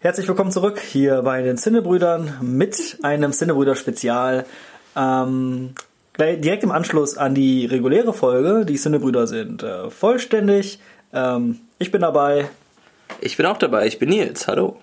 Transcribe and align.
Herzlich 0.00 0.28
willkommen 0.28 0.52
zurück 0.52 0.78
hier 0.78 1.22
bei 1.22 1.42
den 1.42 1.58
Zinnebrüdern 1.58 2.38
mit 2.40 2.98
einem 3.02 3.32
Zinnebrüder-Spezial. 3.32 4.46
Ähm, 4.94 5.74
direkt 6.16 6.62
im 6.62 6.70
Anschluss 6.70 7.18
an 7.18 7.34
die 7.34 7.66
reguläre 7.66 8.12
Folge. 8.12 8.64
Die 8.64 8.76
Zinnebrüder 8.76 9.26
sind 9.26 9.64
äh, 9.64 9.90
vollständig. 9.90 10.78
Ähm, 11.12 11.58
ich 11.80 11.90
bin 11.90 12.02
dabei. 12.02 12.48
Ich 13.20 13.36
bin 13.36 13.44
auch 13.46 13.58
dabei. 13.58 13.88
Ich 13.88 13.98
bin 13.98 14.10
Nils. 14.10 14.46
Hallo. 14.46 14.76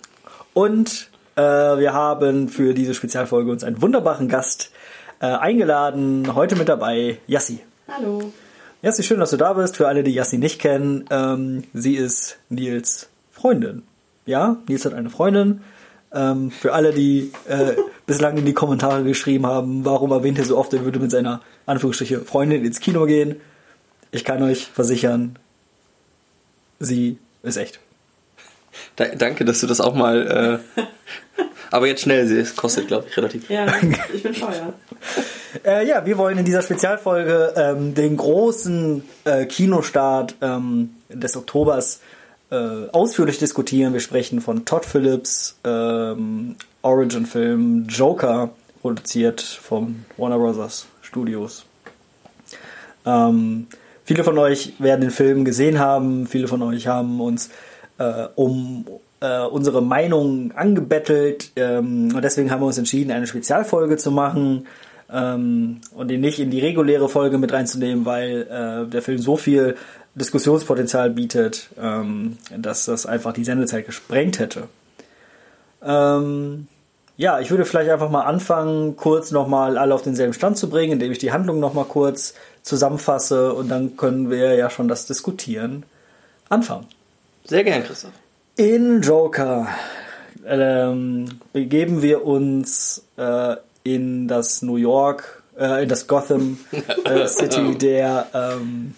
Und 0.54 1.10
äh, 1.38 1.42
wir 1.42 1.94
haben 1.94 2.50
für 2.50 2.74
diese 2.74 2.94
Spezialfolge 2.94 3.50
uns 3.50 3.64
einen 3.64 3.82
wunderbaren 3.82 4.28
Gast 4.28 4.72
äh, 5.22 5.28
eingeladen. 5.28 6.36
Heute 6.36 6.58
mit 6.58 6.68
dabei 6.68 7.20
Yassi. 7.26 7.62
Hallo. 7.88 8.34
Yassi, 8.82 9.02
schön, 9.02 9.22
dass 9.22 9.32
du 9.32 9.38
da 9.38 9.54
bist. 9.54 9.78
Für 9.78 9.88
alle, 9.88 10.04
die 10.04 10.14
Yassi 10.14 10.40
nicht 10.40 10.60
kennen, 10.60 11.06
ähm, 11.10 11.64
sie 11.74 11.96
ist 11.96 12.38
Nils 12.50 13.08
Freundin 13.32 13.84
ja, 14.26 14.58
Nils 14.68 14.86
hat 14.86 14.94
eine 14.94 15.10
Freundin. 15.10 15.62
Ähm, 16.14 16.52
für 16.52 16.74
alle, 16.74 16.94
die 16.94 17.32
äh, 17.48 17.76
bislang 18.06 18.38
in 18.38 18.46
die 18.46 18.54
Kommentare 18.54 19.04
geschrieben 19.04 19.46
haben, 19.46 19.86
warum 19.86 20.12
erwähnt 20.12 20.40
er 20.40 20.46
so 20.46 20.58
oft, 20.58 20.74
er 20.74 20.86
würde 20.86 21.00
mit 21.00 21.12
seiner 21.12 21.42
Anführungsstriche 21.66 22.22
Freundin 22.22 22.64
ins 22.64 22.80
Kino 22.80 23.06
gehen. 23.06 23.42
Ich 24.12 24.24
kann 24.24 24.42
euch 24.44 24.68
versichern, 24.68 25.38
sie 26.80 27.18
ist 27.44 27.58
echt. 27.58 27.80
Da, 28.96 29.06
danke, 29.06 29.46
dass 29.46 29.62
du 29.62 29.68
das 29.68 29.82
auch 29.82 29.94
mal. 29.94 30.62
Äh, 30.78 30.82
aber 31.72 31.88
jetzt 31.88 32.02
schnell, 32.02 32.32
es 32.32 32.56
kostet, 32.56 32.88
glaube 32.88 33.08
ich, 33.10 33.18
relativ. 33.18 33.50
Ja, 33.50 33.68
ich 34.14 34.24
bin 34.24 34.34
teuer. 34.34 34.74
äh, 35.66 35.88
ja, 35.88 36.06
wir 36.06 36.18
wollen 36.18 36.38
in 36.38 36.46
dieser 36.46 36.62
Spezialfolge 36.62 37.54
ähm, 37.56 37.94
den 37.94 38.16
großen 38.16 39.04
äh, 39.26 39.46
Kinostart 39.46 40.36
ähm, 40.42 40.92
des 41.10 41.36
Oktobers 41.36 42.00
äh, 42.52 42.90
ausführlich 42.92 43.38
diskutieren. 43.38 43.94
Wir 43.94 44.00
sprechen 44.00 44.42
von 44.42 44.66
Todd 44.66 44.86
Phillips 44.86 45.58
ähm, 45.64 46.56
Origin-Film 46.82 47.88
Joker, 47.88 48.52
produziert 48.82 49.42
vom 49.42 50.06
Warner 50.18 50.38
Bros. 50.38 50.88
Studios. 51.02 51.66
Ähm, 53.06 53.68
viele 54.04 54.24
von 54.24 54.38
euch 54.38 54.74
werden 54.80 55.02
den 55.02 55.12
Film 55.12 55.46
gesehen 55.46 55.80
haben, 55.80 56.28
viele 56.28 56.48
von 56.48 56.62
euch 56.62 56.88
haben 56.88 57.22
uns 57.22 57.50
äh, 57.98 58.28
um 58.36 58.86
äh, 59.22 59.42
unsere 59.42 59.82
Meinung 59.82 60.52
angebettelt 60.52 61.52
ähm, 61.56 62.14
und 62.14 62.22
deswegen 62.24 62.52
haben 62.52 62.62
wir 62.62 62.68
uns 62.68 62.78
entschieden, 62.78 63.12
eine 63.12 63.28
Spezialfolge 63.28 63.98
zu 63.98 64.12
machen 64.12 64.68
ähm, 65.12 65.82
und 65.94 66.12
ihn 66.12 66.22
nicht 66.22 66.40
in 66.40 66.52
die 66.52 66.60
reguläre 66.60 67.10
Folge 67.10 67.38
mit 67.38 67.54
reinzunehmen, 67.54 68.06
weil 68.06 68.42
äh, 68.44 68.90
der 68.90 69.02
Film 69.02 69.20
so 69.20 69.38
viel 69.38 69.76
Diskussionspotenzial 70.16 71.10
bietet, 71.10 71.70
ähm, 71.80 72.38
dass 72.58 72.86
das 72.86 73.06
einfach 73.06 73.34
die 73.34 73.44
Sendezeit 73.44 73.86
gesprengt 73.86 74.40
hätte. 74.40 74.68
Ähm, 75.84 76.68
ja, 77.18 77.40
ich 77.40 77.50
würde 77.50 77.66
vielleicht 77.66 77.90
einfach 77.90 78.10
mal 78.10 78.24
anfangen, 78.24 78.98
kurz 78.98 79.32
nochmal 79.32 79.78
alle 79.78 79.94
auf 79.94 80.02
denselben 80.02 80.34
Stand 80.34 80.58
zu 80.58 80.70
bringen, 80.70 80.94
indem 80.94 81.12
ich 81.12 81.18
die 81.18 81.32
Handlung 81.32 81.60
nochmal 81.60 81.86
kurz 81.86 82.34
zusammenfasse 82.62 83.54
und 83.54 83.70
dann 83.70 83.96
können 83.96 84.30
wir 84.30 84.56
ja 84.56 84.70
schon 84.70 84.88
das 84.88 85.06
Diskutieren 85.06 85.84
anfangen. 86.50 86.88
Sehr 87.46 87.64
gern, 87.64 87.84
Christoph. 87.84 88.12
In 88.58 89.02
Joker 89.02 89.68
ähm, 90.46 91.40
begeben 91.54 92.02
wir 92.02 92.26
uns 92.26 93.06
äh, 93.18 93.56
in 93.86 94.28
das 94.28 94.62
New 94.62 94.76
York, 94.76 95.44
äh, 95.58 95.84
in 95.84 95.90
das 95.90 96.08
Gotham 96.08 96.60
äh, 97.06 97.28
City 97.28 97.78
der 97.78 98.28
ähm, 98.34 98.96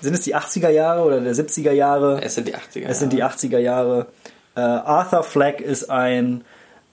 sind 0.00 0.14
es 0.14 0.22
die 0.22 0.34
80er 0.34 0.70
Jahre 0.70 1.02
oder 1.02 1.20
der 1.20 1.34
70er 1.34 1.72
Jahre? 1.72 2.20
Es 2.22 2.34
sind 2.34 2.48
die 2.48 2.54
80er 2.54 2.80
Jahre. 2.80 2.90
Es 2.90 2.98
sind 2.98 3.12
die 3.12 3.22
80er 3.22 3.58
Jahre. 3.58 4.06
Äh, 4.56 4.60
Arthur 4.60 5.22
Fleck 5.22 5.60
ist 5.60 5.90
ein, 5.90 6.42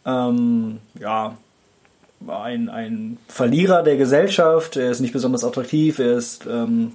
ähm, 0.05 0.80
ja, 0.99 1.38
ein, 2.27 2.69
ein 2.69 3.17
Verlierer 3.30 3.83
der 3.83 3.95
Gesellschaft. 3.95 4.76
Er 4.76 4.92
ist 4.92 4.99
nicht 4.99 5.14
besonders 5.14 5.45
attraktiv, 5.45 5.99
er 5.99 6.17
ist 6.17 6.45
ähm, 6.45 6.93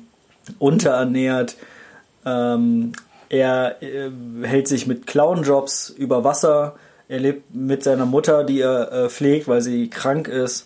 unterernährt. 0.59 1.57
Ähm, 2.27 2.93
er 3.31 3.83
äh, 3.83 4.11
hält 4.43 4.69
sich 4.69 4.87
mit 4.87 5.07
Clownjobs 5.07 5.89
über 5.89 6.25
Wasser. 6.25 6.75
Er 7.13 7.21
lebt 7.21 7.55
mit 7.55 7.85
seiner 7.85 8.07
Mutter, 8.07 8.43
die 8.43 8.63
er 8.63 8.91
äh, 8.91 9.09
pflegt, 9.11 9.47
weil 9.47 9.61
sie 9.61 9.91
krank 9.91 10.29
ist. 10.29 10.65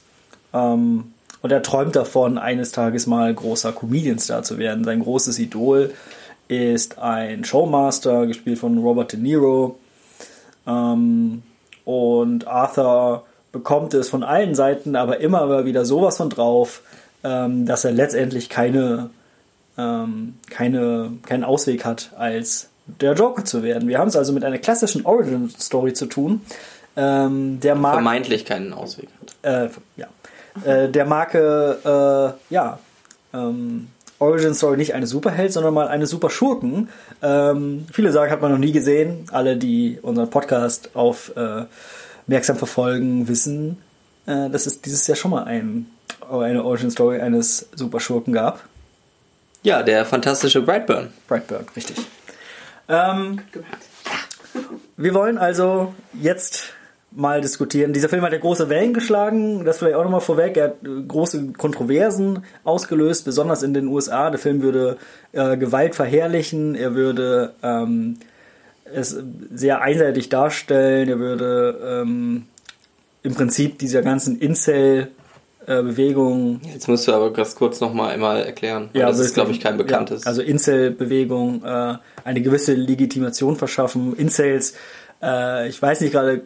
Ähm, 0.54 1.12
und 1.42 1.50
er 1.50 1.60
träumt 1.60 1.96
davon, 1.96 2.38
eines 2.38 2.70
Tages 2.70 3.08
mal 3.08 3.34
großer 3.34 3.72
Comedian-Star 3.72 4.44
zu 4.44 4.56
werden. 4.56 4.84
Sein 4.84 5.00
großes 5.00 5.40
Idol 5.40 5.92
ist 6.46 7.00
ein 7.00 7.44
Showmaster, 7.44 8.28
gespielt 8.28 8.60
von 8.60 8.78
Robert 8.78 9.10
De 9.10 9.18
Niro. 9.18 9.76
Ähm, 10.68 11.42
und 11.84 12.46
Arthur 12.46 13.24
bekommt 13.50 13.92
es 13.94 14.08
von 14.08 14.22
allen 14.22 14.54
Seiten, 14.54 14.94
aber 14.94 15.18
immer 15.18 15.64
wieder 15.64 15.84
sowas 15.84 16.16
von 16.16 16.30
drauf, 16.30 16.82
ähm, 17.24 17.66
dass 17.66 17.84
er 17.84 17.90
letztendlich 17.90 18.48
keine, 18.48 19.10
ähm, 19.76 20.34
keine, 20.48 21.10
keinen 21.26 21.42
Ausweg 21.42 21.84
hat, 21.84 22.12
als 22.16 22.68
der 22.86 23.14
Joker 23.14 23.44
zu 23.44 23.62
werden. 23.62 23.88
Wir 23.88 23.98
haben 23.98 24.08
es 24.08 24.16
also 24.16 24.32
mit 24.32 24.44
einer 24.44 24.58
klassischen 24.58 25.04
Origin-Story 25.04 25.92
zu 25.92 26.06
tun. 26.06 26.42
Ähm, 26.96 27.60
der 27.60 27.74
mag, 27.74 27.94
Vermeintlich 27.94 28.44
keinen 28.44 28.72
Ausweg 28.72 29.08
hat. 29.20 29.70
Äh, 29.70 29.70
ja 29.96 30.08
äh, 30.64 30.88
der 30.88 31.04
Marke, 31.04 32.36
äh, 32.50 32.54
ja, 32.54 32.78
ähm, 33.34 33.88
Origin 34.18 34.54
Story 34.54 34.78
nicht 34.78 34.94
eine 34.94 35.06
Superheld, 35.06 35.52
sondern 35.52 35.74
mal 35.74 35.88
eine 35.88 36.06
Super 36.06 36.30
Schurken. 36.30 36.88
Ähm, 37.22 37.86
viele 37.92 38.12
sagen, 38.12 38.32
hat 38.32 38.40
man 38.40 38.50
noch 38.50 38.58
nie 38.58 38.72
gesehen. 38.72 39.26
Alle, 39.30 39.56
die 39.56 39.98
unseren 40.00 40.30
Podcast 40.30 40.90
auf 40.94 41.36
äh, 41.36 41.64
merksam 42.26 42.56
verfolgen, 42.56 43.28
wissen, 43.28 43.78
äh, 44.26 44.48
dass 44.48 44.66
es 44.66 44.80
dieses 44.80 45.06
Jahr 45.06 45.16
schon 45.16 45.32
mal 45.32 45.44
ein, 45.44 45.86
eine 46.30 46.64
Origin 46.64 46.90
Story 46.90 47.20
eines 47.20 47.68
Super 47.74 48.00
Schurken 48.00 48.32
gab. 48.32 48.64
Ja, 49.62 49.82
der 49.82 50.06
fantastische 50.06 50.62
Brightburn. 50.62 51.12
Brightburn, 51.28 51.66
richtig. 51.74 51.96
Ähm, 52.88 53.40
wir 54.96 55.14
wollen 55.14 55.38
also 55.38 55.94
jetzt 56.14 56.72
mal 57.16 57.40
diskutieren. 57.40 57.92
Dieser 57.92 58.08
Film 58.08 58.22
hat 58.22 58.32
ja 58.32 58.38
große 58.38 58.68
Wellen 58.68 58.92
geschlagen, 58.92 59.64
das 59.64 59.78
vielleicht 59.78 59.96
auch 59.96 60.04
nochmal 60.04 60.20
vorweg. 60.20 60.56
Er 60.56 60.64
hat 60.64 60.84
äh, 60.84 61.02
große 61.06 61.52
Kontroversen 61.52 62.44
ausgelöst, 62.62 63.24
besonders 63.24 63.62
in 63.62 63.74
den 63.74 63.88
USA. 63.88 64.30
Der 64.30 64.38
Film 64.38 64.62
würde 64.62 64.98
äh, 65.32 65.56
Gewalt 65.56 65.94
verherrlichen, 65.94 66.74
er 66.74 66.94
würde 66.94 67.54
ähm, 67.62 68.18
es 68.84 69.16
sehr 69.52 69.80
einseitig 69.80 70.28
darstellen, 70.28 71.08
er 71.08 71.18
würde 71.18 72.02
ähm, 72.02 72.46
im 73.22 73.34
Prinzip 73.34 73.78
dieser 73.78 74.02
ganzen 74.02 74.38
Incel 74.38 75.08
äh, 75.66 75.82
Bewegung. 75.82 76.60
Jetzt 76.72 76.88
musst 76.88 77.08
du 77.08 77.12
aber 77.12 77.32
ganz 77.32 77.54
kurz 77.54 77.80
nochmal 77.80 78.12
einmal 78.12 78.42
erklären. 78.42 78.90
Ja, 78.92 79.06
das 79.06 79.18
ist, 79.18 79.34
glaube 79.34 79.50
ich, 79.50 79.60
kein 79.60 79.76
bekanntes. 79.76 80.24
Ja, 80.24 80.28
also 80.28 80.42
Incel-Bewegung 80.42 81.62
äh, 81.64 81.94
eine 82.24 82.40
gewisse 82.40 82.74
Legitimation 82.74 83.56
verschaffen. 83.56 84.14
Incels, 84.16 84.74
äh, 85.22 85.68
ich 85.68 85.80
weiß 85.80 86.00
nicht 86.02 86.12
gerade 86.12 86.42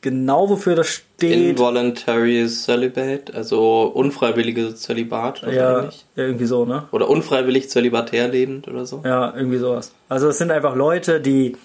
genau, 0.00 0.48
wofür 0.48 0.74
das 0.76 0.88
steht. 0.88 1.50
Involuntary 1.50 2.46
Celibate, 2.48 3.34
also 3.34 3.82
unfreiwillige 3.94 4.74
Zölibat. 4.74 5.42
Ja, 5.42 5.80
ähnlich. 5.80 6.04
irgendwie 6.16 6.46
so, 6.46 6.64
ne? 6.64 6.84
Oder 6.92 7.08
unfreiwillig 7.08 7.70
zölibatär 7.70 8.28
lebend 8.28 8.68
oder 8.68 8.86
so. 8.86 9.02
Ja, 9.04 9.34
irgendwie 9.34 9.58
sowas. 9.58 9.92
Also 10.08 10.28
es 10.28 10.38
sind 10.38 10.50
einfach 10.50 10.76
Leute, 10.76 11.20
die 11.20 11.56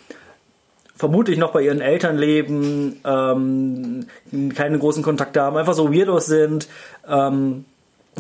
vermutlich 0.97 1.37
noch 1.37 1.51
bei 1.51 1.61
ihren 1.61 1.81
Eltern 1.81 2.17
leben, 2.17 2.99
ähm, 3.05 4.07
keine 4.55 4.79
großen 4.79 5.03
Kontakte 5.03 5.41
haben, 5.41 5.57
einfach 5.57 5.73
so 5.73 5.93
Weirdos 5.93 6.25
sind 6.25 6.67
ähm, 7.07 7.65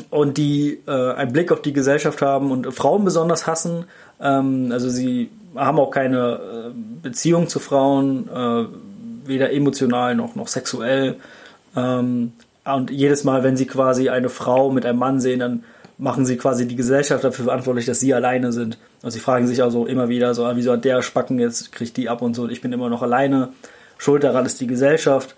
und 0.09 0.37
die 0.37 0.79
äh, 0.87 1.13
einen 1.13 1.33
Blick 1.33 1.51
auf 1.51 1.61
die 1.61 1.73
Gesellschaft 1.73 2.21
haben 2.21 2.51
und 2.51 2.71
Frauen 2.73 3.03
besonders 3.03 3.47
hassen. 3.47 3.85
Ähm, 4.21 4.69
also 4.71 4.89
sie 4.89 5.29
haben 5.55 5.79
auch 5.79 5.89
keine 5.89 6.39
äh, 6.67 6.71
Beziehung 7.01 7.47
zu 7.47 7.59
Frauen, 7.59 8.29
äh, 8.29 8.65
weder 9.27 9.51
emotional 9.51 10.15
noch, 10.15 10.35
noch 10.35 10.47
sexuell. 10.47 11.15
Ähm, 11.75 12.33
und 12.63 12.91
jedes 12.91 13.23
Mal, 13.23 13.43
wenn 13.43 13.57
sie 13.57 13.65
quasi 13.65 14.09
eine 14.09 14.29
Frau 14.29 14.69
mit 14.71 14.85
einem 14.85 14.99
Mann 14.99 15.19
sehen, 15.19 15.39
dann 15.39 15.63
machen 15.97 16.25
sie 16.25 16.37
quasi 16.37 16.67
die 16.67 16.75
Gesellschaft 16.75 17.23
dafür 17.23 17.45
verantwortlich, 17.45 17.85
dass 17.85 17.99
sie 17.99 18.13
alleine 18.13 18.51
sind. 18.51 18.77
Und 19.01 19.11
sie 19.11 19.19
fragen 19.19 19.47
sich 19.47 19.63
also 19.63 19.85
immer 19.85 20.09
wieder 20.09 20.33
so, 20.33 20.45
ah, 20.45 20.55
wieso 20.55 20.73
hat 20.73 20.85
der 20.85 21.01
Spacken 21.01 21.39
jetzt, 21.39 21.71
kriegt 21.71 21.97
die 21.97 22.09
ab 22.09 22.21
und 22.21 22.35
so, 22.35 22.43
und 22.43 22.51
ich 22.51 22.61
bin 22.61 22.71
immer 22.71 22.89
noch 22.89 23.01
alleine. 23.01 23.49
Schuld 23.97 24.23
daran 24.23 24.45
ist 24.45 24.61
die 24.61 24.67
Gesellschaft 24.67 25.35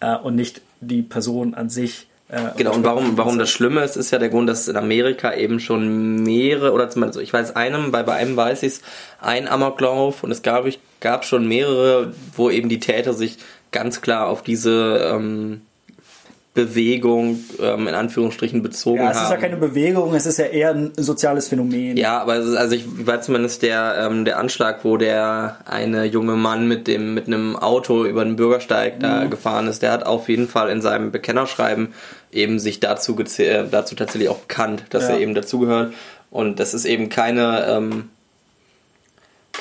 äh, 0.00 0.16
und 0.16 0.34
nicht 0.34 0.60
die 0.80 1.02
Person 1.02 1.54
an 1.54 1.70
sich. 1.70 2.08
Äh, 2.28 2.50
genau, 2.56 2.74
und 2.74 2.84
warum, 2.84 3.16
warum 3.16 3.38
das 3.38 3.50
Schlimme 3.50 3.82
ist, 3.82 3.96
ist 3.96 4.10
ja 4.10 4.18
der 4.18 4.28
Grund, 4.28 4.48
dass 4.48 4.68
in 4.68 4.76
Amerika 4.76 5.34
eben 5.34 5.60
schon 5.60 6.22
mehrere, 6.22 6.72
oder 6.72 6.90
zumindest, 6.90 7.20
ich 7.20 7.32
weiß 7.32 7.56
einem, 7.56 7.90
bei, 7.90 8.02
bei 8.02 8.14
einem 8.14 8.36
weiß 8.36 8.62
ich 8.64 8.74
es, 8.74 8.82
ein 9.20 9.48
Amoklauf 9.48 10.22
und 10.22 10.30
es 10.30 10.42
gab, 10.42 10.66
ich, 10.66 10.78
gab 11.00 11.24
schon 11.24 11.48
mehrere, 11.48 12.12
wo 12.36 12.50
eben 12.50 12.68
die 12.68 12.80
Täter 12.80 13.14
sich 13.14 13.38
ganz 13.70 14.02
klar 14.02 14.28
auf 14.28 14.42
diese 14.42 15.10
ähm, 15.12 15.62
Bewegung 16.54 17.38
ähm, 17.60 17.88
in 17.88 17.94
Anführungsstrichen 17.94 18.62
bezogen 18.62 18.98
Ja, 18.98 19.04
haben. 19.06 19.16
es 19.16 19.22
ist 19.22 19.30
ja 19.30 19.36
keine 19.38 19.56
Bewegung, 19.56 20.14
es 20.14 20.26
ist 20.26 20.38
ja 20.38 20.44
eher 20.44 20.70
ein 20.74 20.92
soziales 20.98 21.48
Phänomen. 21.48 21.96
Ja, 21.96 22.20
aber 22.20 22.36
es 22.36 22.46
ist, 22.46 22.56
also 22.56 22.74
ich 22.76 22.84
war 23.06 23.22
zumindest 23.22 23.62
der 23.62 23.94
ähm, 24.10 24.26
der 24.26 24.38
Anschlag, 24.38 24.84
wo 24.84 24.98
der 24.98 25.56
eine 25.64 26.04
junge 26.04 26.36
Mann 26.36 26.68
mit 26.68 26.86
dem 26.88 27.14
mit 27.14 27.26
einem 27.26 27.56
Auto 27.56 28.04
über 28.04 28.22
den 28.24 28.36
Bürgersteig 28.36 29.00
da 29.00 29.24
gefahren 29.24 29.66
ist, 29.66 29.80
der 29.82 29.92
hat 29.92 30.04
auf 30.04 30.28
jeden 30.28 30.46
Fall 30.46 30.68
in 30.68 30.82
seinem 30.82 31.10
Bekennerschreiben 31.10 31.94
eben 32.32 32.58
sich 32.58 32.80
dazu 32.80 33.16
äh, 33.38 33.64
dazu 33.70 33.94
tatsächlich 33.94 34.28
auch 34.28 34.38
bekannt, 34.40 34.84
dass 34.90 35.04
Ja. 35.04 35.14
er 35.14 35.20
eben 35.20 35.34
dazugehört 35.34 35.94
und 36.30 36.60
das 36.60 36.74
ist 36.74 36.84
eben 36.84 37.08
keine 37.08 37.64
ähm, 37.66 38.10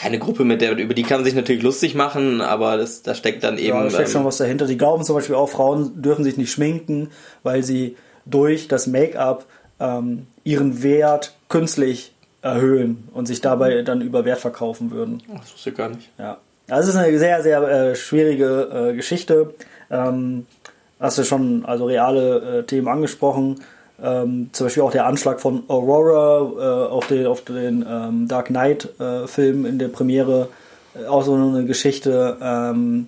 keine 0.02 0.18
Gruppe, 0.18 0.46
mit 0.46 0.62
der 0.62 0.76
über 0.76 0.96
die 0.96 1.04
kann 1.04 1.20
man 1.20 1.26
sich 1.26 1.36
natürlich 1.36 1.62
lustig 1.62 1.94
machen, 1.94 2.42
aber 2.42 2.76
das 2.78 3.04
da 3.04 3.14
steckt 3.14 3.44
dann 3.44 3.60
eben 3.60 3.78
Ja, 3.78 3.84
da 3.84 3.90
steckt 3.92 4.08
ähm, 4.08 4.14
schon 4.14 4.26
was 4.26 4.38
dahinter. 4.38 4.66
Die 4.66 4.78
glauben 4.78 5.04
zum 5.04 5.16
Beispiel 5.16 5.36
auch, 5.36 5.48
Frauen 5.48 6.02
dürfen 6.02 6.24
sich 6.24 6.38
nicht 6.38 6.52
schminken, 6.52 7.10
weil 7.44 7.62
sie 7.62 7.96
durch 8.26 8.68
das 8.68 8.88
Make-up 8.88 9.46
ähm, 9.80 10.26
ihren 10.44 10.82
Wert 10.82 11.36
künstlich 11.50 12.14
erhöhen 12.42 13.10
und 13.14 13.28
sich 13.28 13.42
dabei 13.42 13.84
dann 13.84 14.02
über 14.02 14.26
Wert 14.26 14.40
verkaufen 14.40 14.90
würden. 14.90 15.22
das 15.28 15.54
wusste 15.54 15.70
ich 15.70 15.76
gar 15.76 15.90
nicht. 15.90 16.10
Ja. 16.18 16.40
Also 16.68 16.90
es 16.90 16.96
ist 16.96 17.02
eine 17.02 17.20
sehr, 17.20 17.44
sehr 17.44 17.62
äh, 17.62 17.96
schwierige 17.96 18.90
äh, 18.90 18.96
Geschichte. 18.96 19.54
Ähm, 19.92 20.48
hast 21.00 21.20
du 21.20 21.24
schon 21.24 21.64
also 21.66 21.86
reale 21.86 22.60
äh, 22.60 22.64
Themen 22.64 22.88
angesprochen. 22.88 23.62
Ähm, 24.04 24.50
zum 24.52 24.66
Beispiel 24.66 24.84
auch 24.84 24.92
der 24.92 25.06
Anschlag 25.06 25.40
von 25.40 25.64
Aurora 25.68 26.88
äh, 26.88 26.90
auf 26.90 27.08
den, 27.08 27.28
auf 27.28 27.42
den 27.42 27.86
ähm, 27.88 28.28
Dark 28.28 28.48
Knight-Film 28.48 29.66
in 29.66 29.78
der 29.80 29.90
Premiere. 29.90 30.50
Äh, 30.96 31.06
auch 31.06 31.24
so 31.24 31.36
eine 31.36 31.66
Geschichte. 31.66 32.38
Ähm, 32.42 33.08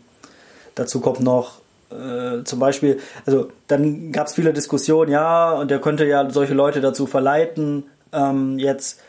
dazu 0.76 1.00
kommt 1.00 1.22
noch 1.22 1.62
äh, 1.90 2.44
zum 2.44 2.60
Beispiel, 2.60 3.00
also 3.26 3.50
dann 3.68 4.12
gab 4.12 4.28
es 4.28 4.34
viele 4.34 4.54
Diskussionen, 4.54 5.12
ja, 5.12 5.54
und 5.54 5.70
der 5.72 5.80
könnte 5.80 6.06
ja 6.06 6.30
solche 6.30 6.54
Leute 6.54 6.82
dazu 6.82 7.06
verleiten, 7.06 7.84
ähm, 8.12 8.58
jetzt 8.60 9.00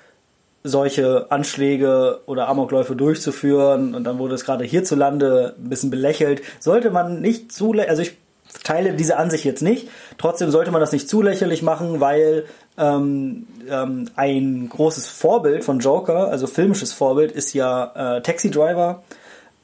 solche 0.63 1.31
Anschläge 1.31 2.21
oder 2.27 2.49
Amokläufe 2.49 2.97
durchzuführen 2.97 3.95
und 3.95 4.05
dann 4.05 4.19
wurde 4.19 4.35
es 4.35 4.45
gerade 4.45 4.65
hierzulande 4.65 5.55
ein 5.59 5.69
bisschen 5.69 5.91
belächelt. 5.91 6.43
Sollte 6.59 6.91
man 6.91 7.21
nicht 7.21 7.53
zu, 7.53 7.73
also 7.73 8.01
ich 8.01 8.17
teile 8.63 8.93
diese 8.95 9.17
Ansicht 9.17 9.45
jetzt 9.45 9.63
nicht, 9.63 9.89
trotzdem 10.19 10.51
sollte 10.51 10.71
man 10.71 10.81
das 10.81 10.93
nicht 10.93 11.09
zu 11.09 11.23
lächerlich 11.23 11.63
machen, 11.63 12.01
weil 12.01 12.45
ähm, 12.79 13.47
ähm, 13.69 14.11
ein 14.17 14.69
großes 14.69 15.09
Vorbild 15.09 15.65
von 15.65 15.79
Joker, 15.79 16.29
also 16.29 16.47
filmisches 16.47 16.93
Vorbild, 16.93 17.33
ist 17.33 17.55
ja 17.55 18.17
äh, 18.17 18.23
Taxi 18.23 18.51
Driver 18.51 19.03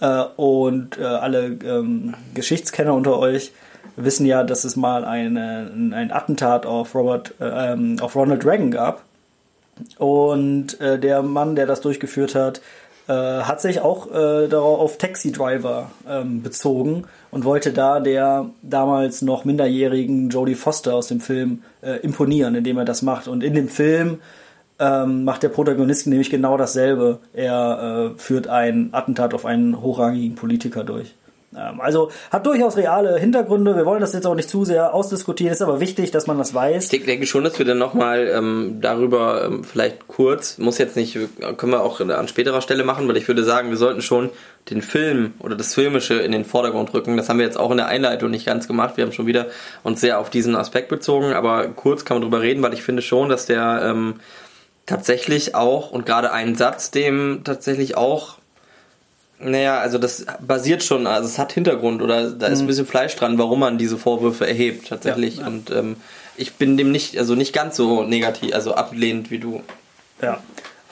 äh, 0.01 0.23
und 0.37 0.99
äh, 0.99 1.05
alle 1.05 1.59
ähm, 1.65 2.15
Geschichtskenner 2.35 2.95
unter 2.95 3.19
euch 3.19 3.53
wissen 3.97 4.27
ja, 4.27 4.45
dass 4.45 4.65
es 4.65 4.77
mal 4.77 5.05
eine, 5.05 5.71
ein 5.75 6.13
Attentat 6.13 6.67
auf 6.67 6.95
Robert, 6.95 7.35
äh, 7.41 7.73
ähm, 7.73 7.97
auf 8.01 8.17
Ronald 8.17 8.45
Reagan 8.45 8.71
gab. 8.71 9.03
Und 9.99 10.81
äh, 10.81 10.99
der 10.99 11.23
Mann, 11.23 11.57
der 11.57 11.67
das 11.67 11.81
durchgeführt 11.81 12.35
hat, 12.35 12.61
äh, 13.09 13.13
hat 13.13 13.61
sich 13.61 13.81
auch 13.81 14.09
äh, 14.09 14.49
darauf 14.49 14.81
auf 14.81 14.99
Taxi 14.99 15.33
Driver 15.33 15.91
ähm, 16.09 16.43
bezogen 16.43 17.05
und 17.31 17.45
wollte 17.45 17.73
da 17.73 18.01
der 18.01 18.51
damals 18.63 19.23
noch 19.23 19.45
minderjährigen 19.45 20.31
Jodie 20.31 20.55
Foster 20.55 20.95
aus 20.95 21.09
dem 21.09 21.21
Film 21.21 21.63
äh, 21.83 21.97
imponieren, 22.01 22.55
indem 22.55 22.79
er 22.79 22.85
das 22.85 23.03
macht. 23.03 23.29
Und 23.29 23.43
in 23.43 23.55
dem 23.55 23.69
Film 23.69 24.19
ähm, 24.79 25.25
macht 25.25 25.43
der 25.43 25.51
Protagonist 25.51 26.07
nämlich 26.07 26.31
genau 26.31 26.57
dasselbe. 26.57 27.19
Er 27.33 28.13
äh, 28.15 28.19
führt 28.19 28.49
ein 28.49 28.91
Attentat 28.93 29.35
auf 29.35 29.45
einen 29.45 29.81
hochrangigen 29.81 30.35
Politiker 30.35 30.85
durch. 30.85 31.15
Ähm, 31.57 31.81
also 31.81 32.11
hat 32.31 32.47
durchaus 32.47 32.77
reale 32.77 33.19
Hintergründe. 33.19 33.75
Wir 33.75 33.87
wollen 33.87 34.01
das 34.01 34.13
jetzt 34.13 34.27
auch 34.27 34.35
nicht 34.35 34.49
zu 34.49 34.65
sehr 34.65 34.95
ausdiskutieren. 34.95 35.53
Ist 35.53 35.63
aber 35.63 35.81
wichtig, 35.81 36.11
dass 36.11 36.27
man 36.27 36.39
das 36.39 36.55
weiß. 36.55 36.93
Ich 36.93 37.05
denke 37.05 37.27
schon, 37.27 37.45
dass 37.45 37.59
wir 37.59 37.67
dann 37.67 37.79
nochmal 37.79 38.31
ähm, 38.33 38.79
darüber 38.81 39.45
ähm, 39.45 39.65
vielleicht 39.65 40.07
kurz, 40.07 40.59
muss 40.59 40.79
jetzt 40.79 40.97
nicht, 40.97 41.19
können 41.57 41.73
wir 41.73 41.83
auch 41.83 42.01
an 42.01 42.29
späterer 42.29 42.61
Stelle 42.61 42.85
machen, 42.85 43.09
weil 43.09 43.17
ich 43.17 43.27
würde 43.27 43.45
sagen, 43.45 43.71
wir 43.71 43.77
sollten 43.77 44.03
schon 44.03 44.31
den 44.69 44.83
Film 44.83 45.35
oder 45.41 45.57
das 45.57 45.75
Filmische 45.75 46.15
in 46.15 46.33
den 46.33 46.45
Vordergrund 46.45 46.95
rücken. 46.95 47.17
Das 47.17 47.29
haben 47.29 47.39
wir 47.39 47.47
jetzt 47.47 47.59
auch 47.59 47.71
in 47.71 47.79
der 47.79 47.87
Einleitung 47.87 48.31
nicht 48.31 48.47
ganz 48.47 48.69
gemacht. 48.69 48.97
Wir 48.97 49.05
haben 49.05 49.13
schon 49.13 49.27
wieder 49.27 49.47
uns 49.83 50.01
sehr 50.01 50.21
auf 50.21 50.31
diesen 50.31 50.55
Aspekt 50.55 50.89
bezogen, 50.89 51.33
aber 51.33 51.69
kurz 51.69 52.05
kann 52.05 52.17
man 52.17 52.23
drüber 52.23 52.43
reden, 52.43 52.63
weil 52.63 52.75
ich 52.75 52.83
finde 52.83 53.03
schon, 53.03 53.29
dass 53.29 53.47
der 53.47 53.83
ähm, 53.85 54.21
tatsächlich 54.87 55.55
auch 55.55 55.91
und 55.91 56.07
gerade 56.07 56.33
einen 56.33 56.55
Satz, 56.55 56.91
dem 56.91 57.43
tatsächlich 57.45 57.97
auch 57.97 58.40
naja, 59.41 59.79
also 59.79 59.99
das 59.99 60.27
basiert 60.41 60.83
schon, 60.83 61.07
also 61.07 61.29
es 61.29 61.39
hat 61.39 61.53
Hintergrund 61.53 62.03
oder 62.03 62.31
da 62.31 62.47
ist 62.47 62.61
ein 62.61 62.67
bisschen 62.67 62.87
Fleisch 62.87 63.17
dran, 63.17 63.39
warum 63.39 63.61
man 63.61 63.79
diese 63.79 63.97
Vorwürfe 63.97 64.47
erhebt 64.47 64.89
tatsächlich. 64.89 65.39
Ja. 65.39 65.47
Und 65.47 65.71
ähm, 65.71 65.97
ich 66.37 66.55
bin 66.55 66.77
dem 66.77 66.93
nicht, 66.93 67.19
also 67.19 67.35
nicht 67.35 67.55
ganz 67.55 67.77
so 67.77 68.03
negativ, 68.03 68.55
also 68.55 68.75
ablehnend 68.75 69.31
wie 69.31 69.39
du. 69.39 69.63
Ja. 70.21 70.41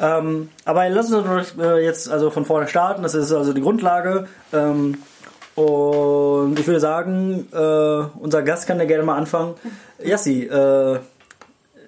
Ähm, 0.01 0.49
aber 0.65 1.03
Sie 1.03 1.19
uns 1.19 1.55
äh, 1.61 1.85
jetzt 1.85 2.09
also 2.09 2.31
von 2.31 2.45
vorne 2.45 2.69
starten. 2.69 3.03
Das 3.03 3.15
ist 3.15 3.33
also 3.33 3.53
die 3.53 3.61
Grundlage. 3.61 4.29
Ähm, 4.53 4.99
und 5.55 6.59
ich 6.59 6.67
würde 6.67 6.81
sagen, 6.81 7.49
äh, 7.53 7.57
unser 7.57 8.43
Gast 8.43 8.67
kann 8.67 8.79
ja 8.79 8.85
gerne 8.85 9.03
mal 9.03 9.17
anfangen. 9.17 9.55
Yassi, 10.03 10.45
äh, 10.45 10.99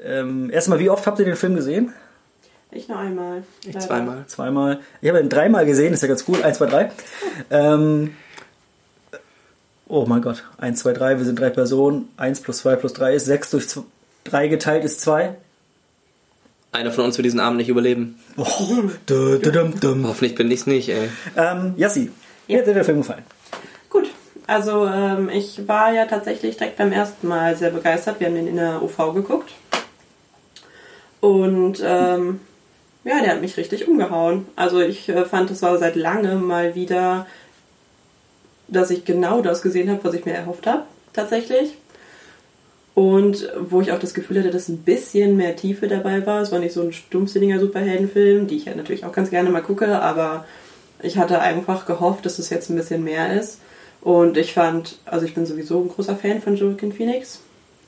ähm, 0.05 0.51
erstmal, 0.51 0.79
wie 0.79 0.91
oft 0.91 1.07
habt 1.07 1.19
ihr 1.21 1.25
den 1.25 1.37
Film 1.37 1.55
gesehen? 1.55 1.93
Ich 2.73 2.89
nur 2.89 2.99
einmal. 2.99 3.43
Ich 3.63 3.75
leider. 3.75 3.81
zweimal. 3.87 4.25
Zweimal. 4.27 4.81
Ich 5.01 5.09
habe 5.09 5.21
ihn 5.21 5.29
dreimal 5.29 5.67
gesehen, 5.67 5.93
ist 5.93 6.03
ja 6.03 6.09
ganz 6.09 6.25
cool. 6.29 6.43
Eins, 6.43 6.59
zwei, 6.59 6.67
drei. 6.67 6.91
Ähm, 7.51 8.15
oh 9.89 10.07
mein 10.07 10.23
Gott. 10.23 10.45
Eins, 10.59 10.81
zwei, 10.81 10.93
drei. 10.93 11.19
Wir 11.19 11.25
sind 11.25 11.39
drei 11.39 11.51
Personen. 11.51 12.09
Eins 12.17 12.41
plus 12.41 12.59
zwei 12.59 12.77
plus 12.77 12.93
drei 12.93 13.15
ist 13.15 13.25
sechs 13.27 13.51
durch 13.51 13.69
zwei, 13.69 13.83
drei 14.25 14.49
geteilt 14.49 14.85
ist 14.85 15.01
zwei. 15.01 15.35
Einer 16.73 16.93
von 16.93 17.05
uns 17.05 17.19
wird 17.19 17.25
diesen 17.25 17.41
Abend 17.41 17.57
nicht 17.59 17.69
überleben. 17.69 18.21
Oh, 18.37 18.45
dü, 19.09 19.41
dü, 19.41 19.51
dum, 19.51 19.81
dum. 19.81 20.07
Hoffentlich 20.07 20.37
bin 20.37 20.49
ich's 20.51 20.67
nicht, 20.67 20.89
ey. 20.89 21.11
Ähm, 21.37 21.75
Yassi, 21.77 22.13
wie 22.47 22.53
Ja. 22.53 22.61
hat 22.61 22.67
dir 22.69 22.75
der 22.75 22.85
Film 22.85 22.99
gefallen? 22.99 23.25
Gut, 23.89 24.09
also 24.47 24.87
ähm, 24.87 25.29
ich 25.29 25.67
war 25.67 25.93
ja 25.93 26.07
tatsächlich 26.07 26.57
direkt 26.57 26.77
beim 26.79 26.93
ersten 26.93 27.27
Mal 27.27 27.57
sehr 27.57 27.71
begeistert. 27.71 28.21
Wir 28.21 28.29
haben 28.29 28.37
den 28.37 28.47
in 28.47 28.55
der 28.57 28.81
UV 28.81 29.13
geguckt. 29.15 29.51
Und 31.21 31.83
ähm, 31.85 32.41
ja, 33.05 33.21
der 33.21 33.33
hat 33.33 33.41
mich 33.41 33.57
richtig 33.57 33.89
umgehauen. 33.89 34.47
Also 34.57 34.81
ich 34.81 35.09
äh, 35.09 35.25
fand, 35.25 35.51
es 35.51 35.63
war 35.63 35.79
seit 35.79 35.97
langem 35.97 36.45
mal 36.45 36.75
wieder, 36.75 37.27
dass 38.69 38.91
ich 38.91 39.05
genau 39.05 39.41
das 39.41 39.63
gesehen 39.63 39.91
habe, 39.91 40.05
was 40.05 40.15
ich 40.15 40.25
mir 40.25 40.35
erhofft 40.35 40.67
habe, 40.67 40.85
tatsächlich. 41.13 41.77
Und 42.95 43.49
wo 43.59 43.81
ich 43.81 43.93
auch 43.93 43.99
das 43.99 44.15
Gefühl 44.15 44.41
hatte, 44.41 44.51
dass 44.51 44.69
ein 44.69 44.83
bisschen 44.83 45.37
mehr 45.37 45.57
Tiefe 45.57 45.89
dabei 45.89 46.27
war. 46.27 46.43
Es 46.43 46.53
war 46.53 46.59
nicht 46.59 46.75
so 46.75 46.83
ein 46.83 46.93
stumpfsinniger 46.93 47.59
Superheldenfilm, 47.59 48.47
die 48.47 48.57
ich 48.57 48.67
ja 48.67 48.75
natürlich 48.75 49.05
auch 49.05 49.13
ganz 49.13 49.31
gerne 49.31 49.49
mal 49.49 49.63
gucke, 49.63 50.01
aber 50.03 50.45
ich 51.03 51.17
hatte 51.17 51.41
einfach 51.41 51.87
gehofft, 51.87 52.27
dass 52.27 52.39
es 52.39 52.51
jetzt 52.51 52.69
ein 52.69 52.77
bisschen 52.77 53.03
mehr 53.03 53.33
ist. 53.33 53.61
Und 54.03 54.37
ich 54.37 54.53
fand, 54.53 54.99
also 55.07 55.25
ich 55.25 55.35
bin 55.35 55.47
sowieso 55.47 55.81
ein 55.81 55.89
großer 55.89 56.17
Fan 56.17 56.43
von 56.43 56.57
Joaquin 56.57 56.93
Phoenix. 56.93 57.41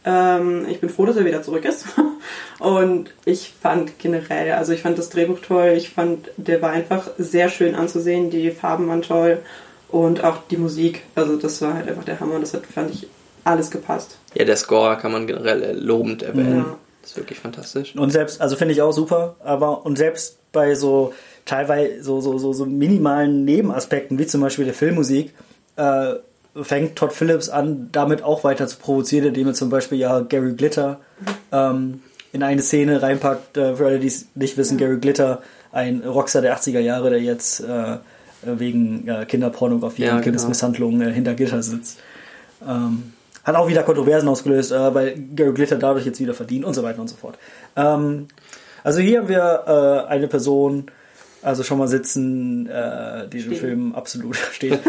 Ähm, 0.05 0.67
ich 0.69 0.81
bin 0.81 0.89
froh, 0.89 1.07
dass 1.07 1.17
er 1.17 1.25
wieder 1.25 1.43
zurück 1.43 1.65
ist. 1.65 1.87
Und 2.59 3.13
ich 3.25 3.53
fand 3.61 3.99
generell, 3.99 4.53
also 4.53 4.73
ich 4.73 4.83
fand 4.83 4.99
das 4.99 5.11
Drehbuch 5.11 5.41
toll. 5.41 5.75
Ich 5.77 5.91
fand, 5.91 6.31
der 6.37 6.63
war 6.63 6.71
einfach 6.71 7.11
sehr 7.19 7.49
schön 7.49 7.75
anzusehen. 7.75 8.31
Die 8.31 8.51
Farben 8.51 8.89
waren 8.89 9.03
toll. 9.03 9.39
Und 9.89 10.25
auch 10.25 10.39
die 10.51 10.57
Musik. 10.57 11.03
Also 11.15 11.37
das 11.37 11.61
war 11.63 11.75
halt 11.75 11.89
einfach 11.89 12.05
der 12.05 12.21
Hammer. 12.21 12.41
Das 12.41 12.55
hat, 12.55 12.67
fand 12.67 12.95
ich, 12.95 13.07
alles 13.45 13.71
gepasst. 13.71 14.19
Ja, 14.35 14.45
der 14.45 14.57
Score 14.57 14.97
kann 14.97 15.13
man 15.13 15.27
generell 15.27 15.63
äh, 15.63 15.73
lobend 15.73 16.23
erwähnen. 16.23 16.59
Ja. 16.59 16.79
Das 17.03 17.13
ist 17.13 17.17
wirklich 17.17 17.41
fantastisch. 17.41 17.97
Und 17.97 18.11
selbst, 18.11 18.41
also 18.41 18.55
finde 18.55 18.75
ich 18.75 18.83
auch 18.83 18.93
super, 18.93 19.35
aber 19.43 19.85
und 19.85 19.99
selbst 19.99 20.39
bei 20.53 20.77
so 20.77 21.13
teilweise 21.45 22.03
so, 22.03 22.21
so, 22.21 22.39
so, 22.39 22.53
so 22.53 22.65
minimalen 22.65 23.45
Nebenaspekten, 23.45 24.19
wie 24.21 24.27
zum 24.27 24.41
Beispiel 24.41 24.65
der 24.65 24.75
Filmmusik, 24.75 25.35
äh, 25.77 26.15
fängt 26.61 26.97
Todd 26.97 27.13
Phillips 27.13 27.49
an, 27.49 27.89
damit 27.93 28.23
auch 28.23 28.45
weiter 28.45 28.67
zu 28.67 28.77
provozieren, 28.79 29.29
indem 29.29 29.49
er 29.49 29.55
zum 29.55 29.71
Beispiel 29.71 29.99
ja 29.99 30.21
Gary 30.21 30.53
Glitter 30.55 31.01
ähm, 31.51 32.03
in 32.33 32.43
eine 32.43 32.63
Szene 32.63 33.03
reinpackt. 33.03 33.57
Äh, 33.57 33.77
für 33.77 33.87
alle, 33.87 33.99
die 33.99 34.09
es 34.09 34.27
nicht 34.35 34.57
wissen, 34.57 34.77
Gary 34.77 34.99
Glitter, 34.99 35.43
ein 35.73 36.03
Rockstar 36.03 36.43
der 36.43 36.57
80er 36.57 36.81
Jahre, 36.81 37.11
der 37.11 37.21
jetzt 37.21 37.61
äh, 37.61 37.97
wegen 38.43 39.09
äh, 39.09 39.25
Kinderpornografie 39.25 40.03
Ja, 40.03 40.11
und 40.11 40.17
genau. 40.17 40.25
Kindesmisshandlung 40.25 41.01
äh, 41.01 41.13
hinter 41.13 41.35
Gitter 41.35 41.63
sitzt. 41.63 42.01
Ähm, 42.67 43.13
hat 43.45 43.57
auch 43.57 43.69
wieder 43.69 43.83
Kontroversen 43.83 44.29
ausgelöst, 44.29 44.73
äh, 44.73 44.95
weil 44.95 45.15
Gary 45.35 45.53
Glitter 45.53 45.77
dadurch 45.77 46.05
jetzt 46.05 46.21
wieder 46.21 46.35
verdient 46.35 46.65
und 46.65 46.75
so 46.75 46.83
weiter 46.83 47.01
und 47.01 47.09
so 47.09 47.17
fort. 47.17 47.39
Ähm, 47.77 48.29
also 48.85 49.01
hier 49.01 49.21
haben 49.21 49.29
wir 49.29 50.05
äh, 50.07 50.11
eine 50.11 50.29
Person, 50.29 50.87
also 51.43 51.63
schon 51.63 51.79
mal 51.79 51.89
sitzen, 51.89 52.67
äh, 52.69 53.29
die 53.29 53.39
den 53.39 53.47
Stehen. 53.53 53.57
Film 53.57 53.95
absolut 53.95 54.37
steht, 54.53 54.81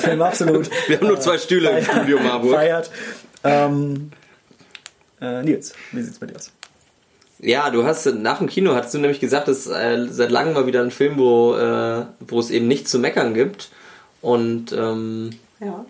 Film 0.00 0.22
absolut 0.22 0.70
Wir 0.88 0.98
haben 1.00 1.08
nur 1.08 1.20
zwei 1.20 1.38
Stühle 1.38 1.70
im 1.70 1.84
feiert- 1.84 1.96
Studio, 1.98 2.18
Marburg. 2.20 2.54
feiert. 2.54 2.90
Ähm, 3.44 4.10
äh, 5.20 5.42
Nils, 5.42 5.74
wie 5.92 6.02
sieht's 6.02 6.18
bei 6.18 6.26
dir 6.26 6.36
aus? 6.36 6.50
Ja, 7.38 7.68
du 7.70 7.84
hast 7.84 8.06
nach 8.06 8.38
dem 8.38 8.46
Kino 8.48 8.74
hast 8.74 8.94
du 8.94 8.98
nämlich 8.98 9.20
gesagt, 9.20 9.48
dass 9.48 9.66
äh, 9.66 10.06
seit 10.10 10.30
langem 10.30 10.54
mal 10.54 10.66
wieder 10.66 10.80
ein 10.82 10.90
Film, 10.90 11.18
wo, 11.18 11.54
äh, 11.56 12.04
wo 12.20 12.40
es 12.40 12.50
eben 12.50 12.66
nichts 12.66 12.90
zu 12.90 12.98
meckern 12.98 13.34
gibt. 13.34 13.68
Und 14.22 14.72
ähm, 14.72 15.30
Ja. 15.60 15.84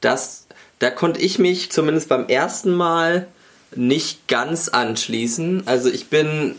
das 0.00 0.46
da 0.78 0.90
konnte 0.90 1.20
ich 1.20 1.38
mich 1.38 1.70
zumindest 1.70 2.08
beim 2.08 2.26
ersten 2.28 2.74
Mal 2.74 3.26
nicht 3.74 4.28
ganz 4.28 4.68
anschließen. 4.68 5.62
Also 5.66 5.88
ich 5.90 6.08
bin. 6.08 6.54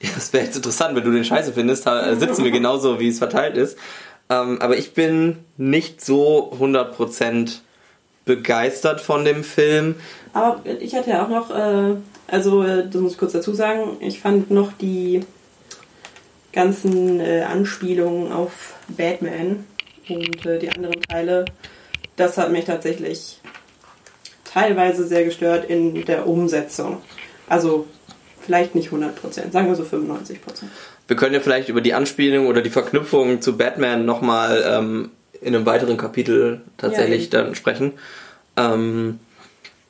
Das 0.00 0.32
wäre 0.32 0.44
jetzt 0.44 0.56
interessant, 0.56 0.96
wenn 0.96 1.04
du 1.04 1.12
den 1.12 1.24
Scheiße 1.24 1.52
findest, 1.52 1.86
da 1.86 2.14
sitzen 2.16 2.44
wir 2.44 2.50
genauso, 2.50 3.00
wie 3.00 3.08
es 3.08 3.18
verteilt 3.18 3.56
ist. 3.56 3.78
Ähm, 4.28 4.60
aber 4.60 4.76
ich 4.76 4.94
bin 4.94 5.38
nicht 5.56 6.04
so 6.04 6.52
100% 6.58 7.58
begeistert 8.24 9.00
von 9.00 9.24
dem 9.24 9.44
Film. 9.44 9.96
Aber 10.32 10.60
ich 10.80 10.94
hatte 10.94 11.10
ja 11.10 11.24
auch 11.24 11.28
noch, 11.28 11.50
äh, 11.50 11.96
also 12.26 12.62
äh, 12.62 12.88
das 12.88 13.00
muss 13.00 13.12
ich 13.12 13.18
kurz 13.18 13.32
dazu 13.32 13.54
sagen, 13.54 13.96
ich 14.00 14.20
fand 14.20 14.50
noch 14.50 14.72
die 14.72 15.20
ganzen 16.52 17.20
äh, 17.20 17.42
Anspielungen 17.42 18.32
auf 18.32 18.74
Batman 18.88 19.66
und 20.08 20.46
äh, 20.46 20.58
die 20.58 20.70
anderen 20.70 21.00
Teile, 21.02 21.44
das 22.16 22.38
hat 22.38 22.52
mich 22.52 22.64
tatsächlich 22.64 23.40
teilweise 24.44 25.06
sehr 25.06 25.24
gestört 25.24 25.68
in 25.68 26.04
der 26.04 26.26
Umsetzung. 26.26 26.98
Also 27.48 27.86
vielleicht 28.44 28.74
nicht 28.74 28.90
100%, 28.90 29.50
sagen 29.50 29.68
wir 29.68 29.74
so 29.74 29.82
95%. 29.82 30.38
Wir 31.06 31.16
können 31.16 31.34
ja 31.34 31.40
vielleicht 31.40 31.68
über 31.68 31.80
die 31.80 31.94
Anspielung 31.94 32.46
oder 32.46 32.62
die 32.62 32.70
Verknüpfung 32.70 33.40
zu 33.40 33.56
Batman 33.56 34.04
nochmal 34.04 34.64
ähm, 34.66 35.10
in 35.40 35.54
einem 35.54 35.66
weiteren 35.66 35.96
Kapitel 35.96 36.62
tatsächlich 36.78 37.32
ja, 37.32 37.42
dann 37.42 37.54
sprechen. 37.54 37.92
Ähm, 38.56 39.18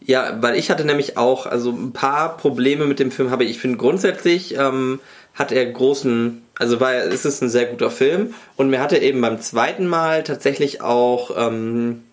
ja, 0.00 0.36
weil 0.40 0.56
ich 0.56 0.70
hatte 0.70 0.84
nämlich 0.84 1.16
auch, 1.16 1.46
also 1.46 1.70
ein 1.70 1.92
paar 1.92 2.36
Probleme 2.36 2.84
mit 2.86 2.98
dem 2.98 3.10
Film 3.10 3.30
habe 3.30 3.44
ich. 3.44 3.50
Ich 3.50 3.58
finde 3.58 3.78
grundsätzlich 3.78 4.56
ähm, 4.56 5.00
hat 5.34 5.50
er 5.50 5.64
großen, 5.64 6.42
also 6.58 6.80
war 6.80 6.94
es 6.94 7.24
ist 7.24 7.42
ein 7.42 7.48
sehr 7.48 7.66
guter 7.66 7.90
Film 7.90 8.34
und 8.56 8.68
mir 8.68 8.80
hat 8.80 8.92
er 8.92 9.02
eben 9.02 9.20
beim 9.20 9.40
zweiten 9.40 9.86
Mal 9.86 10.22
tatsächlich 10.22 10.82
auch 10.82 11.30
ähm, 11.36 12.04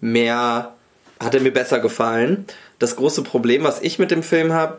mehr, 0.00 0.72
hat 1.20 1.34
er 1.34 1.40
mir 1.40 1.52
besser 1.52 1.78
gefallen. 1.78 2.46
Das 2.78 2.96
große 2.96 3.22
Problem, 3.22 3.64
was 3.64 3.82
ich 3.82 3.98
mit 3.98 4.10
dem 4.10 4.22
Film 4.22 4.52
habe, 4.52 4.78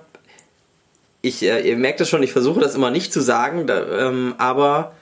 ich, 1.21 1.43
äh, 1.43 1.67
ihr 1.67 1.77
merkt 1.77 2.01
es 2.01 2.09
schon, 2.09 2.23
ich 2.23 2.31
versuche 2.31 2.59
das 2.59 2.75
immer 2.75 2.91
nicht 2.91 3.11
zu 3.11 3.21
sagen, 3.21 3.67
da, 3.67 4.07
ähm, 4.07 4.35
aber 4.37 4.93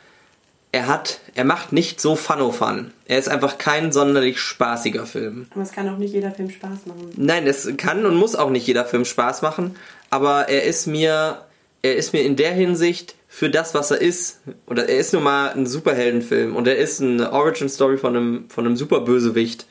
er 0.72 0.88
hat, 0.88 1.20
er 1.36 1.46
macht 1.46 1.72
nicht 1.72 2.02
so 2.02 2.16
Fun-O-Fun. 2.16 2.92
Er 3.08 3.18
ist 3.18 3.30
einfach 3.30 3.58
kein 3.58 3.92
sonderlich 3.92 4.40
spaßiger 4.40 5.06
Film. 5.06 5.48
Aber 5.52 5.62
es 5.62 5.72
kann 5.72 5.88
auch 5.90 5.98
nicht 5.98 6.14
jeder 6.14 6.32
Film 6.32 6.50
Spaß 6.50 6.86
machen. 6.86 7.10
Nein, 7.16 7.48
es 7.48 7.70
kann 7.78 8.06
und 8.06 8.16
muss 8.16 8.36
auch 8.36 8.50
nicht 8.50 8.68
jeder 8.68 8.86
Film 8.86 9.06
Spaß 9.06 9.42
machen, 9.42 9.76
aber 10.10 10.50
er 10.50 10.64
ist 10.64 10.88
mir, 10.88 11.42
er 11.82 11.96
ist 11.96 12.14
mir 12.14 12.24
in 12.24 12.36
der 12.36 12.54
Hinsicht 12.54 13.16
für 13.28 13.50
das, 13.50 13.74
was 13.74 13.92
er 13.92 14.02
ist, 14.02 14.40
oder 14.66 14.90
er 14.90 14.98
ist 14.98 15.14
nun 15.14 15.24
mal 15.24 15.52
ein 15.52 15.68
Superheldenfilm 15.68 16.56
und 16.56 16.68
er 16.68 16.78
ist 16.78 17.02
eine 17.02 17.32
Origin-Story 17.32 17.98
von 17.98 18.16
einem, 18.16 18.50
von 18.50 18.66
einem 18.66 18.76
Superbösewicht. 18.76 19.68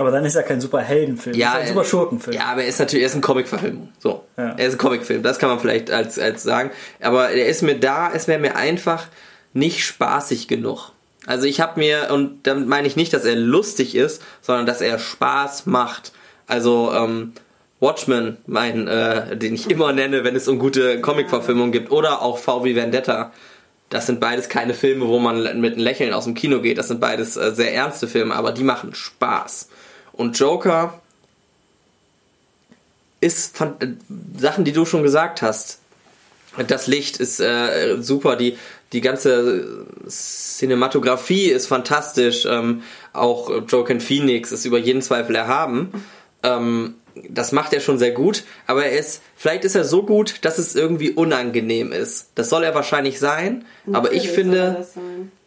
Aber 0.00 0.10
dann 0.10 0.24
ist 0.24 0.34
er 0.34 0.42
kein 0.42 0.62
Superheldenfilm, 0.62 1.36
ja, 1.36 1.56
ist 1.56 1.60
ein 1.60 1.68
Superschurkenfilm. 1.68 2.34
Ja, 2.34 2.46
aber 2.46 2.62
er 2.62 2.68
ist 2.68 2.78
natürlich, 2.80 3.02
er 3.02 3.08
ist 3.08 3.16
ein 3.16 3.20
Comicverfilmung. 3.20 3.90
So. 3.98 4.24
Ja. 4.38 4.54
Er 4.56 4.66
ist 4.66 4.74
ein 4.74 4.78
Comicfilm, 4.78 5.22
das 5.22 5.38
kann 5.38 5.50
man 5.50 5.60
vielleicht 5.60 5.90
als, 5.90 6.18
als 6.18 6.42
sagen. 6.42 6.70
Aber 7.02 7.28
er 7.28 7.46
ist 7.46 7.60
mir 7.62 7.78
da, 7.78 8.10
es 8.10 8.26
wäre 8.26 8.40
mir 8.40 8.56
einfach, 8.56 9.08
nicht 9.52 9.84
spaßig 9.84 10.48
genug. 10.48 10.92
Also 11.26 11.44
ich 11.44 11.60
habe 11.60 11.78
mir, 11.78 12.08
und 12.12 12.46
damit 12.46 12.66
meine 12.66 12.86
ich 12.86 12.96
nicht, 12.96 13.12
dass 13.12 13.26
er 13.26 13.36
lustig 13.36 13.94
ist, 13.94 14.22
sondern 14.40 14.64
dass 14.64 14.80
er 14.80 14.98
Spaß 14.98 15.66
macht. 15.66 16.12
Also 16.46 16.92
ähm, 16.94 17.32
Watchmen, 17.78 18.38
mein, 18.46 18.88
äh, 18.88 19.36
den 19.36 19.54
ich 19.54 19.70
immer 19.70 19.92
nenne, 19.92 20.24
wenn 20.24 20.34
es 20.34 20.48
um 20.48 20.58
gute 20.58 21.02
Comic-Verfilmungen 21.02 21.72
gibt, 21.72 21.90
oder 21.90 22.22
auch 22.22 22.38
VW 22.38 22.74
Vendetta. 22.74 23.32
Das 23.90 24.06
sind 24.06 24.18
beides 24.18 24.48
keine 24.48 24.72
Filme, 24.72 25.08
wo 25.08 25.18
man 25.18 25.42
mit 25.60 25.74
einem 25.74 25.82
Lächeln 25.82 26.14
aus 26.14 26.24
dem 26.24 26.34
Kino 26.34 26.60
geht. 26.60 26.78
Das 26.78 26.88
sind 26.88 27.00
beides 27.00 27.36
äh, 27.36 27.52
sehr 27.52 27.74
ernste 27.74 28.08
Filme, 28.08 28.34
aber 28.34 28.52
die 28.52 28.64
machen 28.64 28.94
Spaß. 28.94 29.68
Und 30.12 30.38
Joker 30.38 31.00
ist 33.20 33.56
von, 33.56 33.80
äh, 33.80 33.88
Sachen, 34.38 34.64
die 34.64 34.72
du 34.72 34.84
schon 34.84 35.02
gesagt 35.02 35.42
hast. 35.42 35.78
Das 36.66 36.86
Licht 36.86 37.18
ist 37.18 37.40
äh, 37.40 37.98
super, 38.00 38.34
die, 38.34 38.58
die 38.92 39.00
ganze 39.00 39.86
Cinematografie 40.08 41.46
ist 41.46 41.68
fantastisch, 41.68 42.44
ähm, 42.44 42.82
auch 43.12 43.50
Joker 43.68 44.00
Phoenix 44.00 44.50
ist 44.50 44.64
über 44.64 44.78
jeden 44.78 45.00
Zweifel 45.00 45.36
erhaben. 45.36 45.92
Ähm, 46.42 46.94
das 47.28 47.52
macht 47.52 47.72
er 47.72 47.80
schon 47.80 47.98
sehr 47.98 48.12
gut, 48.12 48.44
aber 48.66 48.86
er 48.86 48.98
ist, 48.98 49.22
vielleicht 49.36 49.64
ist 49.64 49.74
er 49.74 49.84
so 49.84 50.02
gut, 50.04 50.44
dass 50.44 50.58
es 50.58 50.74
irgendwie 50.74 51.10
unangenehm 51.10 51.92
ist. 51.92 52.30
Das 52.34 52.48
soll 52.48 52.64
er 52.64 52.74
wahrscheinlich 52.74 53.18
sein, 53.18 53.64
aber 53.92 54.12
ich 54.12 54.28
finde, 54.28 54.86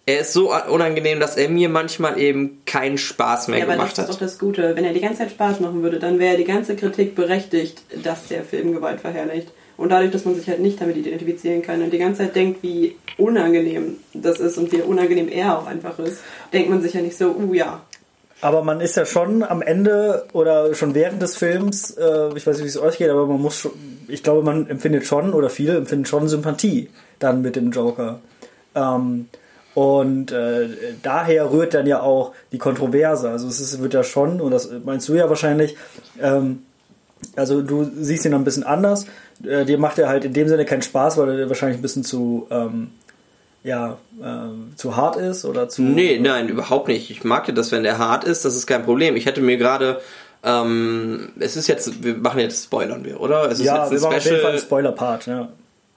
er 0.06 0.20
ist 0.20 0.34
so 0.34 0.54
unangenehm, 0.54 1.20
dass 1.20 1.38
er 1.38 1.50
mir 1.50 1.70
manchmal 1.70 2.20
eben 2.20 2.62
keinen 2.66 2.98
Spaß 2.98 3.48
mehr 3.48 3.60
ja, 3.60 3.66
gemacht 3.66 3.98
hat. 3.98 4.00
Das 4.00 4.10
ist 4.10 4.16
doch 4.16 4.20
das 4.20 4.38
Gute. 4.38 4.76
Wenn 4.76 4.84
er 4.84 4.94
die 4.94 5.00
ganze 5.00 5.20
Zeit 5.20 5.32
Spaß 5.32 5.62
machen 5.62 5.82
würde, 5.82 6.00
dann 6.00 6.20
wäre 6.20 6.36
die 6.36 6.44
ganze 6.44 6.76
Kritik 6.76 7.16
berechtigt, 7.16 7.82
dass 8.04 8.28
der 8.28 8.44
Film 8.44 8.74
Gewalt 8.74 9.00
verherrlicht. 9.00 9.48
Und 9.78 9.90
dadurch, 9.90 10.12
dass 10.12 10.26
man 10.26 10.36
sich 10.36 10.48
halt 10.48 10.60
nicht 10.60 10.80
damit 10.82 10.98
identifizieren 10.98 11.62
kann 11.62 11.82
und 11.82 11.92
die 11.92 11.98
ganze 11.98 12.24
Zeit 12.24 12.36
denkt, 12.36 12.62
wie 12.62 12.96
unangenehm 13.18 13.98
das 14.14 14.40
ist 14.40 14.58
und 14.58 14.72
wie 14.72 14.82
unangenehm 14.82 15.30
er 15.30 15.58
auch 15.58 15.68
einfach 15.68 15.98
ist, 16.00 16.22
denkt 16.52 16.70
man 16.70 16.82
sich 16.82 16.94
ja 16.94 17.02
nicht 17.02 17.18
so, 17.18 17.30
uh 17.32 17.54
ja. 17.54 17.82
Aber 18.42 18.62
man 18.62 18.82
ist 18.82 18.98
ja 18.98 19.06
schon 19.06 19.42
am 19.42 19.62
Ende 19.62 20.28
oder 20.34 20.76
schon 20.76 20.94
während 20.94 21.22
des 21.22 21.38
Films, 21.38 21.92
äh, 21.92 22.28
ich 22.36 22.46
weiß 22.46 22.58
nicht, 22.58 22.66
wie 22.66 22.70
es 22.70 22.78
euch 22.78 22.98
geht, 22.98 23.10
aber 23.10 23.26
man 23.26 23.42
muss 23.42 23.58
schon, 23.58 23.72
ich 24.10 24.22
glaube, 24.22 24.44
man 24.44 24.70
empfindet 24.70 25.06
schon 25.06 25.34
oder 25.34 25.50
viele 25.50 25.78
empfinden 25.78 26.06
schon 26.06 26.28
Sympathie 26.28 26.90
dann 27.20 27.42
mit 27.42 27.56
dem 27.56 27.72
Joker. 27.72 28.20
Ähm, 28.76 29.30
und 29.76 30.32
äh, 30.32 30.70
daher 31.02 31.52
rührt 31.52 31.74
dann 31.74 31.88
ja 31.88 32.02
auch 32.02 32.34
die 32.52 32.58
Kontroverse. 32.58 33.30
Also 33.30 33.48
es 33.48 33.60
ist, 33.60 33.82
wird 33.82 33.94
ja 33.94 34.04
schon, 34.04 34.40
und 34.40 34.52
das 34.52 34.70
meinst 34.84 35.10
du 35.10 35.16
ja 35.16 35.30
wahrscheinlich, 35.30 35.76
ähm, 36.22 36.64
also 37.36 37.62
du 37.62 37.90
siehst 38.00 38.26
ihn 38.26 38.32
dann 38.32 38.42
ein 38.42 38.46
bisschen 38.46 38.64
anders. 38.64 39.06
Äh, 39.44 39.66
dir 39.66 39.78
macht 39.78 39.98
er 39.98 40.10
halt 40.10 40.26
in 40.26 40.34
dem 40.34 40.48
Sinne 40.48 40.66
keinen 40.66 40.82
Spaß, 40.84 41.18
weil 41.18 41.40
er 41.40 41.50
wahrscheinlich 41.50 41.80
ein 41.80 41.82
bisschen 41.82 42.04
zu, 42.04 42.48
ähm, 42.52 42.92
ja, 43.64 43.98
äh, 44.22 44.76
zu 44.76 44.96
hart 44.96 45.16
ist 45.16 45.46
oder 45.46 45.70
zu. 45.70 45.82
Nee, 45.82 46.20
nein, 46.20 46.50
überhaupt 46.50 46.88
nicht. 46.88 47.10
Ich 47.10 47.24
mag 47.24 47.48
ja 47.48 47.54
das, 47.54 47.72
wenn 47.72 47.86
er 47.86 47.98
hart 47.98 48.26
ist, 48.26 48.46
das 48.46 48.56
ist 48.56 48.68
kein 48.68 48.84
Problem. 48.84 49.16
Ich 49.16 49.26
hätte 49.26 49.42
mir 49.42 49.58
gerade. 49.58 50.02
Ähm, 50.46 51.30
es 51.40 51.56
ist 51.56 51.68
jetzt, 51.68 52.04
wir 52.04 52.16
machen 52.16 52.42
jetzt 52.42 52.66
Spoilern 52.66 53.06
wir, 53.06 53.22
oder? 53.22 53.50
Es 53.50 53.60
ist 53.60 53.66
ja, 53.66 53.84
jetzt 53.84 53.94
wir 53.94 54.02
machen 54.02 54.18
auf 54.18 54.26
jeden 54.26 54.42
Fall 54.42 54.60
Spoiler-Part, 54.60 55.26
ja. 55.28 55.48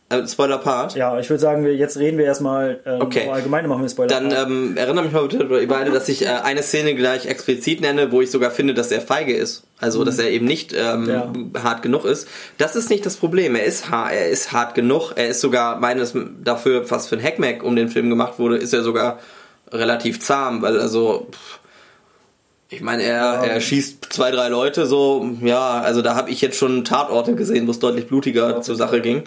Äh, 0.08 0.26
Spoiler-Part? 0.26 0.94
Ja, 0.94 1.18
ich 1.18 1.28
würde 1.28 1.40
sagen, 1.40 1.64
wir, 1.64 1.74
jetzt 1.74 1.96
reden 1.96 2.16
wir 2.16 2.24
erstmal 2.24 2.78
ähm, 2.86 3.00
okay. 3.00 3.28
allgemein 3.28 3.66
machen 3.66 3.82
wir 3.82 3.88
Spoiler. 3.88 4.08
Dann 4.08 4.30
ähm, 4.30 4.76
erinnere 4.76 5.04
mich 5.04 5.12
mal 5.12 5.26
bitte, 5.26 5.42
ihr 5.42 5.66
beide, 5.66 5.90
dass 5.90 6.08
ich 6.08 6.24
äh, 6.24 6.28
eine 6.28 6.62
Szene 6.62 6.94
gleich 6.94 7.26
explizit 7.26 7.80
nenne, 7.80 8.12
wo 8.12 8.20
ich 8.20 8.30
sogar 8.30 8.52
finde, 8.52 8.72
dass 8.72 8.92
er 8.92 9.00
feige 9.00 9.34
ist. 9.34 9.64
Also, 9.80 10.00
mhm. 10.00 10.04
dass 10.04 10.18
er 10.20 10.30
eben 10.30 10.46
nicht 10.46 10.72
ähm, 10.72 11.08
ja. 11.08 11.32
hart 11.60 11.82
genug 11.82 12.04
ist. 12.04 12.28
Das 12.56 12.76
ist 12.76 12.88
nicht 12.88 13.04
das 13.04 13.16
Problem. 13.16 13.56
Er 13.56 13.64
ist, 13.64 13.90
hart, 13.90 14.12
er 14.12 14.28
ist 14.28 14.52
hart 14.52 14.76
genug. 14.76 15.12
Er 15.16 15.28
ist 15.28 15.40
sogar 15.40 15.80
meines 15.80 16.14
dafür, 16.42 16.88
was 16.88 17.08
für 17.08 17.16
ein 17.16 17.22
Hackmack 17.22 17.64
um 17.64 17.74
den 17.74 17.88
Film 17.88 18.08
gemacht 18.08 18.38
wurde, 18.38 18.58
ist 18.58 18.72
er 18.72 18.82
sogar 18.82 19.18
relativ 19.72 20.20
zahm, 20.20 20.62
weil 20.62 20.78
also. 20.78 21.26
Pff, 21.32 21.58
ich 22.68 22.80
meine, 22.80 23.04
er, 23.04 23.44
er 23.44 23.60
schießt 23.60 24.12
zwei, 24.12 24.32
drei 24.32 24.48
Leute 24.48 24.86
so, 24.86 25.30
ja, 25.40 25.80
also 25.80 26.02
da 26.02 26.16
habe 26.16 26.30
ich 26.30 26.40
jetzt 26.40 26.58
schon 26.58 26.84
Tatorte 26.84 27.36
gesehen, 27.36 27.68
wo 27.68 27.70
es 27.70 27.78
deutlich 27.78 28.08
blutiger 28.08 28.50
ja, 28.50 28.60
zur 28.60 28.74
Sache 28.74 29.00
ging. 29.00 29.22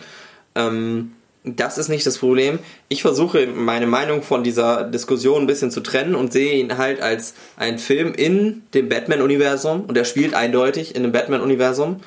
Ähm, 0.56 1.12
das 1.44 1.78
ist 1.78 1.88
nicht 1.88 2.06
das 2.06 2.18
Problem. 2.18 2.60
Ich 2.90 3.02
versuche 3.02 3.48
meine 3.48 3.88
Meinung 3.88 4.24
von 4.24 4.44
dieser 4.44 4.84
Diskussion 4.84 5.44
ein 5.44 5.48
bisschen 5.48 5.72
zu 5.72 5.80
trennen 5.82 6.16
und 6.16 6.34
sehe 6.34 6.54
ihn 6.54 6.78
halt 6.78 7.02
als 7.02 7.34
einen 7.56 7.80
Film 7.80 8.14
in 8.14 8.64
dem 8.74 8.90
Batman-Universum 8.90 9.86
und 9.86 9.98
er 9.98 10.06
spielt 10.06 10.34
eindeutig 10.34 10.96
in 10.96 11.04
dem 11.04 11.12
Batman-Universum. 11.12 12.02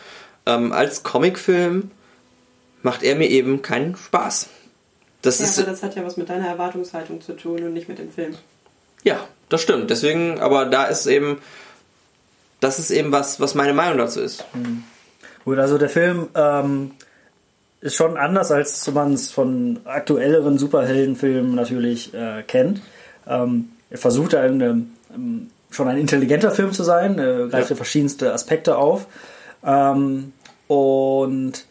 Ähm, 0.44 0.72
als 0.72 1.02
Comicfilm 1.02 1.90
macht 2.82 3.02
er 3.02 3.16
mir 3.16 3.28
eben 3.28 3.62
keinen 3.62 3.96
Spaß. 3.96 4.48
Das 5.22 5.38
ja, 5.38 5.46
ist, 5.46 5.58
aber 5.58 5.70
das 5.70 5.82
hat 5.82 5.94
ja 5.94 6.04
was 6.04 6.16
mit 6.16 6.28
deiner 6.28 6.48
Erwartungshaltung 6.48 7.20
zu 7.20 7.34
tun 7.34 7.62
und 7.62 7.72
nicht 7.72 7.88
mit 7.88 7.98
dem 7.98 8.12
Film. 8.12 8.34
Ja, 9.04 9.26
das 9.48 9.62
stimmt. 9.62 9.88
Deswegen, 9.88 10.40
aber 10.40 10.66
da 10.66 10.84
ist 10.84 11.06
eben, 11.06 11.38
das 12.60 12.78
ist 12.78 12.90
eben 12.90 13.12
was, 13.12 13.40
was 13.40 13.54
meine 13.54 13.72
Meinung 13.72 13.98
dazu 13.98 14.20
ist. 14.20 14.44
Mhm. 14.52 14.84
Gut, 15.44 15.58
also 15.58 15.78
der 15.78 15.88
Film 15.88 16.28
ähm, 16.34 16.92
ist 17.82 17.96
schon 17.96 18.16
anders, 18.16 18.50
als 18.50 18.90
man 18.92 19.12
es 19.12 19.30
von 19.30 19.80
aktuelleren 19.84 20.56
Superheldenfilmen 20.56 21.54
natürlich 21.54 22.14
äh, 22.14 22.42
kennt. 22.46 22.80
Ähm, 23.26 23.70
er 23.90 23.98
versucht 23.98 24.34
ein, 24.34 24.60
ähm, 24.60 25.50
schon 25.70 25.88
ein 25.88 25.98
intelligenter 25.98 26.52
Film 26.52 26.72
zu 26.72 26.84
sein, 26.84 27.18
äh, 27.18 27.48
greift 27.50 27.70
ja. 27.70 27.76
verschiedenste 27.76 28.32
Aspekte 28.32 28.78
auf. 28.78 29.06
Ähm, 29.64 30.32
und 30.68 31.66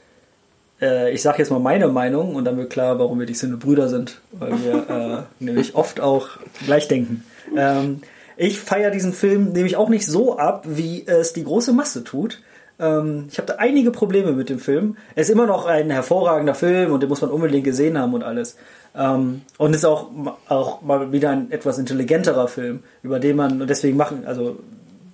äh, 0.82 1.13
ich 1.13 1.22
sage 1.22 1.39
jetzt 1.39 1.50
mal 1.50 1.60
meine 1.60 1.88
Meinung 1.88 2.36
und 2.36 2.44
dann 2.44 2.58
wird 2.58 2.72
klar, 2.72 3.00
warum 3.00 3.20
wir 3.20 3.25
die 3.25 3.34
Sinne 3.34 3.56
Brüder 3.56 3.88
sind, 3.88 4.20
weil 4.34 4.53
wir 4.63 4.89
äh, 4.89 5.24
nämlich 5.44 5.75
oft 5.75 6.01
auch 6.01 6.27
gleich 6.65 6.89
denken. 6.89 7.24
Ähm, 7.56 8.01
ich 8.36 8.60
feiere 8.60 8.91
diesen 8.91 9.13
Film 9.13 9.53
nämlich 9.53 9.77
auch 9.77 9.89
nicht 9.89 10.06
so 10.06 10.38
ab, 10.38 10.65
wie 10.68 11.06
es 11.08 11.32
die 11.32 11.44
große 11.44 11.72
Masse 11.74 12.03
tut. 12.03 12.41
Ähm, 12.82 13.28
ich 13.32 13.38
habe 13.38 13.48
da 13.48 13.56
einige 13.60 13.92
Probleme 13.92 14.34
mit 14.34 14.50
dem 14.50 14.60
Film. 14.60 14.98
Er 15.16 15.22
ist 15.22 15.30
immer 15.30 15.46
noch 15.46 15.66
ein 15.66 15.92
hervorragender 15.92 16.56
Film 16.56 16.92
und 16.92 17.02
den 17.02 17.10
muss 17.10 17.22
man 17.22 17.30
unbedingt 17.30 17.64
gesehen 17.64 17.98
haben 17.98 18.14
und 18.14 18.24
alles. 18.24 18.58
Ähm, 18.96 19.44
und 19.58 19.76
ist 19.76 19.86
auch, 19.86 20.10
auch 20.50 20.82
mal 20.82 21.12
wieder 21.12 21.30
ein 21.30 21.52
etwas 21.52 21.78
intelligenterer 21.78 22.48
Film, 22.48 22.84
über 23.04 23.20
den 23.20 23.38
man, 23.38 23.62
und 23.62 23.70
deswegen 23.70 23.96
machen, 23.96 24.26
also 24.26 24.58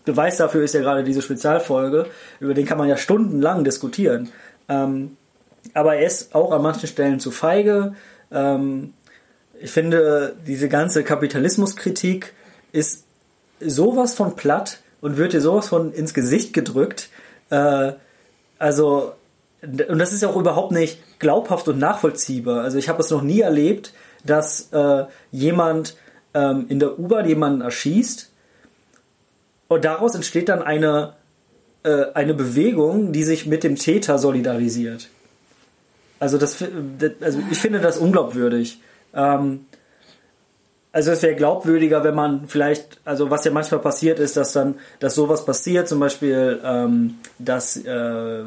Beweis 0.05 0.37
dafür 0.37 0.63
ist 0.63 0.73
ja 0.73 0.79
gerade 0.79 1.03
diese 1.03 1.21
Spezialfolge, 1.21 2.05
über 2.39 2.53
den 2.53 2.65
kann 2.65 2.77
man 2.77 2.87
ja 2.87 2.95
stundenlang 2.95 3.65
diskutieren. 3.65 4.29
Ähm, 4.69 5.17
aber 5.73 5.97
er 5.97 6.07
ist 6.07 6.33
auch 6.33 6.53
an 6.53 6.61
manchen 6.61 6.87
Stellen 6.87 7.19
zu 7.19 7.29
feige. 7.29 7.93
Ähm, 8.31 8.93
ich 9.59 9.71
finde, 9.71 10.35
diese 10.47 10.69
ganze 10.69 11.03
Kapitalismuskritik 11.03 12.33
ist 12.71 13.03
sowas 13.59 14.13
von 14.13 14.35
platt 14.35 14.79
und 15.01 15.17
wird 15.17 15.33
dir 15.33 15.41
sowas 15.41 15.67
von 15.67 15.91
ins 15.91 16.13
Gesicht 16.13 16.53
gedrückt. 16.53 17.09
Äh, 17.49 17.93
also, 18.59 19.13
und 19.61 19.99
das 19.99 20.13
ist 20.13 20.21
ja 20.21 20.29
auch 20.29 20.37
überhaupt 20.37 20.71
nicht 20.71 21.19
glaubhaft 21.19 21.67
und 21.67 21.79
nachvollziehbar. 21.79 22.63
Also 22.63 22.77
ich 22.77 22.89
habe 22.89 23.01
es 23.01 23.09
noch 23.09 23.21
nie 23.21 23.41
erlebt, 23.41 23.93
dass 24.23 24.71
äh, 24.71 25.05
jemand 25.31 25.95
ähm, 26.33 26.65
in 26.69 26.79
der 26.79 26.99
U-Bahn 26.99 27.27
jemanden 27.27 27.61
erschießt 27.61 28.31
und 29.67 29.85
daraus 29.85 30.15
entsteht 30.15 30.49
dann 30.49 30.61
eine, 30.61 31.13
äh, 31.83 32.05
eine 32.13 32.33
Bewegung, 32.33 33.11
die 33.11 33.23
sich 33.23 33.45
mit 33.45 33.63
dem 33.63 33.75
Täter 33.75 34.17
solidarisiert. 34.17 35.09
Also, 36.19 36.37
das, 36.37 36.63
also 37.21 37.39
ich 37.51 37.59
finde 37.59 37.79
das 37.79 37.97
unglaubwürdig. 37.97 38.81
Ähm, 39.13 39.66
also 40.97 41.11
es 41.11 41.21
wäre 41.21 41.35
glaubwürdiger, 41.35 42.03
wenn 42.03 42.15
man 42.15 42.47
vielleicht, 42.47 42.99
also 43.05 43.29
was 43.29 43.45
ja 43.45 43.51
manchmal 43.51 43.81
passiert 43.81 44.17
ist, 44.17 44.35
dass 44.35 44.53
dann, 44.53 44.79
dass 44.99 45.13
sowas 45.13 45.45
passiert, 45.45 45.87
zum 45.87 45.99
Beispiel, 45.99 46.59
ähm, 46.65 47.19
dass 47.37 47.77
äh, 47.77 48.43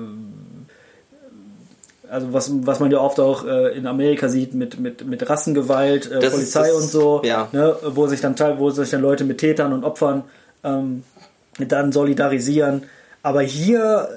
also 2.11 2.33
was, 2.33 2.51
was 2.67 2.81
man 2.81 2.91
ja 2.91 2.99
oft 2.99 3.21
auch 3.21 3.47
äh, 3.47 3.79
in 3.79 3.87
Amerika 3.87 4.29
sieht 4.29 4.53
mit, 4.55 4.81
mit, 4.81 5.07
mit 5.07 5.31
Rassengewalt, 5.31 6.11
äh, 6.11 6.29
Polizei 6.29 6.67
das, 6.67 6.73
und 6.73 6.91
so, 6.91 7.23
ja. 7.23 7.47
ne, 7.53 7.77
wo 7.85 8.09
sich 8.09 8.21
dann 8.21 8.35
wo 8.59 8.71
sich 8.71 8.91
dann 8.91 9.01
Leute 9.01 9.23
mit 9.23 9.39
Tätern 9.39 9.73
und 9.73 9.85
Opfern 9.85 10.25
ähm, 10.65 11.05
dann 11.57 11.93
solidarisieren. 11.93 12.83
Aber 13.23 13.43
hier 13.43 14.09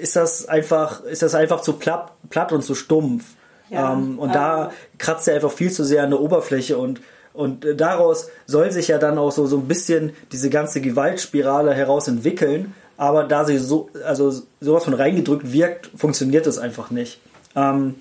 ist 0.00 0.14
das 0.14 0.46
einfach, 0.46 1.02
ist 1.02 1.22
das 1.22 1.34
einfach 1.34 1.60
zu 1.60 1.72
platt, 1.72 2.12
platt 2.30 2.52
und 2.52 2.62
zu 2.62 2.76
stumpf. 2.76 3.24
Ja, 3.68 3.94
ähm, 3.94 4.20
und 4.20 4.28
ähm, 4.28 4.34
da 4.34 4.70
kratzt 4.98 5.26
er 5.26 5.34
einfach 5.34 5.50
viel 5.50 5.72
zu 5.72 5.82
sehr 5.82 6.04
an 6.04 6.10
der 6.10 6.20
Oberfläche 6.20 6.78
und 6.78 7.00
und 7.34 7.66
daraus 7.76 8.28
soll 8.46 8.70
sich 8.70 8.88
ja 8.88 8.98
dann 8.98 9.18
auch 9.18 9.32
so, 9.32 9.46
so 9.46 9.58
ein 9.58 9.66
bisschen 9.66 10.12
diese 10.30 10.50
ganze 10.50 10.80
Gewaltspirale 10.80 11.74
heraus 11.74 12.06
entwickeln. 12.06 12.74
Aber 12.96 13.24
da 13.24 13.44
sie 13.44 13.58
so, 13.58 13.90
also 14.06 14.32
sowas 14.60 14.84
von 14.84 14.94
reingedrückt 14.94 15.52
wirkt, 15.52 15.90
funktioniert 15.96 16.46
das 16.46 16.58
einfach 16.58 16.92
nicht. 16.92 17.20
Ähm, 17.56 17.96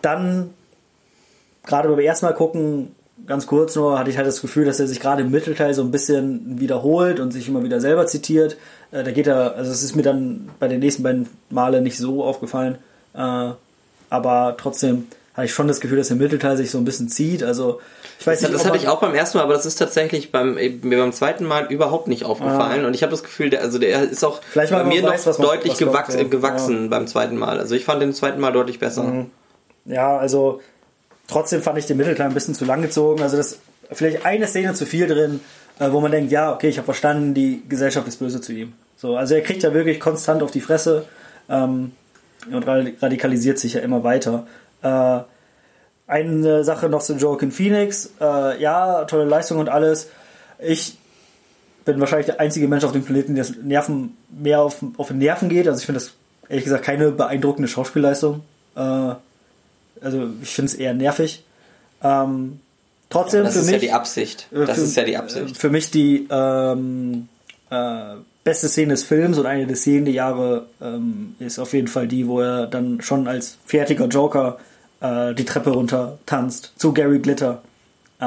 dann, 0.00 0.54
gerade 1.66 1.90
beim 1.90 1.98
ersten 1.98 2.24
Mal 2.24 2.32
gucken, 2.32 2.94
ganz 3.26 3.46
kurz 3.46 3.76
nur, 3.76 3.98
hatte 3.98 4.08
ich 4.08 4.16
halt 4.16 4.26
das 4.26 4.40
Gefühl, 4.40 4.64
dass 4.64 4.80
er 4.80 4.86
sich 4.86 5.00
gerade 5.00 5.20
im 5.20 5.30
Mittelteil 5.30 5.74
so 5.74 5.82
ein 5.82 5.90
bisschen 5.90 6.58
wiederholt 6.58 7.20
und 7.20 7.32
sich 7.32 7.48
immer 7.48 7.62
wieder 7.62 7.82
selber 7.82 8.06
zitiert. 8.06 8.56
Äh, 8.90 9.04
da 9.04 9.10
geht 9.10 9.26
er, 9.26 9.54
also 9.56 9.70
es 9.70 9.82
ist 9.82 9.96
mir 9.96 10.02
dann 10.02 10.48
bei 10.58 10.68
den 10.68 10.80
nächsten 10.80 11.02
beiden 11.02 11.28
Male 11.50 11.82
nicht 11.82 11.98
so 11.98 12.24
aufgefallen. 12.24 12.78
Äh, 13.12 13.50
aber 14.08 14.54
trotzdem 14.56 15.08
hatte 15.36 15.44
ich 15.44 15.52
schon 15.52 15.68
das 15.68 15.80
Gefühl, 15.80 15.98
dass 15.98 16.08
der 16.08 16.16
Mittelteil 16.16 16.56
sich 16.56 16.70
so 16.70 16.78
ein 16.78 16.86
bisschen 16.86 17.08
zieht. 17.08 17.42
Also 17.42 17.80
ich 18.18 18.26
weiß 18.26 18.40
das, 18.40 18.50
nicht, 18.50 18.60
das 18.60 18.66
hatte 18.66 18.78
ich 18.78 18.88
auch 18.88 19.00
beim 19.00 19.14
ersten 19.14 19.36
Mal, 19.36 19.44
aber 19.44 19.52
das 19.52 19.66
ist 19.66 19.76
tatsächlich 19.76 20.32
beim, 20.32 20.54
mir 20.54 20.98
beim 20.98 21.12
zweiten 21.12 21.44
Mal 21.44 21.70
überhaupt 21.70 22.08
nicht 22.08 22.24
aufgefallen. 22.24 22.84
Ah. 22.84 22.86
Und 22.86 22.94
ich 22.94 23.02
habe 23.02 23.10
das 23.10 23.22
Gefühl, 23.22 23.50
der, 23.50 23.60
also 23.60 23.78
der 23.78 24.02
ist 24.02 24.24
auch 24.24 24.40
Vielleicht 24.50 24.72
bei 24.72 24.82
mir 24.84 25.02
weiß, 25.02 25.26
noch 25.26 25.36
deutlich 25.38 25.76
gewachs 25.76 26.14
ja. 26.14 26.22
gewachsen 26.22 26.84
ja. 26.84 26.88
beim 26.88 27.06
zweiten 27.06 27.36
Mal. 27.36 27.58
Also 27.58 27.74
ich 27.74 27.84
fand 27.84 28.00
den 28.00 28.14
zweiten 28.14 28.40
Mal 28.40 28.52
deutlich 28.52 28.78
besser. 28.78 29.02
Mhm. 29.02 29.30
Ja, 29.84 30.16
also 30.16 30.60
trotzdem 31.28 31.60
fand 31.60 31.78
ich 31.78 31.86
den 31.86 31.98
Mittelteil 31.98 32.28
ein 32.28 32.34
bisschen 32.34 32.54
zu 32.54 32.64
lang 32.64 32.80
gezogen. 32.80 33.22
Also 33.22 33.36
das 33.36 33.58
vielleicht 33.92 34.24
eine 34.24 34.46
Szene 34.46 34.72
zu 34.72 34.86
viel 34.86 35.06
drin, 35.06 35.40
äh, 35.78 35.92
wo 35.92 36.00
man 36.00 36.10
denkt, 36.10 36.32
ja, 36.32 36.52
okay, 36.52 36.68
ich 36.68 36.78
habe 36.78 36.86
verstanden, 36.86 37.34
die 37.34 37.62
Gesellschaft 37.68 38.08
ist 38.08 38.18
böse 38.18 38.40
zu 38.40 38.52
ihm. 38.52 38.72
So, 38.96 39.16
also 39.16 39.34
er 39.34 39.42
kriegt 39.42 39.62
ja 39.62 39.74
wirklich 39.74 40.00
konstant 40.00 40.42
auf 40.42 40.50
die 40.50 40.62
Fresse 40.62 41.04
ähm, 41.50 41.92
und 42.50 42.66
radikalisiert 42.66 43.58
sich 43.58 43.74
ja 43.74 43.80
immer 43.80 44.02
weiter. 44.02 44.46
Äh, 44.86 45.24
eine 46.08 46.62
Sache 46.62 46.88
noch 46.88 47.02
zu 47.02 47.14
Joaquin 47.14 47.50
Phoenix. 47.50 48.10
Äh, 48.20 48.60
ja, 48.60 49.04
tolle 49.06 49.24
Leistung 49.24 49.58
und 49.58 49.68
alles. 49.68 50.08
Ich 50.58 50.96
bin 51.84 51.98
wahrscheinlich 52.00 52.26
der 52.26 52.40
einzige 52.40 52.68
Mensch 52.68 52.84
auf 52.84 52.92
dem 52.92 53.04
Planeten, 53.04 53.34
der 53.34 53.46
Nerven 53.62 54.16
mehr 54.30 54.60
auf, 54.62 54.84
auf 54.98 55.08
den 55.08 55.18
Nerven 55.18 55.48
geht. 55.48 55.66
Also 55.66 55.80
ich 55.80 55.86
finde 55.86 56.00
das 56.00 56.12
ehrlich 56.48 56.64
gesagt 56.64 56.84
keine 56.84 57.10
beeindruckende 57.10 57.68
Schauspielleistung. 57.68 58.42
Äh, 58.76 59.14
also 60.00 60.28
ich 60.42 60.54
finde 60.54 60.72
es 60.72 60.74
eher 60.74 60.94
nervig. 60.94 61.44
Ähm, 62.02 62.60
trotzdem 63.10 63.40
ja, 63.40 63.44
das 63.44 63.54
für 63.54 63.60
ist 63.60 63.66
mich, 63.66 63.74
ja 63.74 63.78
die 63.80 63.92
Absicht. 63.92 64.48
Äh, 64.52 64.66
das 64.66 64.78
für, 64.78 64.84
ist 64.84 64.96
ja 64.96 65.04
die 65.04 65.16
Absicht. 65.16 65.56
Für 65.56 65.70
mich 65.70 65.90
die 65.90 66.28
ähm, 66.30 67.28
äh, 67.70 68.14
beste 68.44 68.68
Szene 68.68 68.92
des 68.92 69.02
Films 69.02 69.38
und 69.38 69.46
eine 69.46 69.66
der 69.66 69.76
Szenen 69.76 70.04
der 70.04 70.14
Jahre 70.14 70.66
ähm, 70.80 71.34
ist 71.40 71.58
auf 71.58 71.72
jeden 71.72 71.88
Fall 71.88 72.06
die, 72.06 72.28
wo 72.28 72.40
er 72.40 72.68
dann 72.68 73.00
schon 73.00 73.26
als 73.26 73.58
fertiger 73.64 74.06
Joker 74.06 74.58
äh, 75.00 75.34
die 75.34 75.44
Treppe 75.44 75.70
runter 75.70 76.18
tanzt 76.26 76.72
zu 76.76 76.92
Gary 76.92 77.18
Glitter. 77.18 77.62
Äh, 78.20 78.24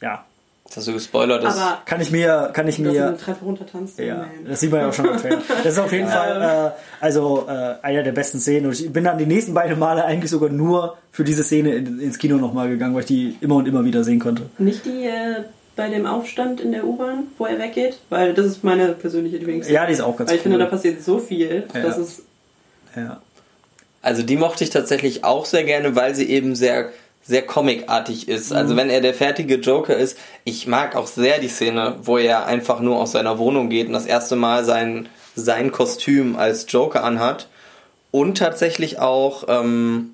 ja. 0.00 0.24
Das 0.64 0.78
hast 0.78 0.88
du 0.88 0.92
gespoilert. 0.94 1.44
Das 1.44 1.56
Aber 1.56 1.82
kann 1.84 2.00
ich 2.00 2.10
mir, 2.10 2.50
kann 2.52 2.66
ich 2.66 2.78
mir. 2.78 3.06
Eine 3.06 3.16
Treppe 3.16 3.44
runter 3.44 3.64
tanzt. 3.66 3.98
Ja, 3.98 4.26
das 4.46 4.60
sieht 4.60 4.72
man 4.72 4.80
ja 4.80 4.88
auch 4.88 4.92
schon 4.92 5.04
im 5.04 5.16
Trailer. 5.18 5.42
Das 5.62 5.74
ist 5.74 5.78
auf 5.78 5.92
jeden 5.92 6.08
Fall 6.18 6.72
äh, 6.72 7.04
also 7.04 7.46
äh, 7.48 7.76
einer 7.82 8.02
der 8.02 8.12
besten 8.12 8.40
Szenen. 8.40 8.66
Und 8.66 8.80
ich 8.80 8.92
bin 8.92 9.04
dann 9.04 9.18
die 9.18 9.26
nächsten 9.26 9.54
beiden 9.54 9.78
Male 9.78 10.04
eigentlich 10.04 10.30
sogar 10.30 10.48
nur 10.48 10.96
für 11.12 11.22
diese 11.22 11.44
Szene 11.44 11.74
in, 11.74 12.00
ins 12.00 12.18
Kino 12.18 12.38
nochmal 12.38 12.68
gegangen, 12.68 12.94
weil 12.94 13.02
ich 13.02 13.06
die 13.06 13.36
immer 13.40 13.56
und 13.56 13.68
immer 13.68 13.84
wieder 13.84 14.02
sehen 14.02 14.18
konnte. 14.18 14.46
Nicht 14.58 14.84
die 14.84 15.04
äh, 15.04 15.44
bei 15.76 15.88
dem 15.88 16.06
Aufstand 16.06 16.60
in 16.60 16.72
der 16.72 16.84
U-Bahn, 16.84 17.24
wo 17.38 17.46
er 17.46 17.58
weggeht, 17.58 17.98
weil 18.08 18.34
das 18.34 18.46
ist 18.46 18.64
meine 18.64 18.88
persönliche 18.94 19.36
Lieblingsszene. 19.36 19.74
Ja, 19.74 19.86
die 19.86 19.92
ist 19.92 20.00
auch 20.00 20.16
ganz 20.16 20.30
Weil 20.30 20.36
ich 20.36 20.40
cool. 20.40 20.50
finde, 20.50 20.58
da 20.58 20.66
passiert 20.66 21.02
so 21.02 21.18
viel, 21.18 21.64
ja. 21.72 21.82
dass 21.82 21.98
es 21.98 22.22
ja. 22.96 23.20
Also 24.04 24.22
die 24.22 24.36
mochte 24.36 24.64
ich 24.64 24.70
tatsächlich 24.70 25.24
auch 25.24 25.46
sehr 25.46 25.64
gerne, 25.64 25.96
weil 25.96 26.14
sie 26.14 26.28
eben 26.28 26.54
sehr 26.54 26.90
sehr 27.26 27.40
comicartig 27.40 28.28
ist. 28.28 28.52
Also 28.52 28.54
mhm. 28.54 28.58
Also 28.58 28.76
wenn 28.76 28.90
er 28.90 29.00
der 29.00 29.14
fertige 29.14 29.54
Joker 29.54 29.96
ist, 29.96 30.18
ich 30.44 30.66
mag 30.66 30.94
auch 30.94 31.06
sehr 31.06 31.38
die 31.38 31.48
Szene, 31.48 31.96
wo 32.02 32.18
er 32.18 32.44
einfach 32.46 32.80
nur 32.80 33.00
aus 33.00 33.12
seiner 33.12 33.38
Wohnung 33.38 33.70
geht 33.70 33.86
und 33.86 33.94
das 33.94 34.06
erste 34.06 34.36
Mal 34.36 34.64
sein 34.64 35.08
sein 35.34 35.72
Kostüm 35.72 36.36
als 36.36 36.66
Joker 36.68 37.02
anhat 37.02 37.48
und 38.10 38.36
tatsächlich 38.38 38.98
auch 39.00 39.44
ähm, 39.48 40.10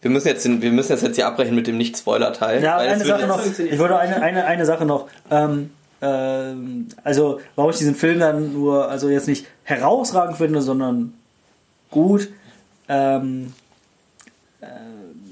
wir 0.00 0.10
müssen 0.10 0.28
jetzt 0.28 0.48
wir 0.48 0.72
müssen 0.72 0.92
jetzt, 0.92 1.02
jetzt 1.02 1.16
hier 1.16 1.26
abbrechen 1.26 1.54
mit 1.54 1.66
dem 1.66 1.76
Nicht-Spoiler-Teil. 1.76 2.62
Ja, 2.62 2.78
eine 2.78 3.04
Sache 3.04 3.26
noch. 3.26 3.44
Ich 3.44 3.78
wollte 3.78 3.98
eine, 3.98 4.22
eine, 4.22 4.46
eine 4.46 4.64
Sache 4.64 4.86
noch. 4.86 5.08
Ähm, 5.30 5.70
ähm, 6.00 6.88
also 7.04 7.40
warum 7.54 7.70
ich 7.70 7.76
diesen 7.76 7.94
Film 7.94 8.18
dann 8.18 8.54
nur 8.54 8.88
also 8.88 9.10
jetzt 9.10 9.28
nicht 9.28 9.46
herausragend 9.64 10.38
finde, 10.38 10.62
sondern 10.62 11.12
gut. 11.90 12.28
Ähm, 12.88 13.52
äh, 14.60 14.66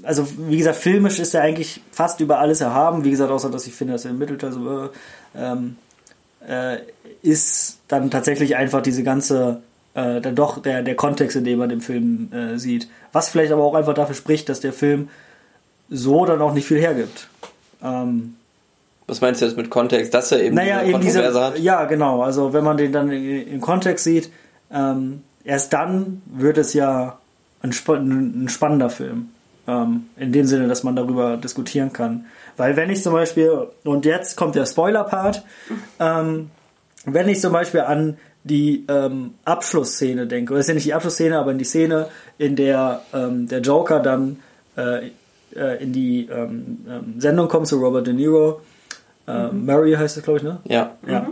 also 0.03 0.27
wie 0.37 0.57
gesagt, 0.57 0.77
filmisch 0.77 1.19
ist 1.19 1.33
er 1.33 1.41
eigentlich 1.41 1.81
fast 1.91 2.19
über 2.19 2.39
alles 2.39 2.61
erhaben. 2.61 3.03
Wie 3.03 3.11
gesagt, 3.11 3.31
außer 3.31 3.49
dass 3.49 3.67
ich 3.67 3.73
finde, 3.73 3.93
dass 3.93 4.05
er 4.05 4.11
im 4.11 4.17
Mittelteil 4.17 4.51
so 4.51 4.83
äh, 4.83 4.89
ähm, 5.35 5.75
äh, 6.47 6.77
ist 7.21 7.79
dann 7.87 8.09
tatsächlich 8.09 8.55
einfach 8.55 8.81
diese 8.81 9.03
ganze 9.03 9.61
äh, 9.93 10.21
dann 10.21 10.35
doch 10.35 10.61
der, 10.61 10.83
der 10.83 10.95
Kontext, 10.95 11.35
in 11.35 11.43
dem 11.43 11.59
man 11.59 11.69
den 11.69 11.81
Film 11.81 12.31
äh, 12.31 12.57
sieht. 12.57 12.87
Was 13.11 13.29
vielleicht 13.29 13.51
aber 13.51 13.63
auch 13.63 13.75
einfach 13.75 13.93
dafür 13.93 14.15
spricht, 14.15 14.49
dass 14.49 14.59
der 14.59 14.73
Film 14.73 15.09
so 15.89 16.25
dann 16.25 16.41
auch 16.41 16.53
nicht 16.53 16.67
viel 16.67 16.79
hergibt. 16.79 17.27
Ähm, 17.83 18.35
was 19.07 19.21
meinst 19.21 19.41
du 19.41 19.45
jetzt 19.45 19.57
mit 19.57 19.71
Kontext, 19.71 20.13
dass 20.13 20.31
er 20.31 20.43
eben 20.43 20.55
naja, 20.55 20.79
diese 20.79 20.91
eben 20.91 21.01
diese, 21.01 21.41
hat? 21.41 21.57
Ja, 21.57 21.85
genau. 21.85 22.21
Also 22.21 22.53
wenn 22.53 22.63
man 22.63 22.77
den 22.77 22.91
dann 22.91 23.11
im 23.11 23.59
Kontext 23.59 24.03
sieht, 24.03 24.29
ähm, 24.71 25.23
erst 25.43 25.73
dann 25.73 26.21
wird 26.25 26.57
es 26.57 26.73
ja 26.73 27.19
ein, 27.61 27.71
ein 27.71 28.49
spannender 28.49 28.89
Film. 28.89 29.29
Ähm, 29.67 30.07
in 30.17 30.31
dem 30.31 30.45
Sinne, 30.45 30.67
dass 30.67 30.83
man 30.83 30.95
darüber 30.95 31.37
diskutieren 31.37 31.93
kann. 31.93 32.25
Weil 32.57 32.75
wenn 32.75 32.89
ich 32.89 33.03
zum 33.03 33.13
Beispiel, 33.13 33.67
und 33.83 34.05
jetzt 34.05 34.35
kommt 34.35 34.55
der 34.55 34.65
Spoiler-Part, 34.65 35.43
ähm, 35.99 36.49
wenn 37.05 37.29
ich 37.29 37.39
zum 37.39 37.53
Beispiel 37.53 37.81
an 37.81 38.17
die 38.43 38.85
ähm, 38.87 39.35
Abschlussszene 39.45 40.27
denke, 40.27 40.53
das 40.53 40.61
ist 40.61 40.67
ja 40.69 40.73
nicht 40.73 40.87
die 40.87 40.93
Abschlussszene, 40.93 41.37
aber 41.37 41.51
in 41.51 41.57
die 41.57 41.65
Szene, 41.65 42.07
in 42.37 42.55
der 42.55 43.01
ähm, 43.13 43.47
der 43.47 43.59
Joker 43.61 43.99
dann 43.99 44.39
äh, 44.75 45.09
äh, 45.55 45.83
in 45.83 45.93
die 45.93 46.27
ähm, 46.31 46.85
ähm, 46.87 47.15
Sendung 47.19 47.47
kommt 47.47 47.67
zu 47.67 47.79
Robert 47.79 48.07
De 48.07 48.13
Niro, 48.13 48.61
äh, 49.27 49.47
mhm. 49.47 49.65
Murray 49.65 49.93
heißt 49.93 50.17
es, 50.17 50.23
glaube 50.23 50.39
ich, 50.39 50.43
ne? 50.43 50.59
Ja. 50.65 50.95
ja. 51.07 51.27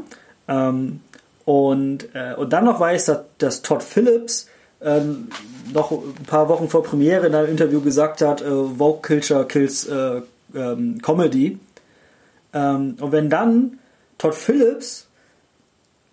Mhm. 0.47 0.99
Und, 1.47 2.09
äh, 2.13 2.33
und 2.35 2.51
dann 2.51 2.65
noch 2.65 2.81
weiß, 2.81 3.05
dass, 3.05 3.19
dass 3.37 3.61
Todd 3.61 3.81
Phillips 3.81 4.49
ähm, 4.81 5.29
noch 5.73 5.91
ein 5.91 6.25
paar 6.27 6.49
Wochen 6.49 6.67
vor 6.67 6.83
Premiere 6.83 7.25
in 7.25 7.33
einem 7.35 7.47
Interview 7.49 7.79
gesagt 7.79 8.19
hat, 8.19 8.41
äh, 8.41 8.45
Vogue 8.77 8.99
Culture 9.01 9.45
kills 9.47 9.87
äh, 9.87 10.21
ähm, 10.53 10.99
Comedy. 11.01 11.57
Ähm, 12.53 12.97
und 12.99 13.11
wenn 13.13 13.29
dann 13.29 13.79
Todd 14.17 14.35
Phillips 14.35 15.07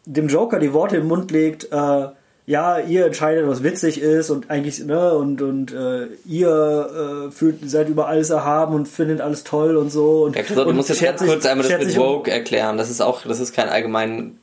dem 0.07 0.29
Joker 0.29 0.61
die 0.61 0.73
Worte 0.73 0.99
im 0.99 1.09
Mund 1.09 1.33
legt, 1.33 1.65
äh, 1.73 2.07
ja, 2.47 2.79
ihr 2.79 3.07
entscheidet, 3.07 3.49
was 3.49 3.65
witzig 3.65 4.01
ist 4.01 4.31
und 4.31 4.51
eigentlich, 4.51 4.85
ne, 4.85 5.15
und, 5.15 5.43
und 5.43 5.73
äh, 5.73 6.07
ihr 6.27 7.27
äh, 7.27 7.31
fühlt, 7.33 7.69
seid 7.69 7.89
über 7.89 8.07
alles 8.07 8.31
erhaben 8.31 8.77
und 8.77 8.87
findet 8.87 9.21
alles 9.21 9.43
toll 9.43 9.77
und 9.77 9.91
so. 9.91 10.27
Und, 10.27 10.37
Ja, 10.37 10.45
so, 10.45 10.63
du 10.63 10.69
und 10.71 10.77
musst 10.77 10.91
jetzt 10.91 11.03
ganz 11.03 11.25
kurz 11.25 11.45
einmal 11.45 11.67
das 11.67 11.79
mit 11.81 11.89
um- 11.89 11.95
Vogue 12.05 12.33
erklären. 12.33 12.79
Das 12.79 12.89
ist 12.89 13.01
auch, 13.01 13.23
das 13.23 13.41
ist 13.41 13.53
kein 13.53 13.69
allgemein, 13.69 14.39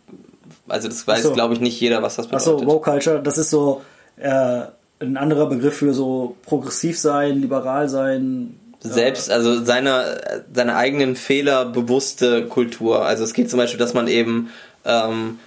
also 0.72 0.88
das 0.88 1.08
weiß, 1.08 1.24
so. 1.24 1.34
glaube 1.34 1.54
ich, 1.54 1.60
nicht 1.60 1.80
jeder, 1.80 2.02
was 2.02 2.16
das 2.16 2.32
Achso, 2.32 2.58
bedeutet. 2.58 2.68
Woke 2.74 2.92
Culture, 2.92 3.22
das 3.22 3.38
ist 3.38 3.50
so 3.50 3.82
äh, 4.18 4.62
ein 5.00 5.18
anderer 5.18 5.48
Begriff 5.48 5.78
für 5.78 5.94
so 5.94 6.36
progressiv 6.46 6.98
sein, 6.98 7.42
liberal 7.42 7.90
sein. 7.90 8.58
Selbst, 8.80 9.30
also 9.30 9.64
seine, 9.64 10.44
seine 10.54 10.76
eigenen 10.76 11.16
Fehler 11.16 11.66
bewusste 11.66 12.48
Kultur. 12.48 13.06
Also 13.06 13.24
es 13.24 13.34
geht 13.34 13.50
zum 13.50 13.58
Beispiel, 13.58 13.80
dass 13.80 13.94
man 13.94 14.08
eben 14.08 14.50
ähm, 14.86 15.38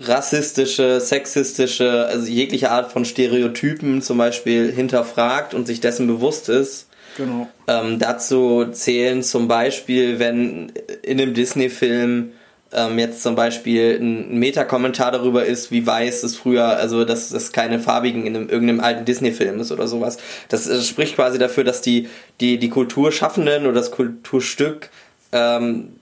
rassistische, 0.00 1.00
sexistische, 1.00 2.06
also 2.06 2.26
jegliche 2.26 2.70
Art 2.70 2.90
von 2.90 3.04
Stereotypen 3.04 4.00
zum 4.00 4.18
Beispiel 4.18 4.72
hinterfragt 4.72 5.52
und 5.54 5.66
sich 5.66 5.80
dessen 5.80 6.06
bewusst 6.06 6.48
ist. 6.48 6.86
Genau. 7.16 7.48
Ähm, 7.66 7.98
dazu 7.98 8.66
zählen 8.70 9.22
zum 9.22 9.48
Beispiel, 9.48 10.18
wenn 10.18 10.72
in 11.02 11.20
einem 11.20 11.34
Disney-Film 11.34 12.32
ähm, 12.72 12.98
jetzt 12.98 13.22
zum 13.22 13.34
Beispiel 13.34 13.98
ein 14.00 14.38
Meta-Kommentar 14.38 15.12
darüber 15.12 15.44
ist, 15.44 15.70
wie 15.70 15.86
weiß 15.86 16.22
es 16.22 16.36
früher, 16.36 16.76
also 16.76 17.04
dass 17.04 17.30
das 17.30 17.52
keine 17.52 17.80
farbigen 17.80 18.26
in 18.26 18.36
einem, 18.36 18.48
irgendeinem 18.48 18.80
alten 18.80 19.04
Disney-Film 19.04 19.60
ist 19.60 19.72
oder 19.72 19.88
sowas. 19.88 20.18
Das 20.48 20.66
äh, 20.66 20.80
spricht 20.82 21.14
quasi 21.14 21.38
dafür, 21.38 21.64
dass 21.64 21.80
die, 21.80 22.08
die, 22.40 22.58
die 22.58 22.68
Kulturschaffenden 22.68 23.64
oder 23.64 23.74
das 23.74 23.90
Kulturstück 23.90 24.90
ähm, 25.32 25.92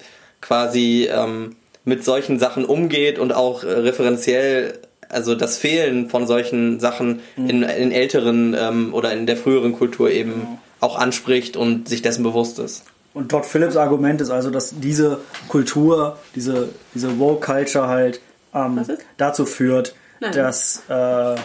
quasi 0.40 1.08
ähm, 1.10 1.56
mit 1.84 2.04
solchen 2.04 2.38
Sachen 2.38 2.64
umgeht 2.64 3.18
und 3.18 3.32
auch 3.32 3.62
äh, 3.62 3.68
referenziell 3.68 4.80
also 5.08 5.36
das 5.36 5.58
Fehlen 5.58 6.10
von 6.10 6.26
solchen 6.26 6.80
Sachen 6.80 7.20
in, 7.36 7.62
in 7.62 7.92
älteren 7.92 8.56
ähm, 8.58 8.92
oder 8.92 9.12
in 9.12 9.26
der 9.26 9.36
früheren 9.36 9.72
Kultur 9.72 10.10
eben 10.10 10.58
auch 10.80 10.98
anspricht 10.98 11.56
und 11.56 11.88
sich 11.88 12.02
dessen 12.02 12.24
bewusst 12.24 12.58
ist. 12.58 12.84
Und 13.16 13.30
Todd 13.30 13.46
Phillips 13.46 13.76
Argument 13.78 14.20
ist 14.20 14.28
also, 14.28 14.50
dass 14.50 14.74
diese 14.78 15.20
Kultur, 15.48 16.18
diese, 16.34 16.68
diese 16.94 17.18
Woke 17.18 17.40
Culture 17.46 17.88
halt 17.88 18.20
ähm, 18.52 18.84
dazu 19.16 19.46
führt, 19.46 19.94
Nein. 20.20 20.32
dass, 20.32 20.82
äh, 20.90 21.36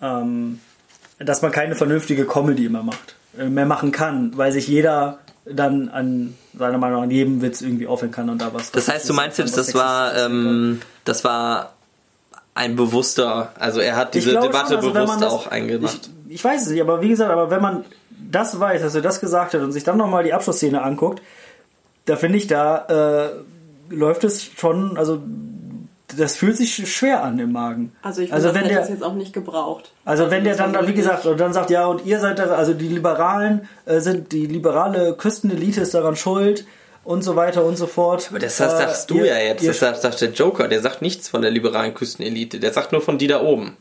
ähm, 0.00 0.60
dass 1.18 1.42
man 1.42 1.50
keine 1.50 1.74
vernünftige 1.74 2.26
Comedy 2.26 2.68
mehr 2.68 2.84
macht, 2.84 3.16
äh, 3.36 3.46
mehr 3.48 3.66
machen 3.66 3.90
kann, 3.90 4.36
weil 4.36 4.52
sich 4.52 4.68
jeder 4.68 5.18
dann 5.44 5.88
an 5.88 6.34
seiner 6.56 6.78
Meinung 6.78 6.98
nach 6.98 7.02
an 7.02 7.10
jedem 7.10 7.42
Witz 7.42 7.60
irgendwie 7.60 7.88
aufhören 7.88 8.12
kann 8.12 8.30
und 8.30 8.40
da 8.40 8.54
was. 8.54 8.70
Das 8.70 8.86
heißt, 8.86 9.08
du 9.08 9.14
meinst 9.14 9.38
jetzt, 9.38 9.58
das 9.58 9.74
war, 9.74 10.16
ähm, 10.16 10.80
das 11.04 11.24
war 11.24 11.72
ein 12.54 12.76
bewusster, 12.76 13.50
also 13.58 13.80
er 13.80 13.96
hat 13.96 14.14
diese 14.14 14.30
Debatte 14.30 14.74
schon, 14.74 14.76
also 14.76 14.92
bewusst 14.92 15.20
das- 15.22 15.32
auch 15.32 15.48
eingemacht. 15.48 16.08
Ich, 16.28 16.36
ich 16.36 16.44
weiß 16.44 16.62
es 16.62 16.68
nicht, 16.68 16.80
aber 16.80 17.02
wie 17.02 17.08
gesagt, 17.08 17.32
aber 17.32 17.50
wenn 17.50 17.60
man 17.60 17.84
das 18.30 18.58
weiß, 18.58 18.82
dass 18.82 18.94
er 18.94 19.02
das 19.02 19.20
gesagt 19.20 19.54
hat 19.54 19.60
und 19.62 19.72
sich 19.72 19.84
dann 19.84 19.96
nochmal 19.98 20.24
die 20.24 20.32
Abschlussszene 20.32 20.82
anguckt, 20.82 21.22
da 22.06 22.16
finde 22.16 22.38
ich, 22.38 22.46
da 22.46 23.32
äh, 23.90 23.94
läuft 23.94 24.24
es 24.24 24.44
schon, 24.44 24.96
also 24.98 25.20
das 26.16 26.36
fühlt 26.36 26.56
sich 26.56 26.92
schwer 26.94 27.24
an 27.24 27.38
im 27.38 27.52
Magen. 27.52 27.92
Also 28.02 28.22
ich 28.22 28.32
also 28.32 28.48
finde, 28.52 28.68
das 28.68 28.72
der, 28.74 28.82
es 28.82 28.88
jetzt 28.90 29.02
auch 29.02 29.14
nicht 29.14 29.32
gebraucht. 29.32 29.92
also 30.04 30.30
wenn 30.30 30.44
der 30.44 30.52
das 30.52 30.60
war 30.60 30.72
dann, 30.72 30.82
da, 30.84 30.88
wie 30.88 30.94
gesagt, 30.94 31.26
und 31.26 31.40
dann 31.40 31.52
sagt, 31.52 31.70
ja, 31.70 31.86
und 31.86 32.04
ihr 32.06 32.20
seid 32.20 32.38
da, 32.38 32.44
also 32.46 32.72
die 32.74 32.88
Liberalen 32.88 33.68
äh, 33.86 34.00
sind, 34.00 34.30
die 34.32 34.46
liberale 34.46 35.14
Küstenelite 35.14 35.80
ist 35.80 35.94
daran 35.94 36.14
schuld 36.14 36.66
und 37.02 37.22
so 37.22 37.36
weiter 37.36 37.64
und 37.64 37.76
so 37.76 37.86
fort. 37.86 38.28
Aber 38.30 38.38
das, 38.38 38.58
das 38.58 38.74
Äh, 38.74 38.76
sagst 38.78 39.10
du 39.10 39.16
ihr- 39.16 39.26
ja 39.26 39.38
jetzt, 39.38 39.66
das 39.66 39.78
sagt, 39.80 40.02
sagt 40.02 40.20
der 40.20 40.30
Joker, 40.30 40.68
der 40.68 40.80
sagt 40.80 41.02
nichts 41.02 41.28
von 41.28 41.42
der 41.42 41.50
liberalen 41.50 41.94
Küstenelite, 41.94 42.60
der 42.60 42.72
sagt 42.72 42.92
nur 42.92 43.00
von 43.00 43.18
die 43.18 43.26
da 43.26 43.42
oben. 43.42 43.76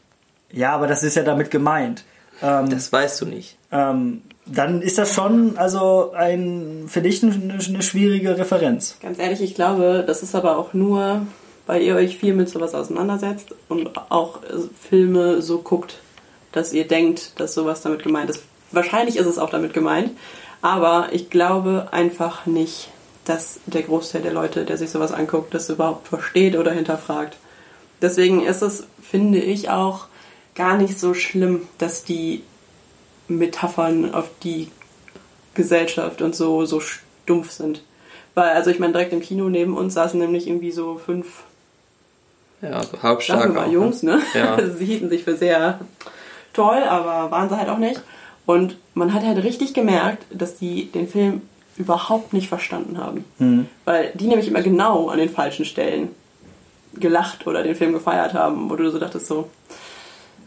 ja, 0.52 0.72
aber 0.74 0.88
das 0.88 1.04
ist 1.04 1.16
ja 1.16 1.24
damit 1.24 1.52
gemeint. 1.52 2.04
Ähm, 2.42 2.70
Das 2.70 2.92
weißt 2.92 3.22
du 3.22 3.26
nicht. 3.26 3.58
ähm, 3.72 4.22
dann 4.46 4.82
ist 4.82 4.98
das 4.98 5.14
schon 5.14 5.58
also 5.58 6.12
ein 6.14 6.86
für 6.88 7.02
dich 7.02 7.24
eine, 7.24 7.34
eine 7.54 7.82
schwierige 7.82 8.38
Referenz. 8.38 8.98
Ganz 9.02 9.18
ehrlich, 9.18 9.42
ich 9.42 9.56
glaube, 9.56 10.04
das 10.06 10.22
ist 10.22 10.36
aber 10.36 10.58
auch 10.58 10.74
nur, 10.74 11.26
weil 11.66 11.82
ihr 11.82 11.96
euch 11.96 12.18
viel 12.18 12.34
mit 12.34 12.50
sowas 12.50 12.76
auseinandersetzt 12.76 13.56
und 13.70 13.92
auch 14.12 14.44
äh, 14.44 14.48
Filme 14.90 15.42
so 15.42 15.60
guckt, 15.60 16.00
dass 16.52 16.74
ihr 16.74 16.86
denkt, 16.88 17.40
dass 17.40 17.54
sowas 17.54 17.82
damit 17.82 18.04
gemeint 18.04 18.30
ist. 18.30 18.44
Wahrscheinlich 18.72 19.16
ist 19.16 19.28
es 19.28 19.38
auch 19.40 19.50
damit 19.50 19.74
gemeint, 19.74 20.12
aber 20.62 21.08
ich 21.14 21.30
glaube 21.30 21.88
einfach 21.92 22.46
nicht, 22.46 22.90
dass 23.24 23.62
der 23.66 23.84
Großteil 23.84 24.24
der 24.24 24.34
Leute, 24.34 24.66
der 24.66 24.76
sich 24.78 24.90
sowas 24.90 25.14
anguckt, 25.14 25.54
das 25.54 25.70
überhaupt 25.70 26.10
versteht 26.10 26.58
oder 26.58 26.72
hinterfragt. 26.74 27.38
Deswegen 28.02 28.44
ist 28.46 28.62
es, 28.62 28.86
finde 29.02 29.40
ich, 29.40 29.70
auch 29.70 30.08
gar 30.56 30.78
nicht 30.78 31.00
so 31.00 31.14
schlimm, 31.14 31.62
dass 31.78 32.04
die 32.04 32.44
Metaphern 33.28 34.14
auf 34.14 34.30
die 34.44 34.70
Gesellschaft 35.54 36.22
und 36.22 36.36
so 36.36 36.66
so 36.66 36.80
stumpf 36.80 37.52
sind. 37.52 37.84
Weil, 38.36 38.50
also 38.50 38.70
ich 38.72 38.80
meine, 38.80 38.94
direkt 38.94 39.14
im 39.14 39.22
Kino 39.22 39.50
neben 39.50 39.78
uns 39.78 39.94
saßen 39.94 40.20
nämlich 40.20 40.48
irgendwie 40.48 40.72
so 40.72 40.98
fünf, 40.98 41.44
Ja, 42.62 42.82
so 42.82 42.88
sagen 42.88 42.92
wir 42.94 43.04
halbstark. 43.04 43.54
mal, 43.54 43.68
auch, 43.68 43.72
Jungs, 43.72 44.04
ne? 44.04 44.22
Ja. 44.34 44.58
Sie 44.78 44.86
hielten 44.86 45.10
sich 45.10 45.24
für 45.24 45.36
sehr 45.36 45.80
toll, 46.54 46.84
aber 46.84 47.32
waren 47.32 47.50
sie 47.50 47.58
halt 47.58 47.70
auch 47.70 47.78
nicht. 47.78 48.02
Und 48.46 48.78
man 48.94 49.14
hat 49.14 49.24
halt 49.24 49.44
richtig 49.44 49.74
gemerkt, 49.74 50.26
dass 50.32 50.58
die 50.58 50.92
den 50.92 51.08
Film 51.08 51.42
überhaupt 51.78 52.34
nicht 52.34 52.50
verstanden 52.50 52.98
haben. 52.98 53.24
Mhm. 53.40 53.68
Weil 53.86 54.12
die 54.16 54.28
nämlich 54.28 54.48
immer 54.48 54.62
genau 54.62 55.10
an 55.10 55.18
den 55.18 55.30
falschen 55.30 55.66
Stellen 55.66 56.10
gelacht 56.96 57.48
oder 57.48 57.64
den 57.64 57.76
Film 57.76 57.94
gefeiert 57.94 58.34
haben, 58.34 58.70
wo 58.70 58.76
du 58.76 58.92
so 58.92 59.00
dachtest 59.00 59.28
so, 59.28 59.50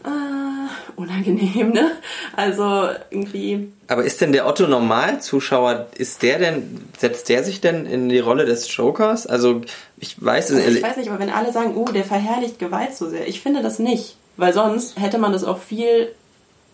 ah, 0.07 0.69
unangenehm, 0.95 1.71
ne? 1.71 1.91
Also 2.35 2.89
irgendwie, 3.09 3.71
Aber 3.87 4.03
ist 4.03 4.21
denn 4.21 4.31
der 4.31 4.47
Otto 4.47 4.67
Normalzuschauer, 4.67 5.87
ist 5.97 6.23
der 6.23 6.39
denn, 6.39 6.87
setzt 6.97 7.29
der 7.29 7.43
sich 7.43 7.61
denn 7.61 7.85
in 7.85 8.09
die 8.09 8.19
Rolle 8.19 8.45
des 8.45 8.75
Jokers? 8.75 9.27
Also 9.27 9.61
ich 9.97 10.23
weiß 10.23 10.51
es 10.51 10.65
also 10.65 10.77
ich 10.77 10.83
weiß 10.83 10.97
nicht, 10.97 11.09
aber 11.09 11.19
wenn 11.19 11.29
alle 11.29 11.51
sagen, 11.51 11.75
oh, 11.75 11.85
der 11.85 12.03
verherrlicht 12.03 12.59
Gewalt 12.59 12.95
so 12.95 13.09
sehr, 13.09 13.27
ich 13.27 13.41
finde 13.41 13.61
das 13.61 13.79
nicht. 13.79 14.15
Weil 14.37 14.53
sonst 14.53 14.99
hätte 14.99 15.17
man 15.17 15.31
das 15.31 15.43
auch 15.43 15.59
viel 15.59 16.09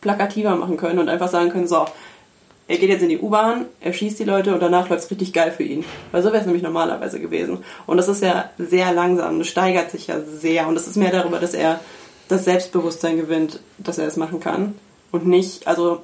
plakativer 0.02 0.56
machen 0.56 0.78
können 0.78 1.00
und 1.00 1.10
einfach 1.10 1.30
sagen 1.30 1.50
können, 1.50 1.68
so, 1.68 1.86
er 2.68 2.78
geht 2.78 2.90
jetzt 2.90 3.02
in 3.02 3.10
die 3.10 3.20
U-Bahn, 3.20 3.66
er 3.82 3.94
schießt 3.94 4.20
die 4.20 4.24
Leute 4.24 4.54
und 4.54 4.62
danach 4.62 4.90
läuft 4.90 5.04
es 5.04 5.12
richtig 5.12 5.34
geil 5.34 5.52
für 5.52 5.64
ihn. 5.64 5.84
Weil 6.12 6.24
so 6.24 6.30
wäre 6.30 6.40
es 6.40 6.46
nämlich 6.46 6.64
normalerweise 6.64 7.20
gewesen. 7.20 7.64
Und 7.86 7.98
das 7.98 8.08
ist 8.08 8.22
ja 8.24 8.50
sehr 8.58 8.94
langsam, 8.94 9.40
das 9.40 9.48
steigert 9.48 9.92
sich 9.92 10.08
ja 10.08 10.20
sehr. 10.22 10.68
Und 10.68 10.76
das 10.76 10.88
ist 10.88 10.96
mehr 10.96 11.12
darüber, 11.12 11.40
dass 11.40 11.54
er 11.54 11.80
das 12.28 12.46
Selbstbewusstsein 12.46 13.18
gewinnt, 13.18 13.60
dass 13.78 13.98
er 13.98 14.08
es 14.08 14.18
machen 14.18 14.40
kann. 14.40 14.76
Und 15.12 15.28
nicht, 15.28 15.68
also 15.68 16.04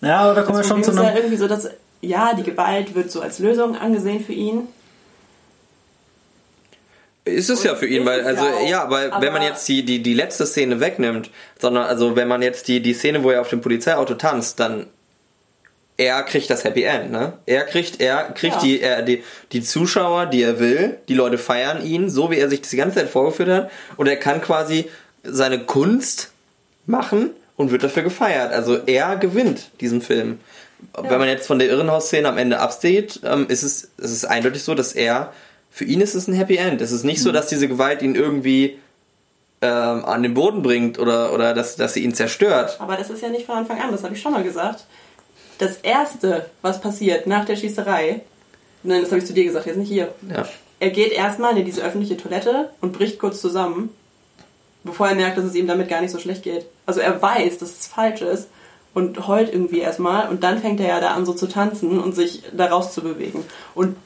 Ja, 0.00 0.18
aber 0.18 0.34
da 0.34 0.42
kommen 0.42 0.58
wir 0.58 0.62
das 0.62 0.68
schon 0.68 0.84
zu 0.84 0.90
ist 0.90 0.96
ja 0.96 1.02
einem. 1.02 1.16
irgendwie 1.16 1.36
so, 1.36 1.48
dass, 1.48 1.70
ja, 2.00 2.34
die 2.34 2.42
Gewalt 2.42 2.94
wird 2.94 3.10
so 3.10 3.20
als 3.20 3.38
Lösung 3.38 3.76
angesehen 3.76 4.24
für 4.24 4.32
ihn. 4.32 4.68
Ist 7.24 7.50
es 7.50 7.62
ja 7.64 7.74
für 7.74 7.86
ihn, 7.86 8.06
weil, 8.06 8.22
also, 8.24 8.44
ja 8.44 8.54
auch, 8.54 8.68
ja, 8.68 8.90
weil, 8.90 9.12
wenn 9.20 9.32
man 9.32 9.42
jetzt 9.42 9.68
die, 9.68 9.84
die, 9.84 10.02
die 10.02 10.14
letzte 10.14 10.46
Szene 10.46 10.80
wegnimmt, 10.80 11.30
sondern, 11.58 11.84
also, 11.84 12.16
wenn 12.16 12.28
man 12.28 12.42
jetzt 12.42 12.66
die, 12.68 12.80
die 12.80 12.94
Szene, 12.94 13.22
wo 13.22 13.30
er 13.30 13.42
auf 13.42 13.48
dem 13.48 13.60
Polizeiauto 13.60 14.14
tanzt, 14.14 14.58
dann, 14.58 14.86
er 16.00 16.22
kriegt 16.22 16.48
das 16.48 16.64
Happy 16.64 16.84
End, 16.84 17.10
ne? 17.12 17.34
Er 17.44 17.64
kriegt, 17.64 18.00
er 18.00 18.32
kriegt 18.32 18.56
Ja. 18.56 18.62
die, 18.62 18.80
er, 18.80 19.02
die, 19.02 19.22
die 19.52 19.62
Zuschauer, 19.62 20.26
die 20.26 20.42
er 20.42 20.58
will, 20.58 20.96
die 21.08 21.14
Leute 21.14 21.36
feiern 21.36 21.84
ihn, 21.84 22.08
so 22.08 22.30
wie 22.30 22.38
er 22.38 22.48
sich 22.48 22.62
das 22.62 22.70
die 22.70 22.78
ganze 22.78 22.96
Zeit 22.96 23.10
vorgeführt 23.10 23.50
hat, 23.50 23.70
und 23.98 24.06
er 24.06 24.16
kann 24.16 24.40
quasi 24.40 24.88
seine 25.24 25.58
Kunst 25.58 26.30
machen 26.86 27.30
und 27.56 27.70
wird 27.70 27.82
dafür 27.82 28.02
gefeiert. 28.02 28.50
Also, 28.50 28.78
er 28.86 29.16
gewinnt 29.16 29.70
diesen 29.82 30.00
Film. 30.00 30.40
Wenn 30.98 31.18
man 31.18 31.28
jetzt 31.28 31.46
von 31.46 31.58
der 31.58 31.68
Irrenhaus-Szene 31.68 32.26
am 32.26 32.38
Ende 32.38 32.60
absteht, 32.60 33.20
ähm, 33.22 33.44
ist 33.48 33.62
es, 33.62 33.90
es 33.98 34.10
ist 34.10 34.24
eindeutig 34.24 34.62
so, 34.62 34.74
dass 34.74 34.94
er, 34.94 35.34
für 35.70 35.84
ihn 35.84 36.00
ist 36.00 36.14
es 36.14 36.28
ein 36.28 36.32
Happy 36.32 36.56
End. 36.56 36.80
Es 36.80 36.92
ist 36.92 37.04
nicht 37.04 37.20
so, 37.22 37.30
dass 37.30 37.48
diese 37.48 37.68
Gewalt 37.68 38.00
ihn 38.00 38.14
irgendwie 38.14 38.78
ähm, 39.60 40.04
an 40.06 40.22
den 40.22 40.32
Boden 40.32 40.62
bringt 40.62 40.98
oder, 40.98 41.34
oder 41.34 41.52
dass, 41.52 41.76
dass 41.76 41.92
sie 41.92 42.02
ihn 42.02 42.14
zerstört. 42.14 42.78
Aber 42.78 42.96
das 42.96 43.10
ist 43.10 43.22
ja 43.22 43.28
nicht 43.28 43.44
von 43.44 43.56
Anfang 43.56 43.78
an, 43.78 43.92
das 43.92 44.02
habe 44.02 44.14
ich 44.14 44.22
schon 44.22 44.32
mal 44.32 44.42
gesagt. 44.42 44.86
Das 45.60 45.76
Erste, 45.76 46.46
was 46.62 46.80
passiert 46.80 47.26
nach 47.26 47.44
der 47.44 47.54
Schießerei, 47.54 48.22
nein, 48.82 49.02
das 49.02 49.10
habe 49.10 49.20
ich 49.20 49.26
zu 49.26 49.34
dir 49.34 49.44
gesagt, 49.44 49.66
jetzt 49.66 49.76
nicht 49.76 49.90
hier. 49.90 50.14
Ja. 50.26 50.48
Er 50.78 50.88
geht 50.88 51.12
erstmal 51.12 51.54
in 51.58 51.66
diese 51.66 51.82
öffentliche 51.82 52.16
Toilette 52.16 52.70
und 52.80 52.94
bricht 52.94 53.18
kurz 53.18 53.42
zusammen, 53.42 53.90
bevor 54.84 55.08
er 55.08 55.14
merkt, 55.14 55.36
dass 55.36 55.44
es 55.44 55.54
ihm 55.54 55.66
damit 55.66 55.90
gar 55.90 56.00
nicht 56.00 56.12
so 56.12 56.18
schlecht 56.18 56.44
geht. 56.44 56.64
Also 56.86 57.00
er 57.00 57.20
weiß, 57.20 57.58
dass 57.58 57.78
es 57.78 57.86
falsch 57.86 58.22
ist 58.22 58.48
und 58.94 59.28
heult 59.28 59.52
irgendwie 59.52 59.80
erstmal 59.80 60.30
und 60.30 60.42
dann 60.42 60.62
fängt 60.62 60.80
er 60.80 60.88
ja 60.88 61.00
da 61.00 61.10
an 61.10 61.26
so 61.26 61.34
zu 61.34 61.46
tanzen 61.46 62.00
und 62.00 62.14
sich 62.14 62.42
da 62.56 62.68
rauszubewegen. 62.68 63.44
Und 63.74 63.96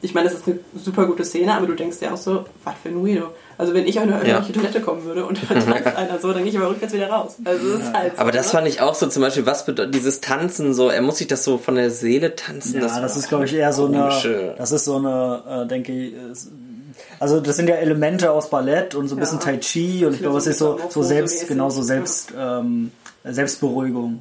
ich 0.00 0.14
meine, 0.14 0.28
das 0.28 0.38
ist 0.38 0.46
eine 0.46 0.58
super 0.82 1.06
gute 1.06 1.24
Szene, 1.24 1.54
aber 1.54 1.66
du 1.66 1.74
denkst 1.74 1.98
dir 1.98 2.12
auch 2.12 2.16
so, 2.16 2.44
was 2.64 2.74
für 2.82 2.88
ein 2.90 3.04
Weirdo. 3.04 3.26
Also 3.56 3.74
wenn 3.74 3.86
ich 3.88 3.96
auf 3.98 4.04
eine 4.04 4.20
öffentliche 4.20 4.52
Toilette 4.52 4.80
kommen 4.80 5.04
würde 5.04 5.24
und 5.26 5.38
da 5.50 5.54
tanzt 5.54 5.86
einer 5.96 6.18
so, 6.20 6.32
dann 6.32 6.42
gehe 6.44 6.52
ich 6.52 6.56
aber 6.58 6.70
rückwärts 6.70 6.94
wieder 6.94 7.10
raus. 7.10 7.34
Also 7.44 7.68
es 7.74 7.80
ist 7.82 7.92
halt 7.92 8.14
so, 8.14 8.22
Aber 8.22 8.30
das 8.30 8.46
ne? 8.46 8.52
fand 8.52 8.68
ich 8.68 8.80
auch 8.80 8.94
so 8.94 9.08
zum 9.08 9.22
Beispiel, 9.22 9.46
was 9.46 9.66
bedeutet 9.66 9.94
dieses 9.96 10.20
Tanzen 10.20 10.74
so, 10.74 10.88
er 10.90 11.02
muss 11.02 11.18
sich 11.18 11.26
das 11.26 11.42
so 11.42 11.58
von 11.58 11.74
der 11.74 11.90
Seele 11.90 12.36
tanzen. 12.36 12.74
Ja, 12.76 12.80
das, 12.82 12.96
war 12.96 13.04
ist, 13.04 13.28
glaube 13.28 13.44
ich, 13.46 13.54
eher 13.54 13.72
so 13.72 13.86
eine. 13.86 13.98
komische- 14.02 14.54
Das 14.56 14.70
ist 14.70 14.84
so 14.84 14.96
eine, 14.96 15.42
äh, 15.64 15.66
denke 15.66 15.92
ich, 15.92 16.14
also 17.18 17.40
das 17.40 17.56
sind 17.56 17.68
ja 17.68 17.74
Elemente 17.76 18.30
aus 18.30 18.48
Ballett 18.50 18.94
und 18.94 19.08
so 19.08 19.16
ein 19.16 19.20
bisschen 19.20 19.38
Ja. 19.38 19.44
Tai 19.46 19.56
Chi 19.58 20.06
und 20.06 20.14
ich 20.14 20.20
glaube, 20.20 20.38
es 20.38 20.46
ist 20.46 20.58
so, 20.58 20.78
so 20.88 21.02
selbst, 21.02 21.48
genau 21.48 21.70
so 21.70 21.82
selbst, 21.82 22.32
ähm, 22.38 22.92
Selbstberuhigung. 23.24 24.20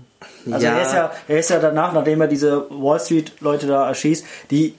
Also 0.52 0.66
Ja. 0.66 0.74
er 0.78 0.82
ist 0.82 0.94
ja, 0.94 1.12
er 1.28 1.40
ist 1.40 1.50
ja 1.50 1.60
danach, 1.60 1.94
nachdem 1.94 2.22
er 2.22 2.28
diese 2.28 2.66
Wall 2.70 3.00
Street 3.00 3.34
Leute 3.40 3.68
da 3.68 3.88
erschießt, 3.88 4.26
die 4.52 4.74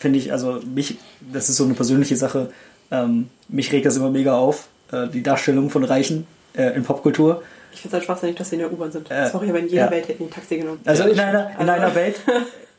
finde 0.00 0.18
ich, 0.18 0.32
also 0.32 0.60
mich, 0.74 0.96
das 1.32 1.48
ist 1.50 1.56
so 1.56 1.64
eine 1.64 1.74
persönliche 1.74 2.16
Sache, 2.16 2.50
ähm, 2.90 3.28
mich 3.48 3.70
regt 3.70 3.84
das 3.86 3.96
immer 3.96 4.10
mega 4.10 4.36
auf, 4.36 4.68
äh, 4.90 5.06
die 5.08 5.22
Darstellung 5.22 5.68
von 5.70 5.84
Reichen 5.84 6.26
äh, 6.54 6.74
in 6.74 6.82
Popkultur. 6.82 7.42
Ich 7.72 7.82
finde 7.82 7.88
es 7.88 8.00
halt 8.00 8.04
schwachsinnig, 8.06 8.36
dass 8.36 8.48
sie 8.48 8.56
in 8.56 8.62
der 8.62 8.72
U-Bahn 8.72 8.90
sind. 8.90 9.10
Äh, 9.10 9.28
Sorry, 9.28 9.50
aber 9.50 9.60
in 9.60 9.68
jeder 9.68 9.84
ja. 9.84 9.90
Welt 9.90 10.08
hätten 10.08 10.24
die 10.24 10.30
ein 10.30 10.30
Taxi 10.32 10.56
genommen. 10.56 10.80
Also 10.86 11.04
in 11.04 11.20
einer, 11.20 11.50
in 11.50 11.56
Also- 11.68 11.72
einer 11.72 11.94
Welt, 11.94 12.20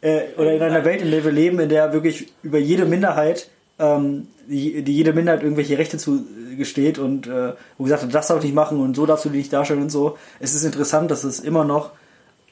äh, 0.02 0.22
oder 0.38 0.54
in 0.54 0.62
einer 0.62 0.84
Welt, 0.84 1.02
in 1.02 1.12
der 1.12 1.24
wir 1.24 1.32
leben, 1.32 1.60
in 1.60 1.70
der 1.70 1.94
wirklich 1.94 2.34
über 2.42 2.58
jede 2.58 2.86
Minderheit, 2.86 3.48
ähm, 3.80 4.28
die, 4.48 4.82
die 4.82 4.94
jede 4.94 5.14
Minderheit 5.14 5.44
irgendwelche 5.44 5.78
Rechte 5.78 5.98
zugesteht 6.00 6.98
und 6.98 7.28
äh, 7.28 7.54
wo 7.78 7.84
gesagt 7.84 8.02
wird, 8.02 8.14
das 8.16 8.28
darfst 8.28 8.44
du 8.44 8.48
nicht 8.48 8.56
machen 8.56 8.80
und 8.82 8.96
so 8.96 9.06
darfst 9.06 9.26
du 9.26 9.30
dich 9.30 9.38
nicht 9.38 9.54
darstellen 9.54 9.84
und 9.84 9.92
so. 9.92 10.18
Es 10.40 10.56
ist 10.56 10.64
interessant, 10.66 11.12
dass 11.12 11.24
es 11.24 11.40
immer 11.40 11.64
noch 11.66 11.92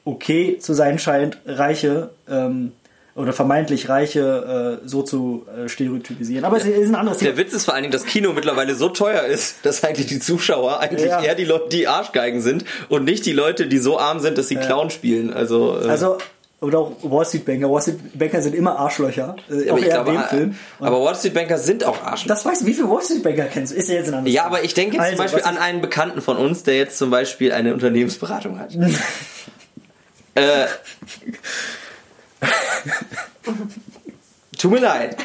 okay 0.05 0.59
zu 0.59 0.73
sein 0.73 0.99
scheint, 0.99 1.39
Reiche 1.45 2.11
ähm, 2.29 2.71
oder 3.15 3.33
vermeintlich 3.33 3.89
Reiche 3.89 4.79
äh, 4.83 4.87
so 4.87 5.01
zu 5.03 5.45
äh, 5.57 5.67
stereotypisieren. 5.67 6.45
Aber 6.45 6.57
es 6.57 6.65
ist 6.65 6.87
ein 6.89 6.95
anderes 6.95 7.17
Der 7.17 7.35
Witz 7.37 7.53
ist 7.53 7.65
vor 7.65 7.73
allen 7.73 7.83
Dingen, 7.83 7.91
dass 7.91 8.05
Kino 8.05 8.33
mittlerweile 8.33 8.75
so 8.75 8.89
teuer 8.89 9.23
ist, 9.23 9.57
dass 9.63 9.83
eigentlich 9.83 10.07
die 10.07 10.19
Zuschauer 10.19 10.79
eigentlich 10.79 11.05
Ja. 11.09 11.21
eher 11.21 11.35
die 11.35 11.45
Leute, 11.45 11.69
die 11.69 11.87
Arschgeigen 11.87 12.41
sind 12.41 12.65
und 12.87 13.03
nicht 13.05 13.25
die 13.25 13.33
Leute, 13.33 13.67
die 13.67 13.77
so 13.79 13.99
arm 13.99 14.19
sind, 14.19 14.37
dass 14.37 14.47
sie 14.47 14.55
Clown 14.55 14.89
spielen. 14.89 15.33
Also, 15.33 15.79
äh, 15.81 15.87
Also, 15.89 16.17
oder 16.61 16.79
auch 16.79 16.91
Wall 17.03 17.25
Street 17.25 17.45
Banker. 17.45 17.69
Wall 17.71 17.81
Street 17.81 17.99
Banker 18.19 18.41
sind 18.41 18.53
immer 18.53 18.77
Arschlöcher. 18.77 19.35
Äh, 19.49 19.69
aber 19.69 19.79
glaube, 19.79 20.11
in 20.11 20.17
dem 20.17 20.23
Film. 20.25 20.55
Und 20.79 20.87
aber 20.87 21.01
Wall 21.01 21.15
Street 21.15 21.33
Banker 21.33 21.57
sind 21.57 21.83
auch 21.85 22.03
Arschlöcher. 22.03 22.35
das 22.35 22.45
weißt 22.45 22.61
du, 22.61 22.65
wie 22.65 22.73
viele 22.73 22.89
Wall 22.89 23.01
Street 23.01 23.23
Banker 23.23 23.45
kennst 23.45 23.71
du? 23.73 23.77
Ist 23.77 23.87
ja 23.89 23.95
jetzt 23.95 24.09
ein 24.09 24.13
anderes 24.15 24.35
Ja, 24.35 24.43
Thema. 24.43 24.55
aber 24.55 24.65
ich 24.65 24.73
denke 24.73 24.95
jetzt 24.97 25.03
Also, 25.03 25.15
zum 25.15 25.25
Beispiel 25.25 25.43
an 25.43 25.57
einen 25.57 25.81
Bekannten 25.81 26.21
von 26.21 26.35
uns, 26.37 26.63
der 26.63 26.75
jetzt 26.77 26.97
zum 26.97 27.09
Beispiel 27.11 27.53
eine 27.53 27.73
Unternehmensberatung 27.73 28.59
hat. 28.59 28.75
äh, 30.35 30.65
tut 34.57 34.71
mir 34.71 34.79
leid. 34.79 35.17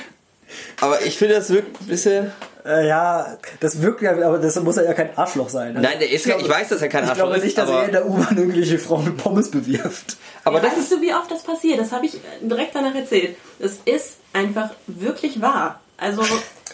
Aber 0.81 1.03
ich 1.03 1.19
finde, 1.19 1.35
das 1.35 1.51
wirkt 1.51 1.81
ein 1.81 1.87
bisschen. 1.87 2.33
Äh, 2.65 2.89
ja, 2.89 3.37
das 3.61 3.83
wirkt 3.83 4.01
ja, 4.01 4.13
aber 4.13 4.39
das 4.39 4.59
muss 4.61 4.77
ja 4.77 4.95
kein 4.95 5.17
Arschloch 5.19 5.51
sein. 5.51 5.77
Also, 5.77 5.87
Nein, 5.87 5.99
der 5.99 6.11
ist, 6.11 6.27
ich, 6.27 6.49
weiß, 6.49 6.69
dass 6.69 6.81
er 6.81 6.89
kein 6.89 7.05
ich 7.05 7.11
Arschloch 7.11 7.27
glaube 7.27 7.39
ist, 7.39 7.45
nicht, 7.45 7.59
dass 7.59 7.69
aber, 7.69 7.81
er 7.81 7.87
in 7.87 7.93
der 7.93 8.07
U-Bahn 8.07 8.39
irgendwelche 8.39 8.79
Frauen 8.79 9.05
mit 9.05 9.19
Pommes 9.19 9.51
bewirft. 9.51 10.17
aber 10.45 10.61
das 10.61 10.71
weißt 10.71 10.81
ist. 10.81 10.93
du, 10.93 11.01
wie 11.03 11.13
oft 11.13 11.31
das 11.31 11.43
passiert? 11.43 11.79
Das 11.79 11.93
habe 11.93 12.07
ich 12.07 12.17
direkt 12.41 12.75
danach 12.75 12.95
erzählt. 12.95 13.37
Es 13.59 13.81
ist 13.85 14.17
einfach 14.33 14.71
wirklich 14.87 15.43
wahr. 15.43 15.81
Also 15.99 16.23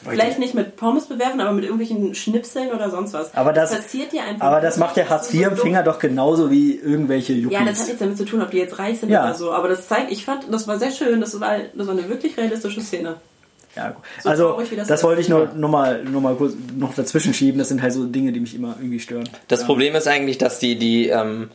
vielleicht 0.08 0.38
nicht 0.38 0.54
mit 0.54 0.76
Pommes 0.76 1.06
bewerfen, 1.06 1.40
aber 1.40 1.52
mit 1.52 1.64
irgendwelchen 1.64 2.14
Schnipseln 2.14 2.70
oder 2.72 2.90
sonst 2.90 3.12
was. 3.12 3.34
Aber 3.34 3.52
das, 3.52 3.74
passiert 3.74 4.12
dir 4.12 4.22
einfach. 4.22 4.46
aber 4.46 4.60
das 4.60 4.76
macht 4.78 4.96
der 4.96 5.08
Hartz-IV-Empfänger 5.08 5.82
doch 5.82 5.98
genauso 5.98 6.50
wie 6.50 6.74
irgendwelche 6.76 7.32
Yuppies. 7.32 7.58
Ja, 7.58 7.64
das 7.64 7.80
hat 7.80 7.86
nichts 7.86 8.00
damit 8.00 8.16
zu 8.16 8.24
tun, 8.24 8.42
ob 8.42 8.50
die 8.50 8.58
jetzt 8.58 8.78
reich 8.78 9.00
sind 9.00 9.10
Ja. 9.10 9.24
oder 9.24 9.34
so. 9.34 9.52
Aber 9.52 9.68
das 9.68 9.88
zeigt, 9.88 10.10
ich 10.10 10.24
fand, 10.24 10.44
das 10.50 10.66
war 10.66 10.78
sehr 10.78 10.90
schön. 10.90 11.20
Das 11.20 11.38
war, 11.40 11.58
das 11.74 11.86
war 11.86 11.94
eine 11.94 12.08
wirklich 12.08 12.36
realistische 12.36 12.80
Szene. 12.80 13.16
Ja, 13.76 13.90
gut. 13.90 14.04
So 14.22 14.28
also, 14.28 14.48
traurig, 14.50 14.70
das 14.74 14.88
das, 14.88 15.04
wollte 15.04 15.20
ich 15.20 15.28
nur, 15.28 15.52
nur, 15.54 15.70
mal, 15.70 16.02
nur 16.04 16.20
mal 16.20 16.34
kurz 16.34 16.54
noch 16.76 16.94
dazwischen 16.94 17.34
schieben. 17.34 17.58
Das 17.58 17.68
sind 17.68 17.82
halt 17.82 17.92
so 17.92 18.04
Dinge, 18.06 18.32
die 18.32 18.40
mich 18.40 18.54
immer 18.54 18.76
irgendwie 18.78 18.98
stören. 18.98 19.28
Das 19.48 19.60
ja. 19.60 19.66
Problem 19.66 19.94
ist 19.94 20.08
eigentlich, 20.08 20.38
dass 20.38 20.58
die, 20.58 20.76
die, 20.76 21.08
ähm, 21.08 21.50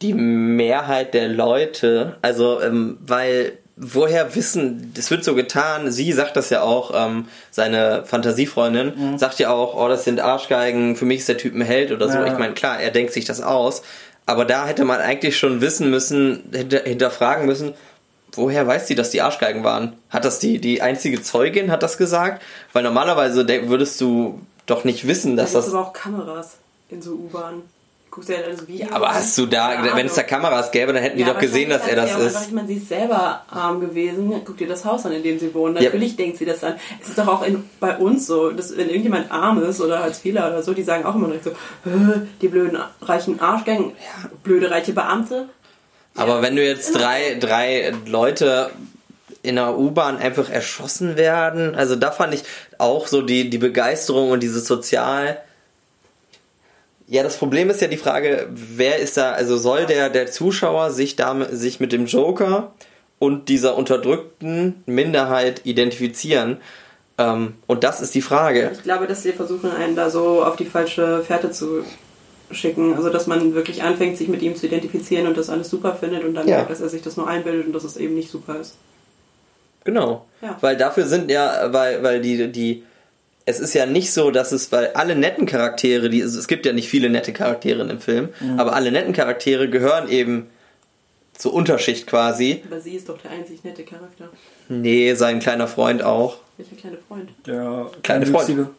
die 0.00 0.14
Mehrheit 0.14 1.14
der 1.14 1.28
Leute, 1.28 2.16
also, 2.22 2.60
ähm, 2.60 2.98
weil, 3.04 3.58
woher 3.76 4.34
wissen, 4.34 4.92
das 4.94 5.10
wird 5.10 5.24
so 5.24 5.34
getan, 5.34 5.90
sie 5.90 6.12
sagt 6.12 6.36
das 6.36 6.50
ja 6.50 6.62
auch, 6.62 6.92
ähm, 6.94 7.26
seine 7.50 8.04
Fantasiefreundin, 8.04 8.92
Mhm. 9.12 9.18
sagt 9.18 9.38
ja 9.38 9.50
auch, 9.50 9.74
oh, 9.74 9.88
das 9.88 10.04
sind 10.04 10.20
Arschgeigen, 10.20 10.96
für 10.96 11.04
mich 11.06 11.20
ist 11.20 11.28
der 11.28 11.38
Typ 11.38 11.54
ein 11.54 11.62
Held 11.62 11.90
oder 11.92 12.08
so. 12.08 12.18
Ja. 12.18 12.26
Ich 12.26 12.38
meine, 12.38 12.54
klar, 12.54 12.80
er 12.80 12.90
denkt 12.90 13.12
sich 13.12 13.24
das 13.24 13.40
aus, 13.40 13.82
aber 14.26 14.44
da 14.44 14.66
hätte 14.66 14.84
man 14.84 15.00
eigentlich 15.00 15.36
schon 15.38 15.60
wissen 15.60 15.90
müssen, 15.90 16.42
hinter, 16.52 16.80
hinterfragen 16.84 17.46
müssen, 17.46 17.72
woher 18.32 18.66
weiß 18.66 18.86
sie, 18.86 18.94
dass 18.94 19.10
die 19.10 19.20
Arschgeigen 19.22 19.64
waren? 19.64 19.94
Hat 20.10 20.24
das 20.24 20.38
die, 20.38 20.58
die 20.58 20.80
einzige 20.82 21.22
Zeugin, 21.22 21.70
hat 21.70 21.82
das 21.82 21.98
gesagt? 21.98 22.42
Weil 22.72 22.82
normalerweise 22.82 23.44
de- 23.44 23.68
würdest 23.68 24.00
du 24.00 24.40
doch 24.66 24.84
nicht 24.84 25.06
wissen, 25.06 25.36
dass 25.36 25.52
Da 25.52 25.58
das 25.58 25.68
es 25.68 25.74
aber 25.74 25.86
auch 25.88 25.92
Kameras 25.92 26.52
in 26.88 27.02
so 27.02 27.12
U-Bahnen. 27.12 27.62
Guckst 28.12 28.28
du 28.28 28.34
ja 28.34 28.40
dann 28.42 28.68
Videos. 28.68 28.90
Ja, 28.90 28.94
aber 28.94 29.14
hast 29.14 29.38
du 29.38 29.46
da, 29.46 29.82
wenn 29.96 30.04
es 30.04 30.14
da. 30.16 30.22
Kameras 30.22 30.70
gäbe, 30.70 30.92
dann 30.92 31.02
hätten 31.02 31.16
die 31.16 31.22
Ja, 31.22 31.32
doch 31.32 31.40
gesehen, 31.40 31.70
dass 31.70 31.86
er 31.88 31.96
das 31.96 32.10
ist. 32.10 32.16
Einfach, 32.36 32.46
ich 32.46 32.52
meine, 32.52 32.68
sie 32.68 32.74
ist 32.74 32.90
selber 32.90 33.42
arm 33.50 33.80
gewesen. 33.80 34.34
Guck 34.44 34.58
dir 34.58 34.68
das 34.68 34.84
Haus 34.84 35.06
an, 35.06 35.12
in 35.12 35.22
dem 35.22 35.38
sie 35.38 35.54
wohnt. 35.54 35.76
Natürlich 35.80 36.14
denkt 36.14 36.36
sie 36.36 36.44
das 36.44 36.62
an. 36.62 36.74
Es 37.00 37.08
ist 37.08 37.16
doch 37.16 37.26
auch 37.26 37.42
in, 37.42 37.64
bei 37.80 37.96
uns 37.96 38.26
so, 38.26 38.50
dass 38.50 38.76
wenn 38.76 38.88
irgendjemand 38.88 39.32
arm 39.32 39.62
ist 39.62 39.80
oder 39.80 40.02
als 40.02 40.18
Fehler 40.18 40.48
oder 40.48 40.62
so, 40.62 40.74
die 40.74 40.82
sagen 40.82 41.06
auch 41.06 41.14
immer 41.14 41.28
direkt 41.28 41.44
so, 41.44 41.50
"Äh, 41.50 42.26
die 42.42 42.48
blöden 42.48 42.78
reichen 43.00 43.40
Arschgänge, 43.40 43.92
blöde 44.44 44.70
reiche 44.70 44.92
Beamte. 44.92 45.48
Aber 46.14 46.42
wenn 46.42 46.54
du 46.54 46.62
jetzt 46.62 46.92
drei, 46.94 47.38
drei 47.40 47.94
Leute 48.04 48.72
in 49.42 49.56
der 49.56 49.78
U-Bahn 49.78 50.18
einfach 50.18 50.50
erschossen 50.50 51.16
werden, 51.16 51.74
also 51.74 51.96
da 51.96 52.10
fand 52.10 52.34
ich 52.34 52.42
auch 52.76 53.06
so 53.06 53.22
die, 53.22 53.48
die 53.48 53.56
Begeisterung 53.56 54.32
und 54.32 54.42
dieses 54.42 54.66
Sozial. 54.66 55.38
Ja, 57.12 57.22
das 57.22 57.36
Problem 57.36 57.68
ist 57.68 57.82
ja 57.82 57.88
die 57.88 57.98
Frage, 57.98 58.46
wer 58.50 58.96
ist 58.96 59.18
da, 59.18 59.32
also 59.32 59.58
soll 59.58 59.84
der, 59.84 60.08
der 60.08 60.28
Zuschauer 60.28 60.90
sich 60.90 61.14
damit, 61.14 61.50
sich 61.52 61.78
mit 61.78 61.92
dem 61.92 62.06
Joker 62.06 62.72
und 63.18 63.50
dieser 63.50 63.76
unterdrückten 63.76 64.82
Minderheit 64.86 65.60
identifizieren? 65.64 66.56
Ähm, 67.18 67.52
und 67.66 67.84
das 67.84 68.00
ist 68.00 68.14
die 68.14 68.22
Frage. 68.22 68.70
Ich 68.72 68.82
glaube, 68.82 69.06
dass 69.06 69.22
sie 69.22 69.32
versuchen, 69.32 69.70
einen 69.70 69.94
da 69.94 70.08
so 70.08 70.42
auf 70.42 70.56
die 70.56 70.64
falsche 70.64 71.22
Fährte 71.22 71.50
zu 71.50 71.84
schicken. 72.50 72.94
Also, 72.94 73.10
dass 73.10 73.26
man 73.26 73.54
wirklich 73.54 73.82
anfängt, 73.82 74.16
sich 74.16 74.28
mit 74.28 74.40
ihm 74.40 74.56
zu 74.56 74.64
identifizieren 74.64 75.26
und 75.26 75.36
das 75.36 75.50
alles 75.50 75.68
super 75.68 75.94
findet 75.94 76.24
und 76.24 76.32
dann 76.32 76.48
Ja. 76.48 76.56
merkt, 76.56 76.70
dass 76.70 76.80
er 76.80 76.88
sich 76.88 77.02
das 77.02 77.18
nur 77.18 77.28
einbildet 77.28 77.66
und 77.66 77.74
dass 77.74 77.84
es 77.84 77.98
eben 77.98 78.14
nicht 78.14 78.30
super 78.30 78.58
ist. 78.58 78.76
Genau. 79.84 80.24
Ja. 80.40 80.56
Weil 80.62 80.78
dafür 80.78 81.04
sind 81.04 81.30
ja, 81.30 81.70
weil, 81.74 82.02
weil 82.02 82.22
die, 82.22 82.50
die, 82.50 82.84
es 83.44 83.60
ist 83.60 83.74
ja 83.74 83.86
nicht 83.86 84.12
so, 84.12 84.30
dass 84.30 84.52
es, 84.52 84.70
weil 84.72 84.88
alle 84.94 85.16
netten 85.16 85.46
Charaktere, 85.46 86.08
die, 86.10 86.20
es 86.20 86.46
gibt 86.48 86.66
ja 86.66 86.72
nicht 86.72 86.88
viele 86.88 87.10
nette 87.10 87.32
Charaktere 87.32 87.82
in 87.82 87.88
dem 87.88 88.00
Film, 88.00 88.28
aber 88.56 88.74
alle 88.74 88.92
netten 88.92 89.12
Charaktere 89.12 89.68
gehören 89.68 90.08
eben 90.08 90.48
zur 91.36 91.54
Unterschicht 91.54 92.06
quasi. 92.06 92.62
Aber 92.70 92.80
sie 92.80 92.94
ist 92.94 93.08
doch 93.08 93.18
der 93.18 93.32
einzig 93.32 93.64
nette 93.64 93.82
Charakter. 93.82 94.28
Nee, 94.68 95.14
sein 95.14 95.40
kleiner 95.40 95.66
Freund 95.66 96.02
auch. 96.02 96.36
Welcher 96.56 96.76
kleine 96.76 96.98
Freund? 97.08 97.30
Der 97.46 97.90
Kleine 98.02 98.26
Kleinwüchsige. 98.26 98.70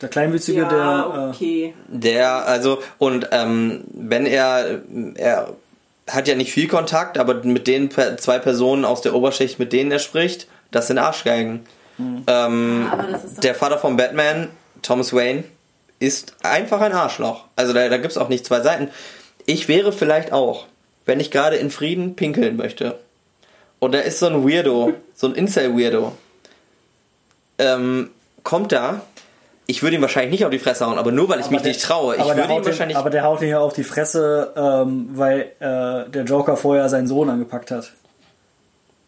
Der 0.00 0.08
Kleinwüchsige, 0.08 0.60
ja, 0.60 0.68
der. 0.68 1.14
Äh, 1.14 1.34
okay. 1.34 1.74
Der, 1.88 2.46
also, 2.46 2.82
und 2.98 3.28
ähm, 3.32 3.84
wenn 3.92 4.26
er, 4.26 4.82
er 5.14 5.54
hat 6.06 6.28
ja 6.28 6.34
nicht 6.34 6.52
viel 6.52 6.68
Kontakt, 6.68 7.18
aber 7.18 7.42
mit 7.42 7.66
den 7.66 7.90
zwei 7.90 8.38
Personen 8.38 8.84
aus 8.84 9.00
der 9.00 9.14
Oberschicht, 9.14 9.58
mit 9.58 9.72
denen 9.72 9.90
er 9.90 9.98
spricht, 9.98 10.46
das 10.70 10.86
sind 10.86 10.98
Arschgeigen. 10.98 11.66
Ähm, 11.98 12.88
Aber 12.90 13.08
ist 13.08 13.36
doch 13.36 13.40
der 13.40 13.54
Vater 13.54 13.78
von 13.78 13.96
Batman, 13.96 14.48
Thomas 14.82 15.12
Wayne, 15.12 15.44
ist 15.98 16.34
einfach 16.42 16.80
ein 16.80 16.92
Arschloch. 16.92 17.44
Also 17.56 17.72
da, 17.72 17.88
da 17.88 17.96
gibt 17.96 18.12
es 18.12 18.18
auch 18.18 18.28
nicht 18.28 18.44
zwei 18.44 18.60
Seiten. 18.60 18.88
Ich 19.46 19.68
wäre 19.68 19.92
vielleicht 19.92 20.32
auch, 20.32 20.66
wenn 21.06 21.20
ich 21.20 21.30
gerade 21.30 21.56
in 21.56 21.70
Frieden 21.70 22.16
pinkeln 22.16 22.56
möchte. 22.56 22.98
Und 23.78 23.92
da 23.92 23.98
ist 24.00 24.18
so 24.18 24.26
ein 24.26 24.46
Weirdo, 24.48 24.92
so 25.14 25.26
ein 25.28 25.34
Incel-Weirdo. 25.34 26.12
Ähm, 27.58 28.10
kommt 28.42 28.72
da. 28.72 29.00
Ich 29.68 29.82
würde 29.82 29.96
ihm 29.96 30.02
wahrscheinlich 30.02 30.30
nicht 30.30 30.44
auf 30.44 30.50
die 30.50 30.58
Fresse 30.58 30.86
hauen, 30.86 30.96
aber 30.98 31.10
nur 31.10 31.28
weil 31.28 31.40
ich 31.40 31.50
mich 31.50 31.62
der- 31.62 31.72
nicht 31.72 31.82
traue. 31.82 32.14
Ich 32.14 32.20
aber, 32.20 32.34
der 32.34 32.44
würde 32.44 32.52
ihm 32.52 32.56
haut 32.56 32.64
den, 32.64 32.66
wahrscheinlich. 32.70 32.96
aber 32.96 33.10
der 33.10 33.24
haut 33.24 33.42
ihn 33.42 33.48
ja 33.48 33.58
auf 33.58 33.72
die 33.72 33.82
Fresse, 33.84 34.52
ähm, 34.56 35.08
weil 35.14 35.40
äh, 35.58 36.08
der 36.10 36.24
Joker 36.24 36.56
vorher 36.56 36.88
seinen 36.88 37.06
Sohn 37.08 37.28
angepackt 37.30 37.70
hat. 37.72 37.92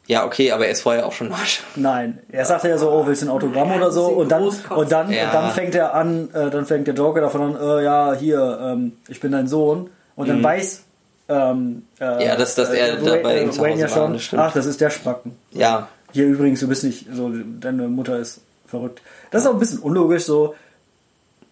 Ja, 0.08 0.24
okay, 0.26 0.50
aber 0.50 0.66
er 0.66 0.72
ist 0.72 0.80
vorher 0.82 1.06
auch 1.06 1.12
schon 1.12 1.30
Arsch. 1.32 1.62
Nein, 1.76 2.18
er 2.32 2.44
sagte 2.44 2.68
ja 2.68 2.76
so, 2.78 2.90
oh, 2.90 3.06
willst 3.06 3.22
du 3.22 3.26
ein 3.26 3.30
Autogramm 3.30 3.70
Ja, 3.70 3.76
oder 3.76 3.92
so? 3.92 4.06
Und 4.06 4.30
dann, 4.32 4.42
und 4.42 4.90
dann, 4.92 5.12
Ja. 5.12 5.26
und 5.26 5.34
dann 5.34 5.50
fängt 5.52 5.74
er 5.76 5.94
an, 5.94 6.28
äh, 6.34 6.50
dann 6.50 6.66
fängt 6.66 6.86
der 6.88 6.94
Joker 6.94 7.20
davon 7.20 7.42
an, 7.42 7.56
äh, 7.60 7.84
ja, 7.84 8.14
hier, 8.14 8.58
ähm, 8.60 8.92
ich 9.06 9.20
bin 9.20 9.30
dein 9.32 9.46
Sohn. 9.46 9.90
Und 10.16 10.28
dann 10.28 10.42
weiß 10.42 10.82
ähm, 11.30 11.82
äh, 12.00 12.14
Mhm. 12.14 12.20
Ja, 12.22 12.36
dass- 12.36 12.54
dass 12.54 12.70
er 12.70 12.96
da 12.96 13.02
Wayne- 13.04 13.22
bei 13.22 13.42
ihm 13.42 13.48
äh, 13.50 13.52
zu 13.52 13.60
Wayne 13.60 13.74
Hause 13.74 13.82
ja 13.82 13.90
war, 13.90 13.96
schon, 14.04 14.12
das 14.14 14.22
stimmt. 14.22 14.42
ach, 14.42 14.52
das 14.54 14.64
ist 14.66 14.80
der 14.80 14.88
Spacken. 14.90 15.36
Ja. 15.52 15.88
Hier 16.12 16.24
übrigens, 16.24 16.60
du 16.60 16.68
bist 16.68 16.84
nicht, 16.84 17.06
so, 17.12 17.30
deine 17.60 17.86
Mutter 17.88 18.18
ist 18.18 18.40
verrückt. 18.66 19.02
Das 19.30 19.42
ist 19.42 19.46
auch 19.48 19.52
ein 19.52 19.58
bisschen 19.60 19.80
unlogisch 19.80 20.24
so. 20.24 20.54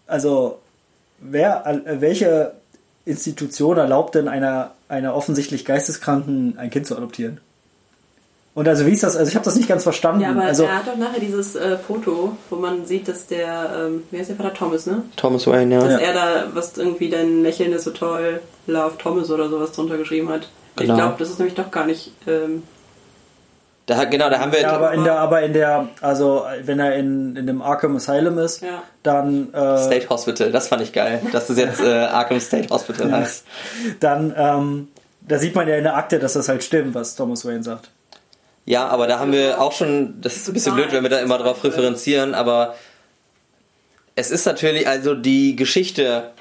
Also, 0.07 0.57
wer, 1.19 1.65
äh, 1.67 2.01
welche 2.01 2.53
Institution 3.05 3.77
erlaubt 3.77 4.15
denn 4.15 4.27
einer, 4.27 4.71
einer 4.89 5.15
offensichtlich 5.15 5.63
Geisteskranken 5.63 6.55
ein 6.57 6.69
Kind 6.71 6.87
zu 6.87 6.97
adoptieren? 6.97 7.39
Und 8.57 8.67
also 8.67 8.87
wie 8.87 8.91
ist 8.91 9.03
das? 9.03 9.15
Also 9.15 9.29
ich 9.29 9.35
habe 9.35 9.45
das 9.45 9.55
nicht 9.55 9.67
ganz 9.69 9.83
verstanden. 9.83 10.21
Ja, 10.21 10.31
aber 10.31 10.41
also 10.41 10.63
er 10.63 10.77
hat 10.77 10.87
doch 10.87 10.95
nachher 10.97 11.19
dieses 11.19 11.55
äh, 11.55 11.77
Foto, 11.77 12.35
wo 12.49 12.55
man 12.55 12.87
sieht, 12.87 13.07
dass 13.07 13.27
der, 13.27 13.69
ähm, 13.85 14.01
wer 14.09 14.21
ist 14.21 14.29
der 14.29 14.35
Vater 14.35 14.51
Thomas, 14.55 14.87
ne? 14.87 15.03
Thomas 15.15 15.45
Wayne, 15.45 15.75
ja. 15.75 15.81
Dass 15.81 15.91
Ja. 16.01 16.07
er 16.07 16.13
da, 16.13 16.43
was 16.55 16.75
irgendwie 16.75 17.09
dein 17.09 17.43
Lächeln 17.43 17.71
ist 17.71 17.83
so 17.83 17.91
toll, 17.91 18.41
Love 18.65 18.97
Thomas 18.97 19.29
oder 19.29 19.47
sowas 19.49 19.73
drunter 19.73 19.97
geschrieben 19.97 20.29
hat. 20.29 20.49
Genau. 20.75 20.93
Ich 20.93 20.99
glaube, 20.99 21.15
das 21.19 21.29
ist 21.29 21.37
nämlich 21.37 21.53
doch 21.53 21.69
gar 21.69 21.85
nicht 21.85 22.11
ähm, 22.25 22.63
Da, 23.85 24.05
genau, 24.05 24.27
da 24.31 24.39
haben 24.39 24.51
wir. 24.51 24.61
Ja, 24.61 24.71
aber 24.71 24.91
in 24.93 25.03
der, 25.03 25.19
aber 25.19 25.41
in 25.43 25.53
der, 25.53 25.89
also 26.01 26.43
wenn 26.63 26.79
er 26.79 26.95
in, 26.95 27.35
in 27.35 27.45
dem 27.45 27.61
Arkham 27.61 27.95
Asylum 27.95 28.39
ist, 28.39 28.63
Ja. 28.63 28.81
dann, 29.03 29.53
äh, 29.53 29.77
State 29.77 30.09
Hospital, 30.09 30.51
das 30.51 30.67
fand 30.67 30.81
ich 30.81 30.93
geil, 30.93 31.21
dass 31.31 31.49
es 31.51 31.59
jetzt 31.59 31.79
äh, 31.81 31.93
Arkham 32.05 32.39
State 32.39 32.69
Hospital 32.73 33.11
heißt. 33.11 33.45
dann, 33.99 34.33
ähm, 34.35 34.87
da 35.21 35.37
sieht 35.37 35.53
man 35.53 35.67
ja 35.67 35.75
in 35.75 35.83
der 35.83 35.95
Akte, 35.95 36.17
dass 36.17 36.33
das 36.33 36.49
halt 36.49 36.63
stimmt, 36.63 36.95
was 36.95 37.15
Thomas 37.15 37.45
Wayne 37.45 37.61
sagt. 37.61 37.91
Ja, 38.67 38.87
aber 38.89 39.07
da 39.07 39.17
haben 39.17 39.31
wir 39.31 39.61
auch 39.61 39.71
schon, 39.71 40.19
das 40.19 40.35
ist 40.35 40.49
ein 40.49 40.53
bisschen 40.53 40.75
blöd, 40.75 40.91
wenn 40.91 41.01
wir 41.01 41.09
da 41.09 41.19
immer 41.19 41.37
drauf 41.37 41.63
referenzieren, 41.63 42.35
aber 42.35 42.75
es 44.15 44.29
ist 44.29 44.45
natürlich, 44.45 44.85
also 44.85 45.15
die 45.15 45.55
Geschichte, 45.55 46.31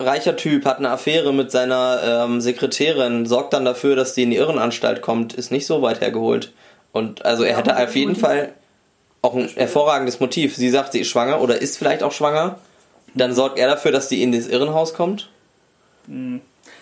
reicher 0.00 0.34
Typ, 0.34 0.64
hat 0.64 0.78
eine 0.78 0.90
Affäre 0.90 1.32
mit 1.32 1.52
seiner 1.52 2.24
ähm, 2.24 2.40
Sekretärin, 2.40 3.26
sorgt 3.26 3.52
dann 3.52 3.64
dafür, 3.64 3.94
dass 3.94 4.12
die 4.12 4.24
in 4.24 4.30
die 4.30 4.38
Irrenanstalt 4.38 5.02
kommt, 5.02 5.34
ist 5.34 5.52
nicht 5.52 5.66
so 5.66 5.80
weit 5.80 6.00
hergeholt. 6.00 6.52
Und 6.90 7.24
also 7.24 7.44
er 7.44 7.56
hätte 7.56 7.76
auf 7.76 7.94
jeden. 7.94 8.16
Fall 8.16 8.54
auch 9.22 9.34
ein 9.34 9.48
hervorragendes 9.48 10.18
Motiv. 10.18 10.56
Sie 10.56 10.70
sagt, 10.70 10.92
sie 10.92 11.00
ist 11.00 11.08
schwanger 11.08 11.40
oder 11.40 11.60
ist 11.60 11.78
vielleicht 11.78 12.02
auch 12.02 12.12
schwanger. 12.12 12.58
Dann 13.14 13.34
sorgt 13.34 13.58
er 13.58 13.68
dafür, 13.68 13.92
dass 13.92 14.08
die 14.08 14.22
in 14.22 14.32
das 14.32 14.48
Irrenhaus 14.48 14.94
kommt. 14.94 15.28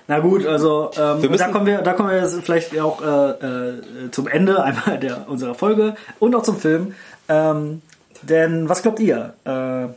Na 0.09 0.21
gut, 0.21 0.47
also 0.47 0.91
ähm, 0.97 1.37
da 1.37 1.49
kommen 1.49 1.67
wir, 1.67 1.83
da 1.83 1.93
kommen 1.93 2.11
wir 2.11 2.19
jetzt 2.19 2.41
vielleicht 2.43 2.79
auch 2.79 3.03
äh, 3.03 3.31
äh, 3.31 4.11
zum 4.13 4.29
Ende 4.29 4.63
einmal 4.63 4.99
der 4.99 5.29
unserer 5.29 5.55
Folge 5.55 5.97
und 6.21 6.35
auch 6.35 6.45
zum 6.45 6.59
Film. 6.59 6.95
Ähm, 7.29 7.83
denn 8.23 8.69
was 8.69 8.83
glaubt 8.83 9.01
ihr? 9.01 9.35
Äh, 9.45 9.89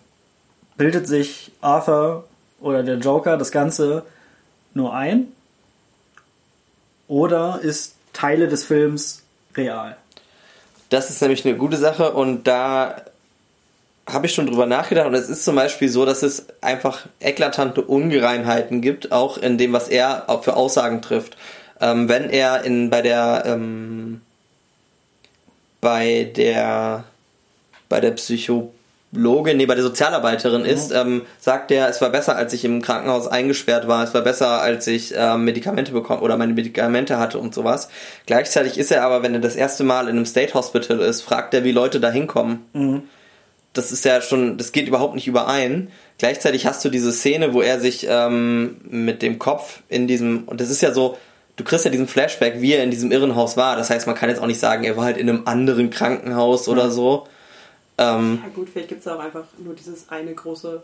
bildet 0.77 1.07
sich 1.07 1.51
Arthur 1.61 2.25
oder 2.59 2.81
der 2.83 2.97
Joker 2.97 3.37
das 3.37 3.51
Ganze 3.51 4.03
nur 4.73 4.93
ein? 4.93 5.27
Oder 7.07 7.59
ist 7.61 7.95
Teile 8.13 8.47
des 8.47 8.65
Films 8.65 9.23
real? 9.55 9.97
Das 10.89 11.09
ist 11.09 11.21
nämlich 11.21 11.45
eine 11.45 11.55
gute 11.55 11.77
Sache 11.77 12.11
und 12.11 12.47
da 12.47 12.95
habe 14.11 14.25
ich 14.25 14.33
schon 14.33 14.47
drüber 14.47 14.65
nachgedacht 14.65 15.07
und 15.07 15.13
es 15.13 15.29
ist 15.29 15.45
zum 15.45 15.55
Beispiel 15.55 15.89
so, 15.89 16.05
dass 16.05 16.23
es 16.23 16.47
einfach 16.61 17.07
eklatante 17.19 17.81
Ungereimheiten 17.81 18.81
gibt, 18.81 19.11
auch 19.11 19.37
in 19.37 19.57
dem, 19.57 19.73
was 19.73 19.89
er 19.89 20.29
auch 20.29 20.43
für 20.43 20.55
Aussagen 20.55 21.01
trifft. 21.01 21.37
Ähm, 21.81 22.09
wenn 22.09 22.29
er 22.29 22.63
in 22.63 22.89
bei 22.89 23.01
der 23.01 23.43
ähm, 23.45 24.21
bei 25.81 26.31
der 26.35 27.05
bei 27.87 27.99
der 27.99 28.11
Psychologin, 28.11 29.57
nee, 29.57 29.65
bei 29.65 29.75
der 29.75 29.83
Sozialarbeiterin 29.83 30.65
ist, 30.65 30.91
ähm, 30.91 31.23
sagt 31.39 31.71
er, 31.71 31.89
es 31.89 32.01
war 32.01 32.09
besser, 32.09 32.35
als 32.35 32.53
ich 32.53 32.65
im 32.65 32.81
Krankenhaus 32.81 33.27
eingesperrt 33.27 33.87
war, 33.87 34.03
es 34.03 34.13
war 34.13 34.21
besser, 34.21 34.61
als 34.61 34.85
ich 34.87 35.13
ähm, 35.15 35.45
Medikamente 35.45 35.91
bekommen 35.91 36.21
oder 36.21 36.37
meine 36.37 36.53
Medikamente 36.53 37.17
hatte 37.17 37.39
und 37.39 37.55
sowas. 37.55 37.89
Gleichzeitig 38.25 38.77
ist 38.77 38.91
er 38.91 39.03
aber, 39.03 39.23
wenn 39.23 39.33
er 39.33 39.39
das 39.39 39.55
erste 39.55 39.83
Mal 39.83 40.03
in 40.03 40.17
einem 40.17 40.25
State 40.25 40.53
Hospital 40.53 40.99
ist, 40.99 41.21
fragt 41.21 41.53
er, 41.53 41.63
wie 41.63 41.71
Leute 41.71 41.99
da 41.99 42.11
hinkommen. 42.11 42.65
Das 43.73 43.91
ist 43.91 44.03
ja 44.03 44.21
schon, 44.21 44.57
das 44.57 44.71
geht 44.71 44.87
überhaupt 44.87 45.15
nicht 45.15 45.27
überein. 45.27 45.89
Gleichzeitig 46.17 46.65
hast 46.65 46.83
du 46.83 46.89
diese 46.89 47.11
Szene, 47.11 47.53
wo 47.53 47.61
er 47.61 47.79
sich 47.79 48.05
ähm, 48.09 48.77
mit 48.83 49.21
dem 49.21 49.39
Kopf 49.39 49.81
in 49.89 50.07
diesem, 50.07 50.43
und 50.45 50.59
das 50.59 50.69
ist 50.69 50.81
ja 50.81 50.91
so, 50.91 51.17
du 51.55 51.63
kriegst 51.63 51.85
ja 51.85 51.91
diesen 51.91 52.07
Flashback, 52.07 52.61
wie 52.61 52.73
er 52.73 52.83
in 52.83 52.91
diesem 52.91 53.11
Irrenhaus 53.11 53.57
war. 53.57 53.75
Das 53.75 53.89
heißt, 53.89 54.07
man 54.07 54.15
kann 54.15 54.29
jetzt 54.29 54.41
auch 54.41 54.47
nicht 54.47 54.59
sagen, 54.59 54.83
er 54.83 54.97
war 54.97 55.05
halt 55.05 55.17
in 55.17 55.29
einem 55.29 55.43
anderen 55.45 55.89
Krankenhaus 55.89 56.67
oder 56.67 56.89
so. 56.89 57.27
Ähm, 57.97 58.39
Ja 58.43 58.49
gut, 58.53 58.69
vielleicht 58.71 58.89
gibt 58.89 59.01
es 59.01 59.07
auch 59.07 59.19
einfach 59.19 59.43
nur 59.63 59.75
dieses 59.75 60.09
eine 60.09 60.33
große. 60.33 60.81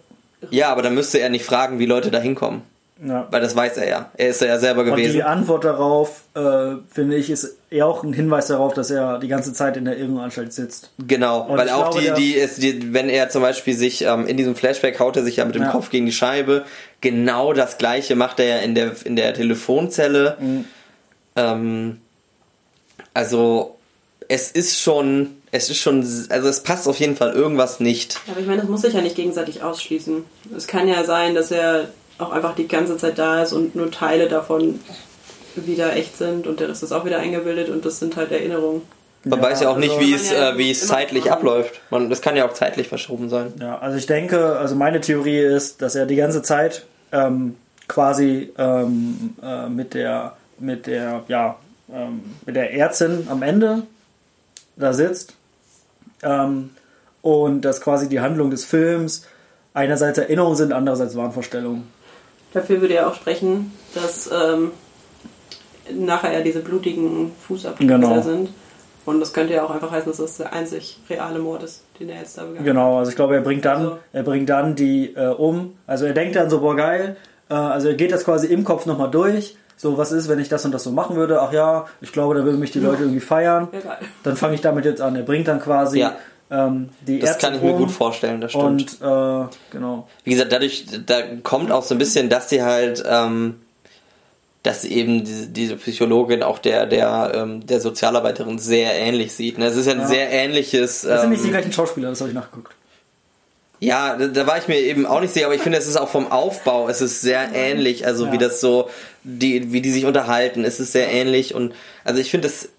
ja, 0.51 0.69
aber 0.69 0.81
dann 0.81 0.93
müsste 0.93 1.19
er 1.19 1.29
nicht 1.29 1.45
fragen, 1.45 1.79
wie 1.79 1.85
Leute 1.85 2.11
da 2.11 2.19
hinkommen. 2.19 2.61
Ja. 3.03 3.27
Weil 3.29 3.41
das 3.41 3.55
weiß 3.55 3.75
er 3.77 3.89
ja. 3.89 4.09
Er 4.15 4.29
ist 4.29 4.41
ja 4.41 4.57
selber 4.57 4.81
Und 4.83 4.91
gewesen. 4.91 5.11
die 5.13 5.23
Antwort 5.23 5.65
darauf, 5.65 6.21
äh, 6.33 6.75
finde 6.89 7.17
ich, 7.17 7.29
ist 7.29 7.57
eher 7.69 7.87
auch 7.87 8.03
ein 8.03 8.13
Hinweis 8.13 8.47
darauf, 8.47 8.73
dass 8.73 8.89
er 8.89 9.19
die 9.19 9.27
ganze 9.27 9.51
Zeit 9.51 9.75
in 9.75 9.83
der 9.83 9.97
Irrenanstalt 9.97 10.53
sitzt. 10.53 10.91
Genau, 11.05 11.41
Und 11.41 11.57
weil 11.57 11.69
auch 11.71 11.91
glaube, 11.91 12.15
die, 12.15 12.21
die 12.21 12.33
ist, 12.35 12.63
die, 12.63 12.93
wenn 12.93 13.09
er 13.09 13.27
zum 13.29 13.41
Beispiel 13.41 13.73
sich 13.75 14.03
ähm, 14.03 14.25
in 14.27 14.37
diesem 14.37 14.55
Flashback 14.55 14.97
haut 15.01 15.17
er 15.17 15.23
sich 15.25 15.35
ja 15.37 15.45
mit 15.45 15.55
dem 15.55 15.63
Ja. 15.63 15.71
Kopf 15.71 15.89
gegen 15.89 16.05
die 16.05 16.13
Scheibe. 16.13 16.63
Genau 17.01 17.51
das 17.51 17.77
gleiche 17.77 18.15
macht 18.15 18.39
er 18.39 18.45
ja 18.45 18.57
in 18.59 18.75
der 18.75 18.93
in 19.03 19.17
der 19.17 19.33
Telefonzelle. 19.33 20.37
Mhm. 20.39 20.65
Ähm, 21.35 21.97
also 23.13 23.75
es 24.27 24.51
ist 24.51 24.79
schon, 24.79 25.35
es 25.51 25.69
ist 25.69 25.77
schon, 25.79 25.99
also 26.29 26.47
es 26.47 26.63
passt 26.63 26.87
auf 26.87 26.99
jeden 26.99 27.15
Fall 27.15 27.33
irgendwas 27.33 27.79
nicht. 27.79 28.19
Aber 28.31 28.39
ich 28.39 28.47
meine, 28.47 28.61
das 28.61 28.69
muss 28.69 28.81
sich 28.81 28.93
ja 28.93 29.01
nicht 29.01 29.15
gegenseitig 29.15 29.61
ausschließen. 29.63 30.23
Es 30.55 30.65
kann 30.67 30.87
ja 30.87 31.03
sein, 31.03 31.35
dass 31.35 31.51
er 31.51 31.89
auch 32.17 32.31
einfach 32.31 32.55
die 32.55 32.67
ganze 32.67 32.97
Zeit 32.97 33.17
da 33.17 33.41
ist 33.43 33.53
und 33.53 33.75
nur 33.75 33.91
Teile 33.91 34.27
davon 34.27 34.79
wieder 35.55 35.95
echt 35.95 36.17
sind 36.17 36.47
und 36.47 36.59
der 36.59 36.69
Rest 36.69 36.83
ist 36.83 36.91
auch 36.91 37.05
wieder 37.05 37.19
eingebildet 37.19 37.69
und 37.69 37.85
das 37.85 37.99
sind 37.99 38.15
halt 38.17 38.31
Erinnerungen. 38.31 38.81
Man 39.23 39.39
Ja, 39.39 39.45
weiß 39.45 39.61
ja 39.61 39.69
auch 39.69 39.77
nicht, 39.77 39.91
also- 39.91 40.01
wie 40.05 40.11
Kann 40.11 40.21
es, 40.21 40.31
ja 40.31 40.49
äh, 40.51 40.57
wie 40.57 40.71
es 40.71 40.87
zeitlich 40.87 41.25
machen. 41.25 41.33
abläuft. 41.33 41.81
Man, 41.89 42.09
das 42.09 42.21
kann 42.21 42.35
ja 42.35 42.45
auch 42.47 42.53
zeitlich 42.53 42.87
verschoben 42.89 43.29
sein. 43.29 43.53
Ja, 43.59 43.79
also 43.79 43.97
ich 43.97 44.05
denke, 44.05 44.57
also 44.57 44.75
meine 44.75 45.01
Theorie 45.01 45.39
ist, 45.39 45.81
dass 45.81 45.95
er 45.95 46.05
die 46.05 46.15
ganze 46.15 46.41
Zeit 46.43 46.85
ähm, 47.11 47.55
quasi 47.87 48.51
ähm, 48.57 49.33
äh, 49.41 49.67
mit 49.69 49.93
der 49.93 50.35
mit 50.59 50.85
der 50.87 51.23
ja 51.27 51.55
ähm, 51.93 52.21
mit 52.45 52.55
der 52.55 52.73
Ärztin 52.73 53.27
am 53.29 53.41
Ende 53.41 53.83
da 54.75 54.93
sitzt 54.93 55.33
ähm, 56.23 56.71
und 57.21 57.61
dass 57.61 57.81
quasi 57.81 58.07
die 58.09 58.19
Handlung 58.19 58.51
des 58.51 58.63
Films 58.65 59.25
einerseits 59.73 60.17
Erinnerungen 60.17 60.55
sind, 60.55 60.71
andererseits 60.73 61.15
Wahnvorstellungen. 61.15 61.87
Dafür 62.55 62.81
würde 62.81 62.93
ja 62.95 63.07
auch 63.07 63.13
sprechen, 63.15 63.71
dass 63.93 64.29
ähm, 64.31 64.71
nachher 65.93 66.33
ja 66.33 66.41
diese 66.41 66.59
blutigen 66.61 67.31
Fußabdrücke 67.47 67.85
Genau. 67.93 68.15
da 68.15 68.21
sind. 68.21 68.49
Und 69.05 69.19
das 69.19 69.33
könnte 69.33 69.53
ja 69.53 69.63
auch 69.63 69.69
einfach 69.69 69.91
heißen, 69.91 70.07
dass 70.11 70.17
das 70.17 70.37
der 70.37 70.51
einzig 70.53 70.97
reale 71.09 71.37
Mord 71.37 71.61
ist, 71.61 71.83
den 71.99 72.09
er 72.09 72.19
jetzt 72.19 72.37
da 72.37 72.41
begangen 72.41 72.59
hat. 72.59 72.65
Genau, 72.65 72.97
also 72.97 73.09
ich 73.11 73.15
glaube, 73.15 73.35
er 73.35 73.41
bringt 73.41 73.63
dann, 73.65 73.77
Also- 73.81 73.97
er 74.13 74.23
bringt 74.23 74.49
dann 74.49 74.75
die 74.75 75.13
äh, 75.15 75.27
um. 75.27 75.75
Also 75.85 76.05
er 76.05 76.13
denkt 76.13 76.35
dann 76.35 76.49
so, 76.49 76.59
boah 76.61 76.75
geil. 76.75 77.15
Äh, 77.49 77.53
also 77.53 77.89
er 77.89 77.93
geht 77.93 78.11
das 78.11 78.23
quasi 78.25 78.47
im 78.47 78.63
Kopf 78.63 78.87
nochmal 78.87 79.11
durch. 79.11 79.57
So, 79.77 79.97
was 79.97 80.11
ist, 80.13 80.27
wenn 80.29 80.39
ich 80.39 80.47
das 80.49 80.63
und 80.65 80.71
das 80.71 80.83
so 80.85 80.91
machen 80.91 81.17
würde? 81.17 81.41
Ach 81.41 81.51
ja, 81.51 81.85
ich 82.01 82.13
glaube, 82.13 82.33
da 82.33 82.45
würden 82.45 82.59
mich 82.59 82.71
die 82.71 82.79
Leute 82.79 83.01
irgendwie 83.03 83.19
feiern. 83.19 83.67
Ja, 83.73 83.79
geil. 83.81 83.97
Dann 84.23 84.37
fange 84.37 84.55
ich 84.55 84.61
damit 84.61 84.85
jetzt 84.85 85.01
an. 85.01 85.15
Er 85.17 85.23
bringt 85.23 85.47
dann 85.49 85.59
quasi 85.59 85.99
Ja. 85.99 86.15
Ähm, 86.51 86.89
die 87.07 87.19
Das 87.19 87.31
Ärzte 87.31 87.45
kann 87.47 87.55
ich 87.55 87.61
mir 87.61 87.73
gut 87.73 87.91
vorstellen, 87.91 88.39
das 88.41 88.51
stimmt. 88.51 88.99
Und 89.01 89.01
äh, 89.01 89.47
genau. 89.71 90.07
wie 90.23 90.29
gesagt, 90.31 90.51
dadurch, 90.51 90.85
da 91.05 91.21
kommt 91.43 91.71
auch 91.71 91.83
so 91.83 91.95
ein 91.95 91.97
bisschen, 91.97 92.29
dass 92.29 92.49
sie 92.49 92.61
halt, 92.63 93.03
ähm, 93.07 93.61
dass 94.63 94.81
sie 94.83 94.91
eben 94.93 95.23
diese, 95.23 95.47
diese 95.47 95.75
Psychologin 95.77 96.43
auch 96.43 96.59
der, 96.59 96.85
der, 96.85 97.31
ähm, 97.35 97.65
der 97.65 97.79
Sozialarbeiterin 97.79 98.57
sehr 98.59 98.93
ähnlich 98.93 99.33
sieht. 99.33 99.57
Ne? 99.57 99.65
Es 99.67 99.75
ist 99.75 99.85
ja 99.87 99.93
ein 99.93 99.99
Ja. 100.01 100.07
sehr 100.07 100.31
ähnliches. 100.31 101.01
Das 101.01 101.21
sind 101.21 101.29
nicht 101.31 101.41
die 101.43 101.47
Ähm, 101.47 101.53
gleichen 101.53 101.71
Schauspieler, 101.71 102.09
das 102.09 102.19
habe 102.21 102.29
ich 102.29 102.35
nachgeguckt. 102.35 102.73
ja, 103.79 104.15
da, 104.17 104.27
da 104.27 104.47
war 104.47 104.57
ich 104.57 104.67
mir 104.67 104.77
eben 104.79 105.05
auch 105.05 105.21
nicht 105.21 105.33
sicher, 105.33 105.45
aber 105.47 105.55
ich 105.55 105.61
finde, 105.61 105.77
es 105.77 105.87
ist 105.87 105.97
auch 105.97 106.09
vom 106.09 106.31
Aufbau, 106.31 106.87
es 106.89 107.01
ist 107.01 107.21
sehr 107.21 107.53
ähnlich, 107.53 108.05
also 108.07 108.25
Ja. 108.27 108.31
wie 108.31 108.37
das 108.37 108.59
so, 108.61 108.89
die, 109.23 109.71
wie 109.73 109.81
die 109.81 109.91
sich 109.91 110.05
unterhalten, 110.05 110.63
es 110.63 110.79
ist 110.79 110.91
sehr 110.93 111.11
ähnlich 111.11 111.53
und 111.53 111.73
also 112.03 112.19
ich 112.21 112.31
finde 112.31 112.47
es, 112.47 112.69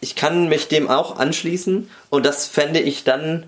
ich 0.00 0.14
kann 0.14 0.48
mich 0.48 0.68
dem 0.68 0.88
auch 0.88 1.18
anschließen 1.18 1.90
und 2.10 2.26
das 2.26 2.46
fände 2.46 2.80
ich 2.80 3.04
dann 3.04 3.44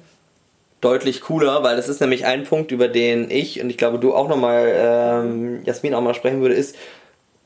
deutlich 0.81 1.21
cooler, 1.21 1.63
weil 1.63 1.77
das 1.77 1.89
ist 1.89 2.01
nämlich 2.01 2.25
ein 2.25 2.45
Punkt, 2.45 2.73
über 2.73 2.89
den 2.89 3.31
ich 3.31 3.63
und 3.63 3.71
ich 3.71 3.77
glaube 3.77 3.99
du 3.99 4.15
auch 4.15 4.29
nochmal, 4.29 4.73
ähm, 4.75 5.65
Jasmin 5.65 5.95
auch 5.95 6.01
mal 6.01 6.15
sprechen 6.15 6.41
würde, 6.41 6.55
ist 6.55 6.75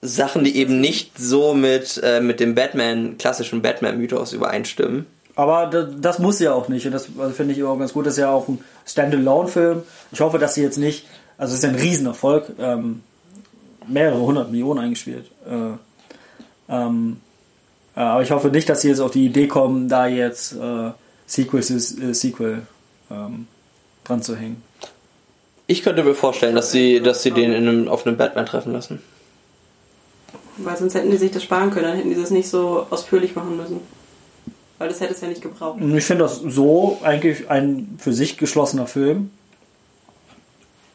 Sachen, 0.01 0.45
die 0.45 0.57
eben 0.57 0.81
nicht 0.81 1.19
so 1.19 1.55
mit, 1.55 2.01
äh, 2.03 2.21
mit 2.21 2.38
dem 2.38 2.55
Batman, 2.55 3.17
klassischen 3.19 3.62
Batman-Mythos 3.62 4.33
übereinstimmen. 4.33 5.07
Aber 5.35 5.67
das, 5.67 5.88
das 5.99 6.19
muss 6.19 6.38
ja 6.40 6.53
auch 6.53 6.69
nicht. 6.69 6.87
Und 6.87 6.93
das 6.93 7.09
also 7.19 7.35
finde 7.35 7.55
ich 7.55 7.62
auch 7.64 7.79
ganz 7.79 7.93
gut. 7.93 8.07
Das 8.07 8.14
ist 8.14 8.21
ja 8.21 8.31
auch 8.31 8.47
ein 8.47 8.62
Standalone-Film. 8.87 9.83
Ich 10.12 10.21
hoffe, 10.21 10.38
dass 10.38 10.55
sie 10.55 10.62
jetzt 10.62 10.79
nicht. 10.79 11.07
Also, 11.38 11.55
es 11.55 11.61
ist 11.61 11.64
ein 11.64 11.75
Riesenerfolg. 11.75 12.53
Ähm, 12.61 13.03
mehrere 13.88 14.21
hundert 14.21 14.51
Millionen 14.51 14.81
eingespielt. 14.81 15.27
Äh, 15.49 16.73
ähm, 16.73 17.17
äh, 17.17 17.23
aber 18.00 18.22
ich 18.22 18.30
hoffe 18.30 18.48
nicht, 18.48 18.68
dass 18.68 18.83
sie 18.83 18.88
jetzt 18.88 19.00
auf 19.00 19.12
die 19.12 19.26
Idee 19.26 19.46
kommen, 19.46 19.88
da 19.88 20.07
jetzt 20.07 20.54
äh, 20.54 20.90
Sequel 21.26 21.61
äh, 21.61 22.14
Sequel 22.14 22.62
ähm, 23.11 23.46
dran 24.04 24.22
zu 24.22 24.37
hängen. 24.37 24.62
Ich 25.66 25.83
könnte 25.83 26.04
mir 26.04 26.14
vorstellen, 26.14 26.54
dass 26.54 26.72
sie, 26.72 27.00
dass 27.00 27.22
sie 27.22 27.30
den 27.30 27.52
in 27.52 27.68
einem, 27.68 27.88
auf 27.88 28.07
einem 28.07 28.16
Batman 28.16 28.46
treffen 28.46 28.72
lassen. 28.72 29.02
Weil 30.59 30.76
sonst 30.76 30.94
hätten 30.94 31.11
die 31.11 31.16
sich 31.16 31.30
das 31.30 31.42
sparen 31.42 31.70
können, 31.70 31.87
dann 31.87 31.96
hätten 31.96 32.11
die 32.11 32.20
das 32.20 32.30
nicht 32.30 32.48
so 32.48 32.87
ausführlich 32.90 33.35
machen 33.35 33.57
müssen. 33.57 33.80
Weil 34.78 34.88
das 34.88 35.00
hätte 35.00 35.14
es 35.14 35.20
ja 35.20 35.28
nicht 35.28 35.40
gebraucht. 35.40 35.80
Ich 35.80 36.04
finde 36.04 36.24
das 36.24 36.38
so 36.38 36.98
eigentlich 37.02 37.48
ein 37.48 37.96
für 37.98 38.12
sich 38.12 38.37
geschlossener 38.37 38.87
Film. 38.87 39.30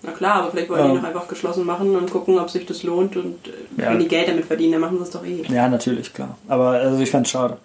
Na 0.01 0.12
klar, 0.12 0.36
aber 0.36 0.51
vielleicht 0.51 0.69
wollen 0.69 0.80
Ja. 0.80 0.88
die 0.91 0.95
noch 0.97 1.03
einfach 1.03 1.28
geschlossen 1.28 1.65
machen 1.65 1.95
und 1.95 2.09
gucken, 2.09 2.39
ob 2.39 2.49
sich 2.49 2.65
das 2.65 2.84
lohnt 2.84 3.17
und 3.17 3.36
äh, 3.47 3.82
Ja. 3.82 3.91
wenn 3.91 3.99
die 3.99 4.07
Geld 4.07 4.30
damit 4.30 4.45
verdienen, 4.45 4.74
dann 4.74 4.82
machen 4.82 4.97
sie 4.97 5.03
es 5.03 5.09
doch 5.11 5.26
eh. 5.26 5.43
Ja, 5.49 5.67
natürlich, 5.67 6.13
klar. 6.13 6.38
Aber 6.47 6.69
also 6.69 6.99
ich 7.01 7.11
fand 7.11 7.26
es 7.26 7.32
schade. 7.32 7.57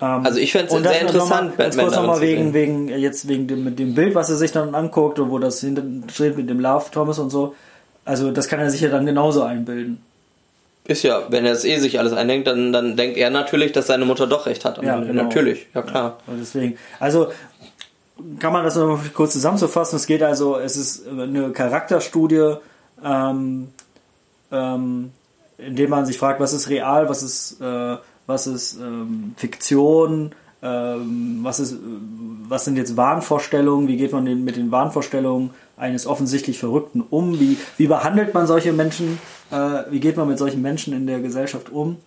Ähm, 0.00 0.26
Also 0.26 0.40
ich 0.40 0.52
fänd's 0.52 0.74
und 0.74 0.82
sehr 0.82 1.00
interessant, 1.00 1.56
Mal, 1.56 1.64
jetzt 1.66 1.76
Batman 1.76 1.86
kurz 1.86 1.96
nochmal 1.96 2.20
wegen, 2.20 2.52
wegen, 2.54 2.88
jetzt 2.88 3.28
wegen 3.28 3.46
dem, 3.46 3.64
mit 3.64 3.78
dem 3.78 3.94
Bild, 3.94 4.14
was 4.14 4.28
er 4.30 4.36
sich 4.36 4.52
dann 4.52 4.74
anguckt 4.74 5.18
und 5.20 5.30
wo 5.30 5.38
das 5.38 5.60
hinten 5.60 6.04
steht 6.12 6.36
mit 6.36 6.50
dem 6.50 6.60
Love 6.60 6.86
Thomas 6.90 7.18
und 7.18 7.30
so. 7.30 7.54
Also 8.04 8.30
das 8.30 8.48
kann 8.48 8.60
er 8.60 8.70
sich 8.70 8.80
ja 8.80 8.88
dann 8.88 9.06
genauso 9.06 9.42
einbilden. 9.42 10.00
Ist 10.88 11.02
ja, 11.02 11.22
wenn 11.30 11.44
er 11.44 11.52
es 11.52 11.64
eh 11.64 11.78
sich 11.78 11.98
alles 11.98 12.12
eindenkt, 12.12 12.46
dann, 12.46 12.72
dann 12.72 12.96
denkt 12.96 13.16
er 13.16 13.30
natürlich, 13.30 13.72
dass 13.72 13.88
seine 13.88 14.04
Mutter 14.04 14.28
doch 14.28 14.46
recht 14.46 14.64
hat. 14.64 14.80
Ja, 14.82 15.00
genau. 15.00 15.24
Natürlich, 15.24 15.66
ja 15.74 15.82
klar. 15.82 16.18
Und 16.28 16.38
deswegen, 16.40 16.76
also 17.00 17.28
kann 18.38 18.52
man 18.52 18.64
das 18.64 18.76
noch 18.76 19.00
kurz 19.14 19.32
zusammenzufassen. 19.32 19.96
Es 19.96 20.06
geht 20.06 20.22
also, 20.22 20.58
es 20.58 20.76
ist 20.76 21.06
eine 21.08 21.50
Charakterstudie, 21.52 22.54
ähm, 23.04 23.68
ähm, 24.50 25.10
indem 25.58 25.90
man 25.90 26.06
sich 26.06 26.18
fragt, 26.18 26.40
was 26.40 26.52
ist 26.52 26.68
real, 26.68 27.08
was 27.08 27.22
ist, 27.22 27.60
äh, 27.60 27.96
was 28.26 28.46
ist 28.46 28.78
ähm, 28.80 29.34
Fiktion, 29.36 30.34
ähm, 30.62 31.40
was, 31.42 31.60
ist, 31.60 31.76
was 32.48 32.64
sind 32.64 32.76
jetzt 32.76 32.96
Wahnvorstellungen, 32.96 33.88
wie 33.88 33.96
geht 33.96 34.12
man 34.12 34.44
mit 34.44 34.56
den 34.56 34.70
Wahnvorstellungen 34.70 35.50
eines 35.76 36.06
offensichtlich 36.06 36.58
Verrückten 36.58 37.02
um, 37.02 37.38
wie, 37.38 37.58
wie 37.76 37.86
behandelt 37.86 38.32
man 38.32 38.46
solche 38.46 38.72
Menschen, 38.72 39.18
äh, 39.50 39.82
wie 39.90 40.00
geht 40.00 40.16
man 40.16 40.28
mit 40.28 40.38
solchen 40.38 40.62
Menschen 40.62 40.94
in 40.94 41.06
der 41.06 41.20
Gesellschaft 41.20 41.70
um. 41.70 41.98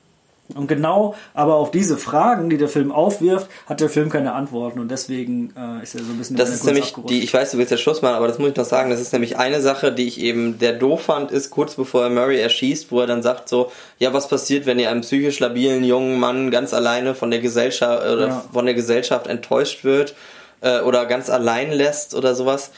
Und 0.55 0.67
genau 0.67 1.15
aber 1.35 1.55
auf 1.55 1.69
diese 1.69 1.97
Fragen, 1.97 2.49
die 2.49 2.57
der 2.57 2.69
Film 2.69 2.91
aufwirft, 2.91 3.47
hat 3.67 3.81
der 3.81 3.89
Film 3.89 4.09
keine 4.09 4.33
Antworten 4.33 4.79
und 4.79 4.89
deswegen 4.89 5.53
äh, 5.55 5.83
ist 5.83 5.93
er 5.93 6.03
so 6.03 6.11
ein 6.11 6.17
bisschen 6.17 6.37
Das 6.37 6.49
ist 6.49 6.65
nämlich 6.65 6.95
die, 7.07 7.23
ich 7.23 7.31
weiß, 7.31 7.51
du 7.51 7.59
willst 7.59 7.71
ja 7.71 7.77
Schluss 7.77 8.01
machen, 8.01 8.15
aber 8.15 8.27
das 8.27 8.39
muss 8.39 8.49
ich 8.49 8.55
noch 8.55 8.65
sagen, 8.65 8.89
das 8.89 8.99
ist 8.99 9.13
nämlich 9.13 9.37
eine 9.37 9.61
Sache, 9.61 9.91
die 9.91 10.07
ich 10.07 10.19
eben 10.19 10.57
der 10.57 10.73
doof 10.73 11.03
fand, 11.03 11.31
ist 11.31 11.51
kurz 11.51 11.75
bevor 11.75 12.03
er 12.03 12.09
Murray 12.09 12.39
erschießt, 12.39 12.91
wo 12.91 12.99
er 12.99 13.05
dann 13.05 13.21
sagt 13.21 13.47
so, 13.47 13.71
ja, 13.99 14.11
was 14.11 14.27
passiert, 14.27 14.65
wenn 14.65 14.79
ihr 14.79 14.89
einem 14.89 15.01
psychisch 15.01 15.39
labilen 15.39 15.83
jungen 15.83 16.19
Mann 16.19 16.49
ganz 16.49 16.73
alleine 16.73 17.13
von 17.13 17.29
der 17.29 17.41
Gesellschaft 17.41 18.01
oder 18.03 18.27
ja. 18.27 18.43
von 18.51 18.65
der 18.65 18.73
Gesellschaft 18.73 19.27
enttäuscht 19.27 19.83
wird 19.83 20.15
äh, 20.61 20.79
oder 20.81 21.05
ganz 21.05 21.29
allein 21.29 21.71
lässt 21.71 22.15
oder 22.15 22.33
sowas. 22.33 22.71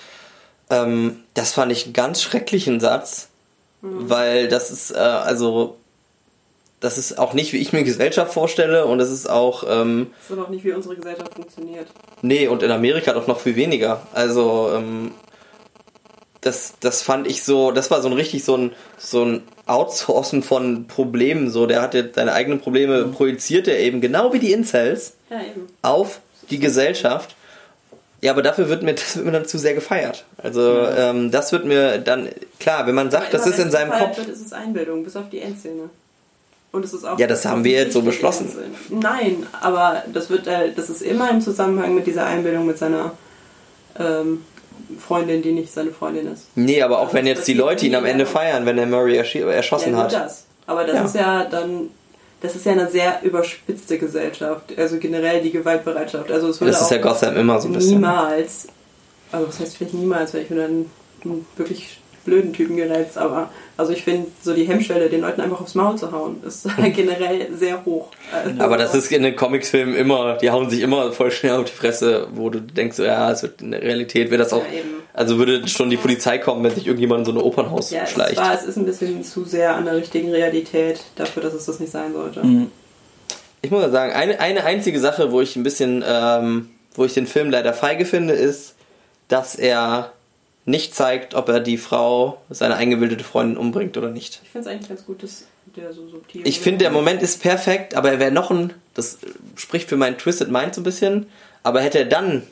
Ähm, 0.69 1.19
das 1.35 1.53
fand 1.53 1.71
ich 1.71 1.85
einen 1.85 1.93
ganz 1.93 2.21
schrecklichen 2.21 2.81
Satz, 2.81 3.29
mhm. 3.81 4.09
weil 4.09 4.47
das 4.49 4.71
ist 4.71 4.91
äh, 4.91 4.97
also 4.97 5.77
das 6.81 6.97
ist 6.97 7.19
auch 7.19 7.33
nicht, 7.33 7.53
wie 7.53 7.57
ich 7.57 7.73
mir 7.73 7.83
Gesellschaft 7.83 8.33
vorstelle 8.33 8.85
und 8.85 8.99
es 8.99 9.11
ist 9.11 9.29
auch. 9.29 9.63
Ähm, 9.69 10.07
das 10.27 10.37
ist 10.37 10.43
auch 10.43 10.49
nicht, 10.49 10.65
wie 10.65 10.73
unsere 10.73 10.95
Gesellschaft 10.95 11.35
funktioniert. 11.35 11.87
Nee, 12.23 12.47
und 12.47 12.63
in 12.63 12.71
Amerika 12.71 13.13
doch 13.13 13.27
noch 13.27 13.39
viel 13.39 13.55
weniger. 13.55 14.05
Also, 14.13 14.71
ähm, 14.75 15.11
das, 16.41 16.73
das 16.79 17.03
fand 17.03 17.27
ich 17.27 17.43
so, 17.43 17.71
das 17.71 17.91
war 17.91 18.01
so 18.01 18.09
ein 18.09 18.13
richtig 18.13 18.43
so 18.43 18.57
ein, 18.57 18.71
so 18.97 19.23
ein 19.23 19.43
Outsourcen 19.67 20.41
von 20.41 20.87
Problemen. 20.87 21.51
So, 21.51 21.67
der 21.67 21.83
hatte 21.83 22.11
seine 22.15 22.33
eigenen 22.33 22.59
Probleme, 22.59 23.05
mhm. 23.05 23.11
projiziert 23.11 23.67
er 23.67 23.79
eben, 23.79 24.01
genau 24.01 24.33
wie 24.33 24.39
die 24.39 24.51
Incels, 24.51 25.13
ja, 25.29 25.39
auf 25.83 26.19
die 26.49 26.57
Gesellschaft. 26.57 27.35
Ja, 28.21 28.31
aber 28.31 28.41
dafür 28.41 28.69
wird 28.69 28.81
mir, 28.81 28.93
das 28.95 29.17
wird 29.17 29.27
mir 29.27 29.33
dann 29.33 29.45
zu 29.45 29.59
sehr 29.59 29.75
gefeiert. 29.75 30.25
Also, 30.37 30.79
ja. 30.79 31.11
ähm, 31.11 31.29
das 31.29 31.51
wird 31.51 31.65
mir 31.65 31.99
dann, 31.99 32.29
klar, 32.59 32.87
wenn 32.87 32.95
man 32.95 33.11
sagt, 33.11 33.35
das 33.35 33.45
ist 33.45 33.59
in 33.59 33.69
seinem 33.69 33.91
Kopf. 33.91 34.17
Wird, 34.17 34.29
ist 34.29 34.43
es 34.43 34.51
Einbildung, 34.51 35.03
bis 35.03 35.15
auf 35.15 35.29
die 35.29 35.41
Endszene. 35.41 35.91
Und 36.71 36.85
es 36.85 36.93
ist 36.93 37.05
auch 37.05 37.19
ja, 37.19 37.27
das 37.27 37.45
haben 37.45 37.63
wir 37.63 37.73
jetzt 37.73 37.93
so 37.93 38.01
beschlossen. 38.01 38.49
Nein, 38.89 39.45
aber 39.61 40.03
das 40.13 40.29
wird, 40.29 40.47
äh, 40.47 40.71
das 40.73 40.89
ist 40.89 41.01
immer 41.01 41.29
im 41.29 41.41
Zusammenhang 41.41 41.93
mit 41.93 42.07
dieser 42.07 42.25
Einbildung 42.25 42.65
mit 42.65 42.77
seiner 42.77 43.11
ähm, 43.99 44.45
Freundin, 44.99 45.41
die 45.41 45.51
nicht 45.51 45.71
seine 45.71 45.91
Freundin 45.91 46.31
ist. 46.31 46.47
Nee, 46.55 46.81
aber 46.81 46.99
auch 46.99 47.05
also 47.05 47.13
wenn 47.15 47.27
jetzt 47.27 47.47
die 47.47 47.53
Leute 47.53 47.85
ihn 47.85 47.95
am 47.95 48.05
Ende 48.05 48.25
feiern, 48.25 48.65
wenn 48.65 48.77
er 48.77 48.85
Murray 48.85 49.17
erschossen 49.17 49.93
ja, 49.93 49.99
hat. 49.99 50.13
Das. 50.13 50.45
Aber 50.65 50.85
das 50.85 50.95
ja. 50.95 51.05
ist 51.05 51.15
ja 51.15 51.43
dann, 51.45 51.89
das 52.41 52.55
ist 52.55 52.65
ja 52.65 52.71
eine 52.71 52.89
sehr 52.89 53.21
überspitzte 53.23 53.97
Gesellschaft. 53.97 54.77
Also 54.77 54.97
generell 54.97 55.41
die 55.41 55.51
Gewaltbereitschaft. 55.51 56.31
Also 56.31 56.49
es 56.49 56.61
würde 56.61 56.71
das 56.71 56.81
ist 56.81 56.91
ja 56.91 56.97
Gotham 56.99 57.35
immer 57.35 57.59
so 57.59 57.67
ein 57.67 57.73
bisschen. 57.73 57.95
Niemals, 57.95 58.67
also 59.31 59.47
was 59.47 59.59
heißt 59.59 59.77
vielleicht 59.77 59.93
niemals, 59.93 60.33
weil 60.33 60.43
ich 60.43 60.47
bin 60.47 60.57
dann 60.57 61.45
wirklich 61.57 62.00
blöden 62.25 62.53
Typen 62.53 62.77
gereizt, 62.77 63.17
aber 63.17 63.49
also 63.77 63.93
ich 63.93 64.03
finde, 64.03 64.27
so 64.41 64.53
die 64.53 64.63
Hemmschwelle, 64.63 65.09
den 65.09 65.21
Leuten 65.21 65.41
einfach 65.41 65.61
aufs 65.61 65.75
Maul 65.75 65.97
zu 65.97 66.11
hauen, 66.11 66.41
ist 66.45 66.67
generell 66.95 67.47
sehr 67.53 67.83
hoch. 67.85 68.09
Also 68.31 68.61
aber 68.61 68.77
das 68.77 68.93
ist 68.93 69.11
in 69.11 69.23
den 69.23 69.35
Comicsfilmen 69.35 69.95
immer, 69.95 70.37
die 70.37 70.51
hauen 70.51 70.69
sich 70.69 70.81
immer 70.81 71.11
voll 71.13 71.31
schnell 71.31 71.57
auf 71.57 71.65
die 71.65 71.71
Fresse, 71.71 72.27
wo 72.33 72.49
du 72.49 72.61
denkst, 72.61 72.99
ja, 72.99 73.31
es 73.31 73.41
wird 73.41 73.61
in 73.61 73.71
der 73.71 73.81
Realität 73.81 74.29
wird 74.29 74.41
das 74.41 74.53
auch, 74.53 74.63
ja, 74.63 74.81
also 75.13 75.37
würde 75.37 75.67
schon 75.67 75.89
die 75.89 75.97
Polizei 75.97 76.37
kommen, 76.37 76.63
wenn 76.63 76.73
sich 76.73 76.85
irgendjemand 76.85 77.19
in 77.19 77.25
so 77.25 77.31
ein 77.31 77.43
Opernhaus 77.43 77.91
ja, 77.91 78.05
schleicht. 78.05 78.37
Ja, 78.37 78.53
es 78.53 78.63
ist 78.63 78.77
ein 78.77 78.85
bisschen 78.85 79.23
zu 79.23 79.43
sehr 79.43 79.75
an 79.75 79.85
der 79.85 79.95
richtigen 79.95 80.31
Realität 80.31 81.01
dafür, 81.15 81.43
dass 81.43 81.53
es 81.53 81.65
das 81.65 81.79
nicht 81.79 81.91
sein 81.91 82.13
sollte. 82.13 82.45
Mhm. 82.45 82.71
Ich 83.61 83.69
muss 83.69 83.83
sagen, 83.91 84.13
eine, 84.13 84.39
eine 84.39 84.63
einzige 84.63 84.99
Sache, 84.99 85.31
wo 85.31 85.41
ich 85.41 85.55
ein 85.55 85.63
bisschen, 85.63 86.03
ähm, 86.07 86.69
wo 86.95 87.05
ich 87.05 87.13
den 87.13 87.27
Film 87.27 87.51
leider 87.51 87.73
feige 87.73 88.05
finde, 88.05 88.33
ist, 88.33 88.75
dass 89.27 89.55
er 89.55 90.11
nicht 90.65 90.95
zeigt, 90.95 91.33
ob 91.33 91.49
er 91.49 91.59
die 91.59 91.77
Frau, 91.77 92.41
seine 92.49 92.75
eingebildete 92.75 93.23
Freundin, 93.23 93.57
umbringt 93.57 93.97
oder 93.97 94.09
nicht. 94.09 94.41
Ich 94.43 94.49
finde 94.49 94.67
es 94.67 94.73
eigentlich 94.73 94.89
ganz 94.89 95.05
gut, 95.05 95.23
dass 95.23 95.45
der 95.75 95.93
so 95.93 96.07
subtil 96.07 96.45
Ich 96.45 96.59
finde, 96.59 96.79
der 96.79 96.91
Moment 96.91 97.21
ist 97.21 97.41
perfekt, 97.41 97.95
aber 97.95 98.11
er 98.11 98.19
wäre 98.19 98.31
noch 98.31 98.51
ein, 98.51 98.73
das 98.93 99.17
spricht 99.55 99.89
für 99.89 99.97
meinen 99.97 100.17
Twisted 100.17 100.51
Mind 100.51 100.75
so 100.75 100.81
ein 100.81 100.83
bisschen, 100.83 101.27
aber 101.63 101.81
hätte 101.81 101.99
er 101.99 102.05
dann 102.05 102.43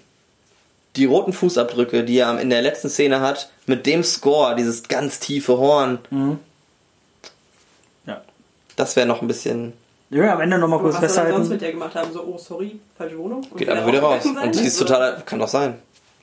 die 0.96 1.06
roten 1.06 1.34
Fußabdrücke, 1.34 2.04
die 2.04 2.18
er 2.18 2.40
in 2.40 2.50
der 2.50 2.62
letzten 2.62 2.90
Szene 2.90 3.22
hat, 3.22 3.52
mit 3.68 3.86
dem 3.86 4.04
Score, 4.04 4.56
dieses 4.56 4.88
ganz 4.88 5.20
tiefe 5.20 5.58
Horn. 5.58 6.00
Mhm. 6.10 6.40
Ja. 8.06 8.22
Das 8.76 8.96
wäre 8.96 9.08
noch 9.08 9.22
ein 9.22 9.28
bisschen. 9.28 9.74
Ja, 10.10 10.34
am 10.34 10.42
Ende 10.42 10.58
nochmal 10.58 10.80
kurz 10.80 10.96
was 10.96 11.02
festhalten. 11.02 11.32
Was 11.32 11.38
sonst 11.38 11.50
mit 11.50 11.62
der 11.62 11.72
gemacht 11.72 11.94
haben, 11.94 12.12
so, 12.12 12.24
oh 12.24 12.38
sorry, 12.38 12.80
falsche 12.98 13.18
Wohnung. 13.20 13.46
Und 13.52 13.58
Geht 13.58 13.70
einfach 13.70 13.88
wieder 13.88 14.00
raus. 14.02 14.26
Und 14.26 14.56
sie 14.56 14.66
ist 14.66 14.78
total, 14.78 15.22
kann 15.26 15.38
doch 15.38 15.48
sein. 15.48 15.76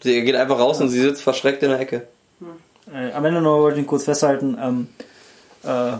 Sie 0.06 0.22
geht 0.22 0.36
einfach 0.36 0.60
raus 0.60 0.80
und 0.80 0.88
sie 0.88 1.00
sitzt 1.00 1.20
verschreckt 1.20 1.64
in 1.64 1.70
der 1.70 1.80
Ecke. 1.80 2.06
Äh, 2.94 3.10
am 3.12 3.24
Ende 3.24 3.40
noch 3.40 3.58
wollte 3.58 3.80
ich 3.80 3.86
kurz 3.88 4.04
festhalten. 4.04 4.56
Ähm, 4.62 4.88
äh, 5.64 5.96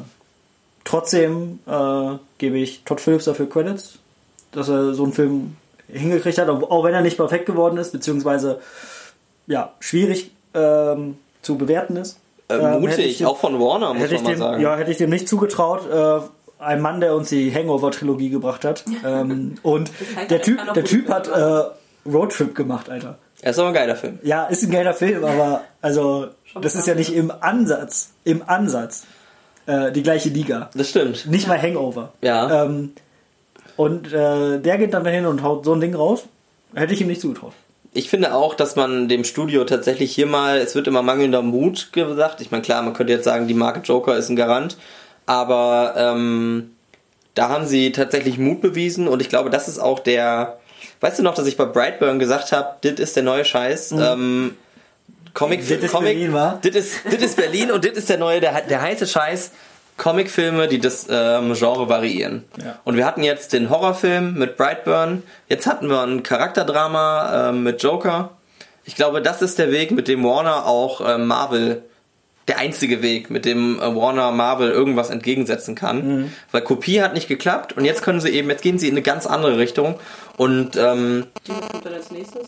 trotzdem 0.85 1.59
äh, 1.67 2.17
gebe 2.39 2.57
ich 2.59 2.85
Todd 2.85 3.01
Phillips 3.01 3.25
dafür 3.25 3.49
Credits, 3.49 3.99
dass 4.53 4.69
er 4.69 4.95
so 4.95 5.03
einen 5.03 5.13
Film 5.13 5.57
hingekriegt 5.89 6.39
hat, 6.39 6.49
auch 6.49 6.85
wenn 6.85 6.95
er 6.95 7.01
nicht 7.01 7.17
perfekt 7.17 7.47
geworden 7.47 7.79
ist, 7.79 7.91
beziehungsweise 7.91 8.61
ja, 9.49 9.73
schwierig 9.81 10.31
ähm, 10.55 11.19
zu 11.43 11.59
bewerten 11.59 11.97
ist. 11.97 12.21
Äh, 12.49 12.59
ähm, 12.59 12.83
mutig, 12.83 13.19
dem, 13.19 13.27
auch 13.27 13.39
von 13.39 13.59
Warner, 13.59 13.93
muss 13.93 14.09
man 14.13 14.23
mal 14.23 14.31
dem, 14.31 14.39
sagen. 14.39 14.63
Ja, 14.63 14.77
hätte 14.77 14.93
ich 14.93 14.99
dem 14.99 15.11
nicht 15.11 15.29
zugetraut. 15.29 15.91
Äh, 15.91 16.21
ein 16.63 16.81
Mann, 16.81 17.01
der 17.01 17.17
uns 17.17 17.29
die 17.29 17.53
Hangover-Trilogie 17.53 18.31
gebracht 18.31 18.65
hat. 18.65 18.85
ähm, 19.05 19.57
und 19.65 19.91
der 20.31 20.43
Typ, 20.43 20.61
der 20.75 20.85
Typ 20.85 21.09
hat 21.09 21.27
äh, 21.27 22.09
Roadtrip 22.09 22.55
gemacht, 22.55 22.89
Alter. 22.89 23.19
Er 23.47 23.51
ist 23.51 23.61
aber 23.61 23.69
ein 23.69 23.75
geiler 23.75 23.95
Film. 23.95 24.19
Ja, 24.25 24.47
ist 24.47 24.65
ein 24.65 24.73
geiler 24.73 24.93
Film, 24.93 25.25
aber 25.25 25.63
also 25.81 26.27
das 26.61 26.75
ist 26.75 26.89
ja 26.89 26.97
nicht 26.97 27.15
im 27.15 27.31
Ansatz, 27.31 28.11
im 28.25 28.43
Ansatz 28.45 29.05
äh, 29.67 29.93
die 29.93 30.03
gleiche 30.03 30.31
Liga. 30.31 30.69
Das 30.75 30.91
stimmt. 30.91 31.27
Nicht 31.27 31.47
mal 31.47 31.63
Hangover. 31.63 32.13
Ja. 32.23 32.65
Ähm, 32.65 32.95
und 33.77 34.13
äh, 34.13 34.59
der 34.59 34.79
geht 34.79 34.93
dann 34.95 35.05
dahin 35.05 35.27
und 35.27 35.45
haut 35.45 35.65
so 35.65 35.75
ein 35.75 35.81
Ding 35.81 35.95
raus. 35.95 36.25
Hätte 36.75 36.93
ich 36.93 37.01
ihm 37.01 37.07
nicht 37.07 37.21
zugetraut. 37.21 37.53
Ich 37.93 38.11
finde 38.11 38.35
auch, 38.35 38.57
dass 38.57 38.75
man 38.75 39.07
dem 39.07 39.23
Studio 39.23 39.63
tatsächlich 39.63 40.13
hier 40.13 40.27
mal, 40.27 40.59
es 40.59 40.75
wird 40.75 40.89
immer 40.89 41.03
mangelnder 41.03 41.43
Mut 41.43 41.93
gesagt. 41.93 42.41
Ich 42.41 42.51
meine, 42.51 42.65
klar, 42.65 42.83
man 42.83 42.95
könnte 42.95 43.13
jetzt 43.13 43.27
sagen, 43.27 43.47
die 43.47 43.55
Marke 43.55 43.79
Joker 43.85 44.17
ist 44.17 44.29
ein 44.29 44.35
Garant, 44.35 44.77
aber 45.25 45.95
ähm, 45.97 46.73
da 47.35 47.49
haben 47.49 47.67
sie 47.67 47.93
tatsächlich 47.93 48.39
Mut 48.39 48.61
bewiesen 48.61 49.07
und 49.07 49.23
ich 49.23 49.29
glaube, 49.29 49.51
das 49.51 49.69
ist 49.69 49.79
auch 49.79 50.01
der, 50.01 50.59
Weißt 51.01 51.19
du 51.19 51.23
noch, 51.23 51.35
dass 51.35 51.47
ich 51.47 51.57
bei 51.57 51.65
Brightburn 51.65 52.19
gesagt 52.19 52.53
habe, 52.53 52.77
das 52.83 53.01
ist 53.01 53.17
der 53.17 53.23
neue 53.23 53.45
Scheiß? 53.45 53.93
Mhm. 53.93 54.03
Ähm, 54.03 54.57
Comic, 55.35 55.61
das 55.61 55.71
ist 55.71 55.93
Comic, 55.93 56.15
Berlin, 56.15 56.33
war? 56.33 56.59
Das 56.63 56.75
ist, 56.75 57.01
das 57.05 57.23
ist 57.23 57.37
Berlin 57.37 57.71
und 57.71 57.85
das 57.85 57.93
ist 57.93 58.09
der 58.09 58.19
neue, 58.19 58.41
der, 58.41 58.63
der 58.63 58.81
heiße 58.81 59.07
Scheiß. 59.07 59.53
Comicfilme, 59.97 60.69
die 60.69 60.79
das 60.79 61.07
ähm, 61.09 61.55
Genre 61.55 61.89
variieren. 61.89 62.45
Ja. 62.63 62.79
Und 62.85 62.97
wir 62.97 63.07
hatten 63.07 63.23
jetzt 63.23 63.53
den 63.55 63.71
Horrorfilm 63.71 64.35
mit 64.35 64.57
Brightburn, 64.57 65.23
jetzt 65.49 65.67
hatten 65.67 65.89
wir 65.89 66.03
ein 66.03 66.23
Charakterdrama 66.23 67.49
ähm, 67.49 67.63
mit 67.63 67.83
Joker. 67.83 68.33
Ich 68.85 68.95
glaube, 68.95 69.23
das 69.23 69.43
ist 69.43 69.59
der 69.59 69.73
Weg, 69.73 69.91
mit 69.91 70.07
dem 70.07 70.23
Warner 70.23 70.67
auch 70.67 71.01
ähm, 71.07 71.27
Marvel 71.27 71.83
der 72.49 72.59
einzige 72.59 73.03
Weg, 73.03 73.31
mit 73.31 73.45
dem 73.45 73.81
äh, 73.81 73.95
Warner 73.95 74.31
Marvel 74.31 74.71
irgendwas 74.71 75.11
entgegensetzen 75.11 75.75
kann. 75.75 76.07
Mhm. 76.07 76.33
Weil 76.53 76.63
Kopie 76.63 77.03
hat 77.03 77.15
nicht 77.15 77.29
geklappt 77.29 77.73
und 77.73 77.85
jetzt 77.85 78.03
können 78.03 78.21
sie 78.21 78.31
eben, 78.31 78.49
jetzt 78.51 78.63
gehen 78.63 78.79
sie 78.79 78.89
in 78.89 78.95
eine 78.95 79.03
ganz 79.03 79.27
andere 79.27 79.59
Richtung. 79.59 79.99
Und 80.37 80.77
ähm, 80.77 81.27
was 81.47 81.71
kommt 81.71 81.87
dann 81.87 81.95
als 81.95 82.11
nächstes? 82.11 82.47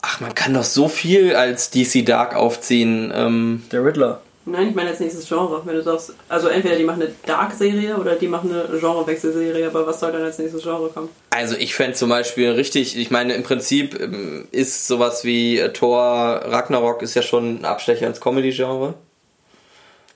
Ach, 0.00 0.20
man 0.20 0.34
kann 0.34 0.54
doch 0.54 0.64
so 0.64 0.88
viel 0.88 1.34
als 1.34 1.70
DC 1.70 2.04
Dark 2.04 2.34
aufziehen. 2.36 3.12
Ähm, 3.14 3.62
der 3.72 3.84
Riddler. 3.84 4.20
Nein, 4.46 4.68
ich 4.68 4.74
meine 4.74 4.90
als 4.90 5.00
nächstes 5.00 5.26
Genre. 5.26 5.62
Wenn 5.64 5.74
du 5.74 5.82
sagst, 5.82 6.12
also 6.28 6.48
entweder 6.48 6.76
die 6.76 6.84
machen 6.84 7.02
eine 7.02 7.12
Dark-Serie 7.24 7.96
oder 7.96 8.14
die 8.16 8.28
machen 8.28 8.52
eine 8.52 8.78
Genrewechselserie, 8.78 9.66
aber 9.66 9.86
was 9.86 10.00
soll 10.00 10.12
dann 10.12 10.22
als 10.22 10.38
nächstes 10.38 10.62
Genre 10.62 10.90
kommen? 10.90 11.08
Also 11.30 11.56
ich 11.56 11.74
fände 11.74 11.94
zum 11.94 12.10
Beispiel 12.10 12.50
richtig, 12.50 12.98
ich 12.98 13.10
meine 13.10 13.34
im 13.34 13.42
Prinzip 13.42 13.98
ähm, 13.98 14.46
ist 14.50 14.86
sowas 14.86 15.24
wie 15.24 15.58
äh, 15.58 15.72
Thor 15.72 16.42
Ragnarok 16.44 17.00
ist 17.00 17.14
ja 17.14 17.22
schon 17.22 17.60
ein 17.60 17.64
Abstecher 17.64 18.06
ins 18.06 18.20
Comedy-Genre. 18.20 18.94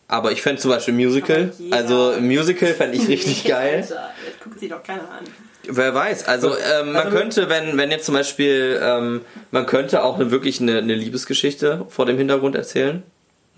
Aber 0.08 0.32
ich 0.32 0.42
fände 0.42 0.60
zum 0.60 0.70
Beispiel 0.70 0.94
Musical. 0.94 1.52
Also 1.70 2.14
Musical 2.20 2.68
fände 2.74 2.96
ich 2.96 3.08
richtig 3.08 3.44
geil. 3.46 3.76
Alter, 3.76 4.10
jetzt 4.26 4.40
guckt 4.42 4.60
sich 4.60 4.68
doch 4.68 4.82
keiner 4.82 5.02
an. 5.02 5.24
Wer 5.70 5.94
weiß, 5.94 6.26
also 6.28 6.54
ähm, 6.56 6.92
man 6.92 7.06
also, 7.06 7.16
könnte, 7.16 7.48
wenn, 7.50 7.76
wenn 7.76 7.90
jetzt 7.90 8.06
zum 8.06 8.14
Beispiel, 8.14 8.80
ähm, 8.82 9.22
man 9.50 9.66
könnte 9.66 10.02
auch 10.02 10.16
eine, 10.16 10.30
wirklich 10.30 10.60
eine, 10.60 10.78
eine 10.78 10.94
Liebesgeschichte 10.94 11.86
vor 11.88 12.06
dem 12.06 12.16
Hintergrund 12.16 12.56
erzählen 12.56 13.02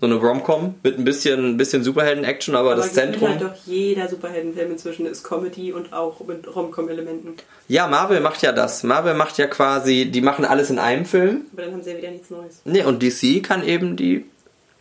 So 0.01 0.07
eine 0.07 0.15
Rom-Com 0.15 0.75
mit 0.81 0.97
ein 0.97 1.05
bisschen, 1.05 1.45
ein 1.45 1.57
bisschen 1.57 1.83
Superhelden-Action, 1.83 2.55
aber, 2.55 2.71
Aber 2.71 2.77
das 2.77 2.95
gefühlt 2.95 3.11
Zentrum. 3.11 3.29
halt 3.29 3.41
doch 3.43 3.55
jeder 3.65 4.09
Superheldenfilm 4.09 4.71
inzwischen 4.71 5.05
ist 5.05 5.23
Comedy 5.23 5.71
und 5.73 5.93
auch 5.93 6.19
mit 6.25 6.53
Rom-Com-Elementen. 6.53 7.35
Ja, 7.67 7.87
Marvel 7.87 8.19
macht 8.19 8.41
ja 8.41 8.51
das. 8.51 8.81
Marvel 8.81 9.13
macht 9.13 9.37
ja 9.37 9.45
quasi, 9.45 10.09
die 10.09 10.21
machen 10.21 10.43
alles 10.43 10.71
in 10.71 10.79
einem 10.79 11.05
Film. 11.05 11.41
Aber 11.53 11.61
dann 11.61 11.73
haben 11.73 11.83
sie 11.83 11.91
ja 11.91 11.97
wieder 11.97 12.09
nichts 12.09 12.31
Neues. 12.31 12.61
Nee, 12.65 12.83
und 12.83 13.03
DC 13.03 13.43
kann 13.43 13.63
eben 13.63 13.95
die 13.95 14.25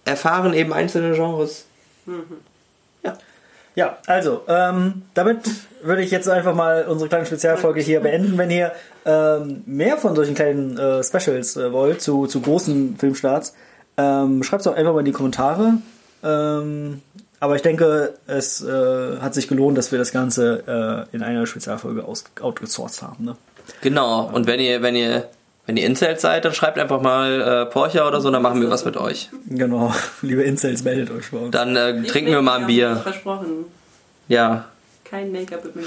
erfahren 0.06 0.54
eben 0.54 0.72
einzelne 0.72 1.14
Genres. 1.14 1.66
Ja. 3.04 3.18
Ja, 3.74 3.98
also, 4.06 4.42
ähm, 4.48 5.02
damit 5.14 5.38
würde 5.82 6.02
ich 6.02 6.10
jetzt 6.10 6.28
einfach 6.28 6.54
mal 6.54 6.86
unsere 6.88 7.08
kleine 7.08 7.26
Spezialfolge 7.26 7.80
hier 7.80 8.00
beenden. 8.00 8.36
Wenn 8.36 8.50
ihr 8.50 8.72
ähm, 9.04 9.62
mehr 9.66 9.96
von 9.98 10.16
solchen 10.16 10.34
kleinen 10.34 10.78
äh, 10.78 11.04
Specials 11.04 11.56
äh, 11.56 11.72
wollt, 11.72 12.00
zu, 12.02 12.26
zu 12.26 12.40
großen 12.40 12.96
Filmstarts, 12.98 13.54
ähm, 14.00 14.42
schreibt 14.42 14.60
es 14.60 14.64
doch 14.64 14.76
einfach 14.76 14.92
mal 14.92 15.00
in 15.00 15.04
die 15.04 15.12
Kommentare. 15.12 15.74
Ähm, 16.22 17.02
aber 17.38 17.56
ich 17.56 17.62
denke, 17.62 18.14
es 18.26 18.62
äh, 18.62 19.18
hat 19.20 19.34
sich 19.34 19.48
gelohnt, 19.48 19.78
dass 19.78 19.92
wir 19.92 19.98
das 19.98 20.12
Ganze 20.12 21.06
äh, 21.12 21.16
in 21.16 21.22
einer 21.22 21.46
Spezialfolge 21.46 22.04
aus, 22.04 22.24
outgesourced 22.40 23.02
haben. 23.02 23.24
Ne? 23.24 23.36
Genau. 23.80 24.30
Und 24.32 24.46
wenn 24.46 24.60
ihr, 24.60 24.82
wenn 24.82 24.94
ihr, 24.94 25.28
wenn 25.66 25.76
ihr 25.76 25.86
Incels 25.86 26.20
seid, 26.20 26.44
dann 26.44 26.52
schreibt 26.52 26.78
einfach 26.78 27.00
mal 27.00 27.40
äh, 27.40 27.66
Porcher 27.66 28.06
oder 28.06 28.20
so, 28.20 28.30
dann 28.30 28.42
machen 28.42 28.60
wir 28.60 28.70
was 28.70 28.84
mit 28.84 28.96
euch. 28.96 29.30
Genau, 29.48 29.94
liebe 30.22 30.42
Incels, 30.42 30.84
meldet 30.84 31.10
euch 31.10 31.30
bei 31.30 31.38
uns. 31.38 31.50
Dann 31.52 31.76
äh, 31.76 32.02
trinken 32.02 32.30
wir 32.30 32.42
mal 32.42 32.60
ein 32.60 32.66
Bier. 32.66 32.96
Versprochen. 32.96 33.64
Ja. 34.28 34.66
Kein 35.04 35.32
Make-up 35.32 35.64
mit 35.64 35.76
mir. 35.76 35.84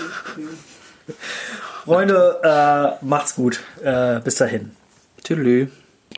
Freunde, 1.86 2.40
äh, 2.44 3.06
macht's 3.06 3.36
gut. 3.36 3.60
Äh, 3.84 4.20
bis 4.22 4.36
dahin. 4.36 4.72
Tschüss. 5.24 5.70